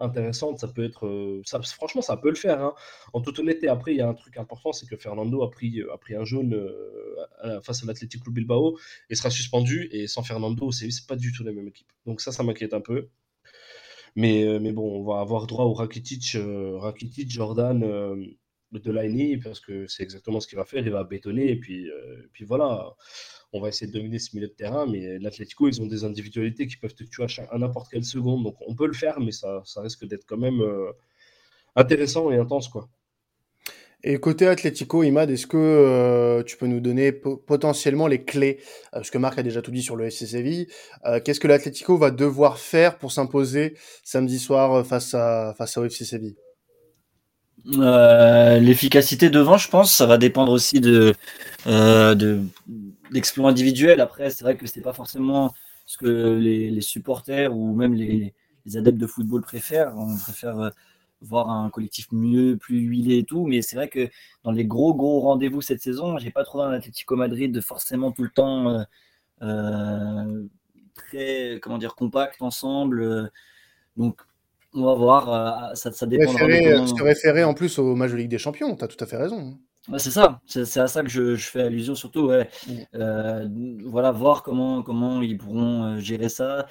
intéressante. 0.00 0.58
Ça 0.58 0.68
peut 0.68 0.84
être, 0.84 1.06
euh, 1.06 1.42
franchement, 1.76 2.02
ça 2.02 2.16
peut 2.16 2.30
le 2.30 2.34
faire. 2.34 2.62
Hein. 2.62 2.74
En 3.12 3.20
toute 3.20 3.38
honnêteté, 3.38 3.68
après, 3.68 3.92
il 3.92 3.98
y 3.98 4.00
a 4.00 4.08
un 4.08 4.14
truc 4.14 4.36
important, 4.36 4.72
c'est 4.72 4.86
que 4.86 4.96
Fernando 4.96 5.42
a 5.42 5.50
pris, 5.50 5.82
a 5.92 5.98
pris 5.98 6.14
un 6.16 6.24
jaune 6.24 6.54
euh, 6.54 7.60
face 7.62 7.82
à 7.82 7.86
l'Athletic 7.86 8.22
Club 8.22 8.34
Bilbao 8.34 8.78
et 9.08 9.14
sera 9.14 9.30
suspendu. 9.30 9.88
Et 9.92 10.06
sans 10.06 10.22
Fernando, 10.22 10.72
c'est 10.72 10.88
pas 11.06 11.16
du 11.16 11.32
tout 11.32 11.44
la 11.44 11.52
même 11.52 11.68
équipe. 11.68 11.88
Donc 12.06 12.20
ça, 12.20 12.32
ça 12.32 12.42
m'inquiète 12.42 12.74
un 12.74 12.80
peu. 12.80 13.08
Mais, 14.16 14.44
euh, 14.44 14.58
mais 14.60 14.72
bon, 14.72 15.00
on 15.00 15.04
va 15.04 15.20
avoir 15.20 15.46
droit 15.46 15.64
au 15.64 15.72
Rakitic, 15.72 16.36
Rakitic 16.36 17.30
Jordan 17.30 17.80
de 18.72 18.92
Laini 18.92 19.36
parce 19.38 19.60
que 19.60 19.86
c'est 19.86 20.02
exactement 20.02 20.40
ce 20.40 20.46
qu'il 20.46 20.58
va 20.58 20.64
faire. 20.64 20.84
Il 20.84 20.92
va 20.92 21.04
bétonner 21.04 21.50
et 21.50 21.56
puis, 21.56 21.88
puis 22.32 22.44
voilà 22.44 22.94
on 23.52 23.60
va 23.60 23.68
essayer 23.68 23.90
de 23.90 23.92
dominer 23.92 24.18
ce 24.18 24.34
milieu 24.34 24.48
de 24.48 24.52
terrain, 24.52 24.86
mais 24.86 25.18
l'Atletico, 25.18 25.68
ils 25.68 25.82
ont 25.82 25.86
des 25.86 26.04
individualités 26.04 26.66
qui 26.66 26.76
peuvent 26.76 26.94
te 26.94 27.04
tuer 27.04 27.26
à, 27.50 27.58
n'importe 27.58 27.90
quelle 27.90 28.04
seconde, 28.04 28.44
donc 28.44 28.56
on 28.66 28.74
peut 28.74 28.86
le 28.86 28.92
faire, 28.92 29.20
mais 29.20 29.32
ça, 29.32 29.62
risque 29.76 30.06
d'être 30.06 30.24
quand 30.26 30.36
même 30.36 30.60
euh, 30.60 30.92
intéressant 31.76 32.30
et 32.30 32.36
intense, 32.36 32.68
quoi. 32.68 32.88
Et 34.02 34.18
côté 34.18 34.46
Atlético, 34.46 35.02
Imad, 35.02 35.30
est-ce 35.30 35.46
que 35.46 35.56
euh, 35.58 36.42
tu 36.42 36.56
peux 36.56 36.66
nous 36.66 36.80
donner 36.80 37.12
potentiellement 37.12 38.06
les 38.06 38.24
clés 38.24 38.58
euh, 38.60 38.64
Parce 38.92 39.10
que 39.10 39.18
Marc 39.18 39.38
a 39.38 39.42
déjà 39.42 39.60
tout 39.60 39.70
dit 39.70 39.82
sur 39.82 39.96
le 39.96 40.06
FC 40.06 40.26
Séville. 40.26 40.68
Qu'est-ce 41.24 41.40
que 41.40 41.48
l'Atlético 41.48 41.96
va 41.98 42.10
devoir 42.10 42.58
faire 42.58 42.96
pour 42.96 43.12
s'imposer 43.12 43.76
samedi 44.02 44.38
soir 44.38 44.86
face 44.86 45.14
à 45.14 45.54
face 45.58 45.76
au 45.76 45.84
FC 45.84 46.18
L'efficacité 47.66 49.28
devant, 49.28 49.58
je 49.58 49.68
pense, 49.68 49.94
ça 49.94 50.06
va 50.06 50.16
dépendre 50.16 50.52
aussi 50.52 50.80
de, 50.80 51.14
de 51.66 52.40
d'exploits 53.10 53.50
individuels. 53.50 54.00
Après, 54.00 54.30
c'est 54.30 54.44
vrai 54.44 54.56
que 54.56 54.66
c'est 54.66 54.80
pas 54.80 54.92
forcément 54.92 55.52
ce 55.86 55.96
que 55.98 56.38
les, 56.38 56.80
supporters 56.80 57.54
ou 57.54 57.74
même 57.74 57.94
les, 57.94 58.34
adeptes 58.76 58.98
de 58.98 59.06
football 59.06 59.42
préfèrent. 59.42 59.92
On 59.96 60.16
préfère 60.16 60.58
euh, 60.60 60.70
voir 61.20 61.50
un 61.50 61.70
collectif 61.70 62.06
mieux, 62.12 62.56
plus 62.56 62.78
huilé 62.78 63.18
et 63.18 63.24
tout. 63.24 63.46
Mais 63.46 63.62
c'est 63.62 63.76
vrai 63.76 63.88
que 63.88 64.08
dans 64.44 64.50
les 64.50 64.64
gros 64.64 64.94
gros 64.94 65.20
rendez-vous 65.20 65.60
cette 65.60 65.80
saison, 65.80 66.18
j'ai 66.18 66.30
pas 66.30 66.44
trouvé 66.44 66.64
un 66.64 66.72
Atlético 66.72 67.16
Madrid 67.16 67.60
forcément 67.60 68.12
tout 68.12 68.22
le 68.22 68.30
temps 68.30 68.68
euh, 68.70 68.82
euh, 69.42 70.44
très 70.94 71.60
comment 71.62 71.78
dire 71.78 71.94
compact 71.94 72.42
ensemble. 72.42 73.30
Donc 73.96 74.20
on 74.74 74.84
va 74.84 74.94
voir. 74.94 75.76
ça, 75.76 75.92
ça 75.92 76.06
dépend. 76.06 76.32
Se 76.32 77.02
référer 77.02 77.44
en 77.44 77.54
plus 77.54 77.78
au 77.78 77.94
match 77.94 78.12
de 78.12 78.16
Ligue 78.16 78.30
des 78.30 78.38
Champions. 78.38 78.76
Tu 78.76 78.84
as 78.84 78.88
tout 78.88 79.02
à 79.02 79.06
fait 79.06 79.16
raison. 79.16 79.38
Hein 79.38 79.58
c'est 79.98 80.10
ça, 80.10 80.40
c'est 80.46 80.78
à 80.78 80.86
ça 80.86 81.02
que 81.02 81.08
je, 81.08 81.36
fais 81.36 81.62
allusion 81.62 81.94
surtout. 81.94 82.26
Ouais. 82.26 82.48
Euh, 82.94 83.48
voilà, 83.86 84.12
voir 84.12 84.42
comment, 84.42 84.82
comment 84.82 85.22
ils 85.22 85.38
pourront 85.38 85.84
euh, 85.84 85.98
gérer 85.98 86.28
ça. 86.28 86.66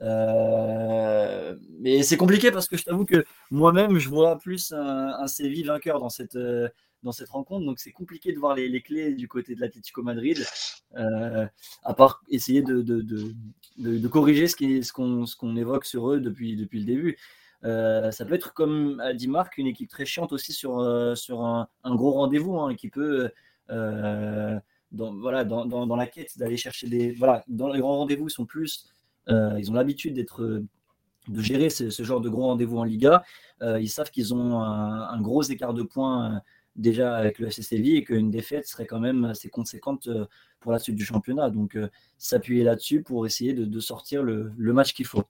Euh, 0.00 1.56
mais 1.80 2.02
c'est 2.02 2.16
compliqué 2.16 2.50
parce 2.50 2.68
que 2.68 2.76
je 2.76 2.84
t'avoue 2.84 3.04
que 3.04 3.24
moi-même, 3.50 3.98
je 3.98 4.08
vois 4.08 4.38
plus 4.38 4.72
un, 4.72 5.14
un 5.18 5.26
Séville 5.26 5.64
vainqueur 5.64 5.98
dans 6.00 6.08
cette, 6.08 6.38
dans 7.02 7.12
cette 7.12 7.28
rencontre. 7.30 7.66
Donc 7.66 7.78
c'est 7.78 7.92
compliqué 7.92 8.32
de 8.32 8.38
voir 8.38 8.54
les, 8.54 8.68
les, 8.68 8.80
clés 8.80 9.14
du 9.14 9.28
côté 9.28 9.54
de 9.54 9.60
l'Atlético 9.60 10.02
Madrid, 10.02 10.38
à 10.94 11.94
part 11.94 12.22
essayer 12.28 12.62
de, 12.62 12.82
de, 12.82 13.00
de, 13.00 13.98
de 13.98 14.08
corriger 14.08 14.46
ce 14.48 14.92
qu'on 14.92 15.26
ce 15.26 15.36
qu'on 15.36 15.56
évoque 15.56 15.84
sur 15.84 16.10
eux 16.10 16.20
depuis, 16.20 16.56
depuis 16.56 16.80
le 16.80 16.86
début. 16.86 17.18
Euh, 17.64 18.10
ça 18.12 18.24
peut 18.24 18.34
être, 18.34 18.54
comme 18.54 19.00
a 19.00 19.12
dit 19.14 19.28
Marc, 19.28 19.58
une 19.58 19.66
équipe 19.66 19.88
très 19.90 20.04
chiante 20.04 20.32
aussi 20.32 20.52
sur, 20.52 20.78
euh, 20.78 21.14
sur 21.14 21.44
un, 21.44 21.68
gros 21.84 22.12
rendez-vous 22.12 22.58
hein, 22.58 22.74
qui 22.74 22.88
peut, 22.88 23.30
euh, 23.70 24.58
dans, 24.92 25.14
voilà, 25.14 25.44
dans, 25.44 25.66
dans, 25.66 25.96
la 25.96 26.06
quête 26.06 26.38
d'aller 26.38 26.56
chercher 26.56 26.88
des. 26.88 27.12
Voilà, 27.12 27.44
dans 27.48 27.68
les 27.68 27.80
grands 27.80 27.98
rendez-vous, 27.98 28.28
ils 28.28 28.32
sont 28.32 28.46
plus. 28.46 28.88
Ils 29.28 29.70
ont 29.70 29.74
l'habitude 29.74 30.14
d'être 30.14 30.62
de 31.28 31.40
gérer 31.42 31.68
ce, 31.68 31.90
genre 32.02 32.20
de 32.20 32.28
gros 32.28 32.46
rendez-vous 32.46 32.78
en 32.78 32.84
Liga. 32.84 33.22
ils 33.60 33.90
savent 33.90 34.10
qu'ils 34.10 34.34
ont 34.34 34.60
un, 34.60 35.20
gros 35.20 35.42
écart 35.42 35.74
de 35.74 35.82
points 35.82 36.40
déjà 36.76 37.16
avec 37.16 37.38
le 37.38 37.50
SSV 37.50 37.96
et 37.96 38.04
qu'une 38.04 38.30
défaite 38.30 38.66
serait 38.66 38.86
quand 38.86 39.00
même 39.00 39.24
assez 39.24 39.48
conséquente 39.48 40.08
pour 40.60 40.72
la 40.72 40.78
suite 40.78 40.96
du 40.96 41.04
championnat. 41.04 41.50
Donc, 41.50 41.76
s'appuyer 42.16 42.64
là-dessus 42.64 43.02
pour 43.02 43.26
essayer 43.26 43.52
de, 43.52 43.80
sortir 43.80 44.22
le, 44.22 44.52
match 44.58 44.94
qu'il 44.94 45.06
faut. 45.06 45.24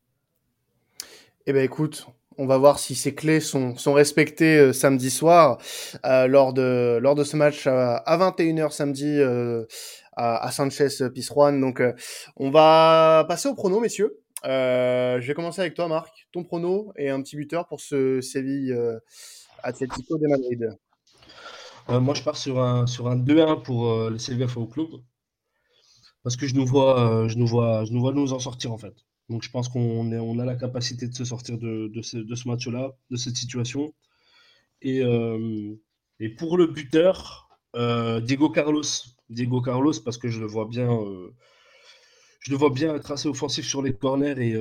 Eh 1.47 1.53
bien, 1.53 1.63
écoute, 1.63 2.07
on 2.39 2.47
va 2.47 2.57
voir 2.57 2.79
si 2.79 2.95
ces 2.95 3.15
clés 3.15 3.41
sont, 3.41 3.75
respectées 3.87 4.59
euh, 4.59 4.73
samedi 4.73 5.11
soir 5.11 5.59
euh, 6.05 6.27
lors, 6.27 6.53
de, 6.53 6.99
lors 7.03 7.17
de 7.17 7.25
ce 7.25 7.37
match 7.37 7.67
à, 7.67 8.03
21h 8.07 8.71
samedi 8.71 9.19
euh, 10.19 10.37
à, 10.41 10.51
Sanchez 10.51 10.89
Pizjuan. 11.15 11.61
Donc, 11.61 11.83
on 12.37 12.51
va 12.51 13.25
passer 13.29 13.49
au 13.49 13.55
prono, 13.55 13.81
messieurs. 13.81 14.21
je 14.45 15.27
vais 15.27 15.35
commencer 15.35 15.61
avec 15.61 15.75
toi, 15.75 15.89
Marc. 15.89 16.29
Ton 16.33 16.45
prono 16.45 16.93
et 16.97 17.11
un 17.11 17.23
petit 17.23 17.37
buteur 17.37 17.67
pour 17.67 17.81
ce 17.81 18.21
Séville 18.21 18.77
Atlético 19.63 20.19
de 20.19 20.27
Madrid. 20.27 20.79
moi, 21.89 22.15
je 22.15 22.23
pars 22.23 22.37
sur 22.37 22.61
un, 22.61 22.87
sur 22.87 23.09
un 23.09 23.17
2-1 23.17 23.63
pour 23.63 24.11
le 24.11 24.19
Sevilla 24.19 24.49
Football 24.49 24.73
Club. 24.73 25.01
Parce 26.23 26.37
que 26.37 26.47
je 26.47 26.55
nous 26.55 26.67
vois, 26.67 27.27
je 27.29 27.37
nous 27.37 27.47
vois, 27.47 27.85
je 27.85 27.93
nous 27.93 28.01
vois 28.01 28.13
nous 28.13 28.33
en 28.33 28.39
sortir 28.39 28.73
en 28.73 28.79
fait. 28.79 28.95
Donc 29.29 29.43
je 29.43 29.51
pense 29.51 29.69
qu'on 29.69 30.11
on 30.13 30.39
a 30.39 30.45
la 30.45 30.57
capacité 30.57 31.07
de 31.07 31.15
se 31.15 31.25
sortir 31.25 31.59
de, 31.59 31.89
de 31.89 32.03
ce, 32.03 32.49
match-là, 32.49 32.93
de 33.11 33.17
cette 33.17 33.37
situation. 33.37 33.95
Et, 34.81 35.03
euh, 35.03 35.75
et 36.19 36.31
pour 36.31 36.57
le 36.57 36.67
buteur, 36.67 37.49
euh, 37.77 38.21
Diego 38.21 38.51
Carlos. 38.51 38.83
Diego 39.31 39.61
Carlos, 39.61 39.93
parce 40.05 40.19
que 40.19 40.29
je 40.29 40.41
le 40.41 40.47
vois 40.47 40.67
bien, 40.67 40.91
euh, 40.93 41.35
je 42.41 42.51
le 42.51 42.57
vois 42.57 42.71
bien 42.71 42.95
être 42.95 43.11
assez 43.11 43.29
offensif 43.29 43.67
sur 43.67 43.83
les 43.83 43.95
corners 43.95 44.37
et, 44.39 44.57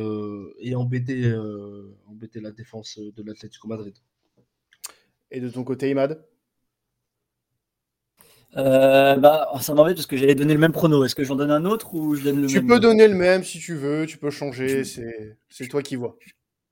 et 0.59 0.75
embêter, 0.75 1.33
embêter 2.07 2.41
la 2.41 2.51
défense 2.51 2.99
de 2.99 3.23
l'Atlético 3.23 3.67
Madrid. 3.67 3.95
Et 5.31 5.39
de 5.39 5.49
ton 5.49 5.63
côté, 5.63 5.89
Imad? 5.89 6.23
Euh, 8.55 9.17
bah, 9.17 9.49
ça 9.61 9.73
m'embête 9.73 9.95
parce 9.95 10.07
que 10.07 10.15
j'allais 10.15 10.35
donner 10.35 10.53
le 10.53 10.59
même 10.59 10.71
prono. 10.71 11.03
Est-ce 11.03 11.15
que 11.15 11.23
j'en 11.23 11.35
donne 11.35 11.51
un 11.51 11.65
autre 11.65 11.93
ou 11.93 12.15
je 12.15 12.23
donne 12.23 12.41
le 12.41 12.47
tu 12.47 12.55
même 12.55 12.63
Tu 12.63 12.67
peux 12.67 12.79
donner 12.79 13.07
le 13.07 13.13
même 13.13 13.43
si 13.43 13.59
tu 13.59 13.75
veux, 13.75 14.05
tu 14.05 14.17
peux 14.17 14.31
changer, 14.31 14.83
c'est 14.83 15.67
toi 15.67 15.81
qui 15.81 15.95
vois. 15.95 16.17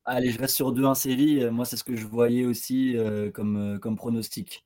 Allez, 0.06 0.30
je 0.32 0.40
reste 0.40 0.56
sur 0.56 0.72
2-1 0.72 0.94
Séville. 0.94 1.50
Moi, 1.52 1.66
c'est 1.66 1.78
ce 1.78 1.84
que 1.84 1.96
je 1.96 2.06
voyais 2.06 2.46
aussi 2.46 2.96
euh, 2.96 3.32
comme, 3.32 3.58
euh, 3.58 3.80
comme 3.80 3.96
pronostic. 3.96 4.64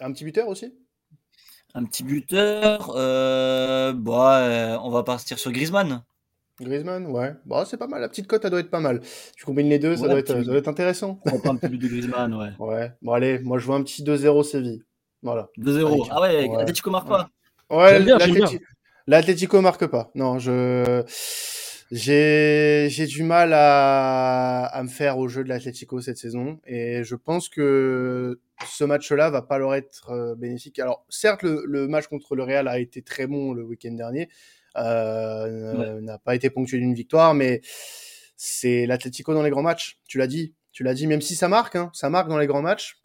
Un 0.00 0.12
petit 0.12 0.24
buteur 0.24 0.48
aussi? 0.48 0.72
Un 1.78 1.84
petit 1.84 2.02
buteur 2.02 2.92
bah, 3.94 4.80
On 4.82 4.90
va 4.90 5.02
partir 5.04 5.38
sur 5.38 5.52
Griezmann. 5.52 6.02
Griezmann, 6.60 7.06
ouais. 7.06 7.34
Bah, 7.46 7.64
c'est 7.64 7.76
pas 7.76 7.86
mal. 7.86 8.00
La 8.00 8.08
petite 8.08 8.26
cote, 8.26 8.44
elle 8.44 8.50
doit 8.50 8.58
être 8.58 8.70
pas 8.70 8.80
mal. 8.80 9.00
Tu 9.36 9.44
combines 9.44 9.68
les 9.68 9.78
deux, 9.78 9.96
ça, 9.96 10.08
doit 10.08 10.18
être, 10.18 10.32
ça, 10.32 10.42
doit 10.42 10.56
être, 10.56 10.66
intéressant. 10.66 11.20
On 11.26 11.38
prend 11.38 11.50
un 11.50 11.56
petit 11.56 11.68
but 11.68 11.78
de 11.78 11.86
Griezmann, 11.86 12.34
ouais. 12.34 12.50
Ouais. 12.58 12.92
Bon, 13.00 13.12
allez, 13.12 13.38
moi, 13.38 13.58
je 13.58 13.66
vois 13.66 13.76
un 13.76 13.84
petit 13.84 14.02
2-0 14.02 14.42
Séville. 14.42 14.82
Voilà. 15.22 15.50
2-0. 15.56 16.08
Ah 16.10 16.20
ouais, 16.20 16.50
Atletico 16.58 16.90
marque 16.90 17.08
pas. 17.08 17.30
Ouais, 17.70 18.04
L'Atlético 19.06 19.60
marque 19.60 19.86
pas. 19.86 20.10
Non, 20.16 20.38
je 20.38 21.04
j'ai 21.90 22.88
j'ai 22.90 23.06
du 23.06 23.22
mal 23.22 23.52
à, 23.54 24.64
à 24.64 24.82
me 24.82 24.88
faire 24.88 25.16
au 25.16 25.28
jeu 25.28 25.44
de 25.44 25.48
l'Atlético 25.48 26.02
cette 26.02 26.18
saison 26.18 26.60
et 26.66 27.02
je 27.04 27.14
pense 27.14 27.48
que 27.48 28.38
ce 28.66 28.84
match-là 28.84 29.30
va 29.30 29.42
pas 29.42 29.58
leur 29.58 29.74
être 29.74 30.10
euh, 30.10 30.34
bénéfique. 30.34 30.78
Alors 30.78 31.04
certes, 31.08 31.42
le, 31.42 31.64
le, 31.66 31.88
match 31.88 32.06
contre 32.06 32.34
le 32.34 32.42
Real 32.42 32.68
a 32.68 32.78
été 32.78 33.02
très 33.02 33.26
bon 33.26 33.52
le 33.52 33.62
week-end 33.62 33.92
dernier, 33.92 34.28
euh, 34.76 36.00
n'a 36.00 36.18
pas 36.18 36.34
été 36.34 36.50
ponctué 36.50 36.78
d'une 36.78 36.94
victoire, 36.94 37.34
mais 37.34 37.60
c'est 38.36 38.86
l'Atlético 38.86 39.34
dans 39.34 39.42
les 39.42 39.50
grands 39.50 39.62
matchs. 39.62 39.98
Tu 40.06 40.18
l'as 40.18 40.26
dit, 40.26 40.54
tu 40.72 40.84
l'as 40.84 40.94
dit. 40.94 41.06
Même 41.06 41.20
si 41.20 41.34
ça 41.34 41.48
marque, 41.48 41.76
hein, 41.76 41.90
ça 41.92 42.10
marque 42.10 42.28
dans 42.28 42.38
les 42.38 42.46
grands 42.46 42.62
matchs. 42.62 42.98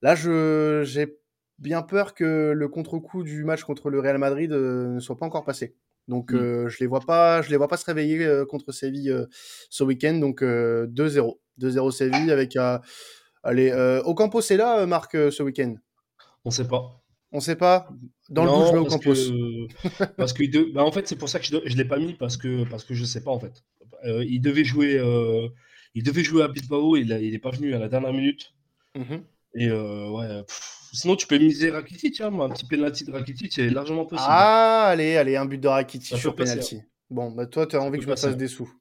Là, 0.00 0.14
je 0.14 0.82
j'ai 0.84 1.18
bien 1.58 1.82
peur 1.82 2.14
que 2.14 2.52
le 2.54 2.68
contre-coup 2.68 3.22
du 3.22 3.44
match 3.44 3.62
contre 3.62 3.88
le 3.88 4.00
Real 4.00 4.18
Madrid 4.18 4.52
euh, 4.52 4.94
ne 4.94 5.00
soit 5.00 5.16
pas 5.16 5.26
encore 5.26 5.44
passé. 5.44 5.76
Donc 6.08 6.32
mm. 6.32 6.36
euh, 6.36 6.68
je 6.68 6.78
les 6.80 6.86
vois 6.86 7.00
pas, 7.00 7.42
je 7.42 7.50
les 7.50 7.56
vois 7.56 7.68
pas 7.68 7.76
se 7.76 7.84
réveiller 7.84 8.24
euh, 8.24 8.44
contre 8.44 8.72
Séville 8.72 9.14
ce 9.70 9.84
week-end. 9.84 10.14
Donc 10.14 10.42
2-0, 10.42 11.38
2-0 11.60 11.90
Séville 11.92 12.30
avec 12.32 12.56
allez 13.42 13.72
Ocampo 14.04 14.40
c'est 14.40 14.56
là 14.56 14.86
Marc 14.86 15.12
ce 15.12 15.42
week-end? 15.42 15.74
On 16.44 16.50
sait 16.50 16.68
pas. 16.68 17.02
On 17.32 17.40
sait 17.40 17.56
pas? 17.56 17.88
Dans 18.28 18.44
le 18.44 18.50
coup, 18.50 18.66
je 18.66 18.72
mets 18.72 18.78
Ocampos. 18.78 19.14
Que, 19.14 20.06
parce 20.16 20.32
que 20.32 20.72
bah, 20.72 20.84
en 20.84 20.92
fait 20.92 21.08
c'est 21.08 21.16
pour 21.16 21.28
ça 21.28 21.38
que 21.38 21.46
je, 21.46 21.56
je 21.64 21.76
l'ai 21.76 21.84
pas 21.84 21.98
mis 21.98 22.14
parce 22.14 22.36
que 22.36 22.64
parce 22.68 22.84
que 22.84 22.94
je 22.94 23.04
sais 23.04 23.22
pas 23.22 23.30
en 23.30 23.40
fait. 23.40 23.62
il 24.04 24.40
devait 24.40 24.64
jouer 24.64 25.00
il 25.94 26.02
devait 26.02 26.24
jouer 26.24 26.42
à 26.42 26.48
Bilbao, 26.48 26.96
il, 26.96 27.10
il 27.10 27.34
est 27.34 27.38
pas 27.38 27.50
venu 27.50 27.74
à 27.74 27.78
la 27.78 27.88
dernière 27.88 28.12
minute. 28.12 28.54
Mmh 28.94 29.16
et 29.54 29.68
euh, 29.68 30.08
ouais, 30.08 30.44
sinon 30.94 31.14
tu 31.14 31.26
peux 31.26 31.36
miser 31.36 31.68
Rakitic, 31.68 32.22
hein, 32.22 32.32
un 32.40 32.48
petit 32.48 32.64
penalty 32.64 33.04
de 33.04 33.12
Rakitic, 33.12 33.52
c'est 33.52 33.68
largement 33.68 34.06
possible. 34.06 34.30
Ah, 34.30 34.86
allez, 34.86 35.16
allez, 35.18 35.36
un 35.36 35.44
but 35.44 35.58
de 35.58 35.68
Rakitic 35.68 36.16
sur 36.16 36.34
penalty. 36.34 36.76
Hein. 36.76 36.84
Bon, 37.10 37.30
bah 37.30 37.44
toi, 37.44 37.66
tu 37.66 37.76
as 37.76 37.82
envie 37.82 37.98
que 37.98 38.04
je 38.04 38.08
me 38.08 38.16
fasse 38.16 38.34
des 38.34 38.48
sous. 38.48 38.72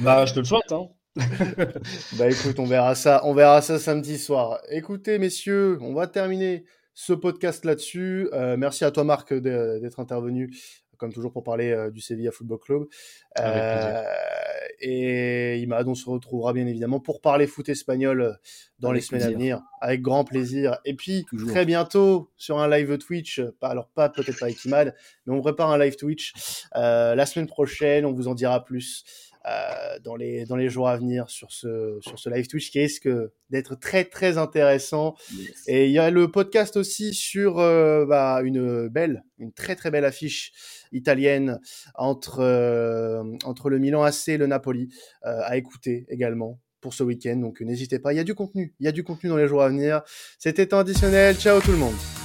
bah, 0.00 0.26
je 0.26 0.34
te 0.34 0.40
le 0.40 0.44
souhaite, 0.44 0.70
hein. 0.72 0.88
bah 2.18 2.30
écoute, 2.30 2.58
on 2.58 2.66
verra 2.66 2.94
ça, 2.94 3.20
on 3.24 3.34
verra 3.34 3.62
ça 3.62 3.78
samedi 3.78 4.18
soir. 4.18 4.60
Écoutez, 4.70 5.18
messieurs, 5.18 5.78
on 5.80 5.92
va 5.92 6.06
terminer 6.06 6.64
ce 6.94 7.12
podcast 7.12 7.64
là-dessus. 7.64 8.28
Euh, 8.32 8.56
merci 8.56 8.84
à 8.84 8.90
toi, 8.90 9.04
Marc, 9.04 9.34
d'être 9.34 10.00
intervenu 10.00 10.50
comme 11.00 11.12
toujours 11.12 11.32
pour 11.32 11.42
parler 11.42 11.72
euh, 11.72 11.90
du 11.90 12.00
Sevilla 12.00 12.30
Football 12.30 12.58
Club. 12.58 12.86
Euh, 13.40 14.04
et 14.80 15.58
Imad, 15.58 15.88
on 15.88 15.94
se 15.94 16.08
retrouvera 16.08 16.52
bien 16.52 16.66
évidemment 16.66 17.00
pour 17.00 17.20
parler 17.20 17.46
foot 17.46 17.68
espagnol 17.70 18.20
euh, 18.20 18.32
dans 18.78 18.92
les 18.92 19.00
semaines 19.00 19.22
à 19.22 19.30
venir, 19.30 19.62
avec 19.80 20.02
grand 20.02 20.24
plaisir. 20.24 20.78
Et 20.84 20.94
puis 20.94 21.24
très 21.48 21.64
bientôt 21.64 22.30
sur 22.36 22.58
un 22.58 22.68
live 22.68 22.98
Twitch, 22.98 23.40
pas, 23.60 23.68
alors 23.68 23.88
pas 23.88 24.10
peut-être 24.10 24.38
pas 24.38 24.46
avec 24.46 24.62
Imad, 24.64 24.94
mais 25.26 25.34
on 25.34 25.40
prépare 25.40 25.70
un 25.70 25.78
live 25.78 25.96
Twitch 25.96 26.34
la 26.74 27.26
semaine 27.26 27.46
prochaine. 27.46 28.04
On 28.04 28.12
vous 28.12 28.28
en 28.28 28.34
dira 28.34 28.62
plus. 28.64 29.04
Euh, 29.46 29.98
dans, 30.04 30.16
les, 30.16 30.44
dans 30.44 30.56
les 30.56 30.68
jours 30.68 30.86
à 30.86 30.98
venir 30.98 31.30
sur 31.30 31.50
ce, 31.50 31.98
sur 32.02 32.18
ce 32.18 32.28
live 32.28 32.46
Twitch 32.46 32.70
qui 32.70 32.78
risque 32.78 33.08
d'être 33.48 33.74
très 33.74 34.04
très 34.04 34.36
intéressant. 34.36 35.14
Et 35.66 35.86
il 35.86 35.92
y 35.92 35.98
a 35.98 36.10
le 36.10 36.30
podcast 36.30 36.76
aussi 36.76 37.14
sur 37.14 37.58
euh, 37.58 38.04
bah, 38.04 38.42
une 38.44 38.88
belle, 38.88 39.24
une 39.38 39.52
très 39.52 39.76
très 39.76 39.90
belle 39.90 40.04
affiche 40.04 40.52
italienne 40.92 41.58
entre, 41.94 42.40
euh, 42.40 43.22
entre 43.44 43.70
le 43.70 43.78
Milan 43.78 44.02
AC 44.02 44.28
et 44.28 44.36
le 44.36 44.46
Napoli 44.46 44.92
à 45.22 45.56
écouter 45.56 46.04
également 46.10 46.60
pour 46.82 46.92
ce 46.92 47.02
week-end. 47.02 47.36
Donc 47.36 47.62
n'hésitez 47.62 47.98
pas, 47.98 48.12
il 48.12 48.16
y 48.16 48.20
a 48.20 48.24
du 48.24 48.34
contenu, 48.34 48.74
il 48.78 48.84
y 48.84 48.88
a 48.88 48.92
du 48.92 49.04
contenu 49.04 49.30
dans 49.30 49.36
les 49.38 49.48
jours 49.48 49.62
à 49.62 49.68
venir. 49.68 50.02
C'était 50.38 50.74
additionnel, 50.74 51.36
ciao 51.36 51.60
tout 51.60 51.72
le 51.72 51.78
monde. 51.78 52.19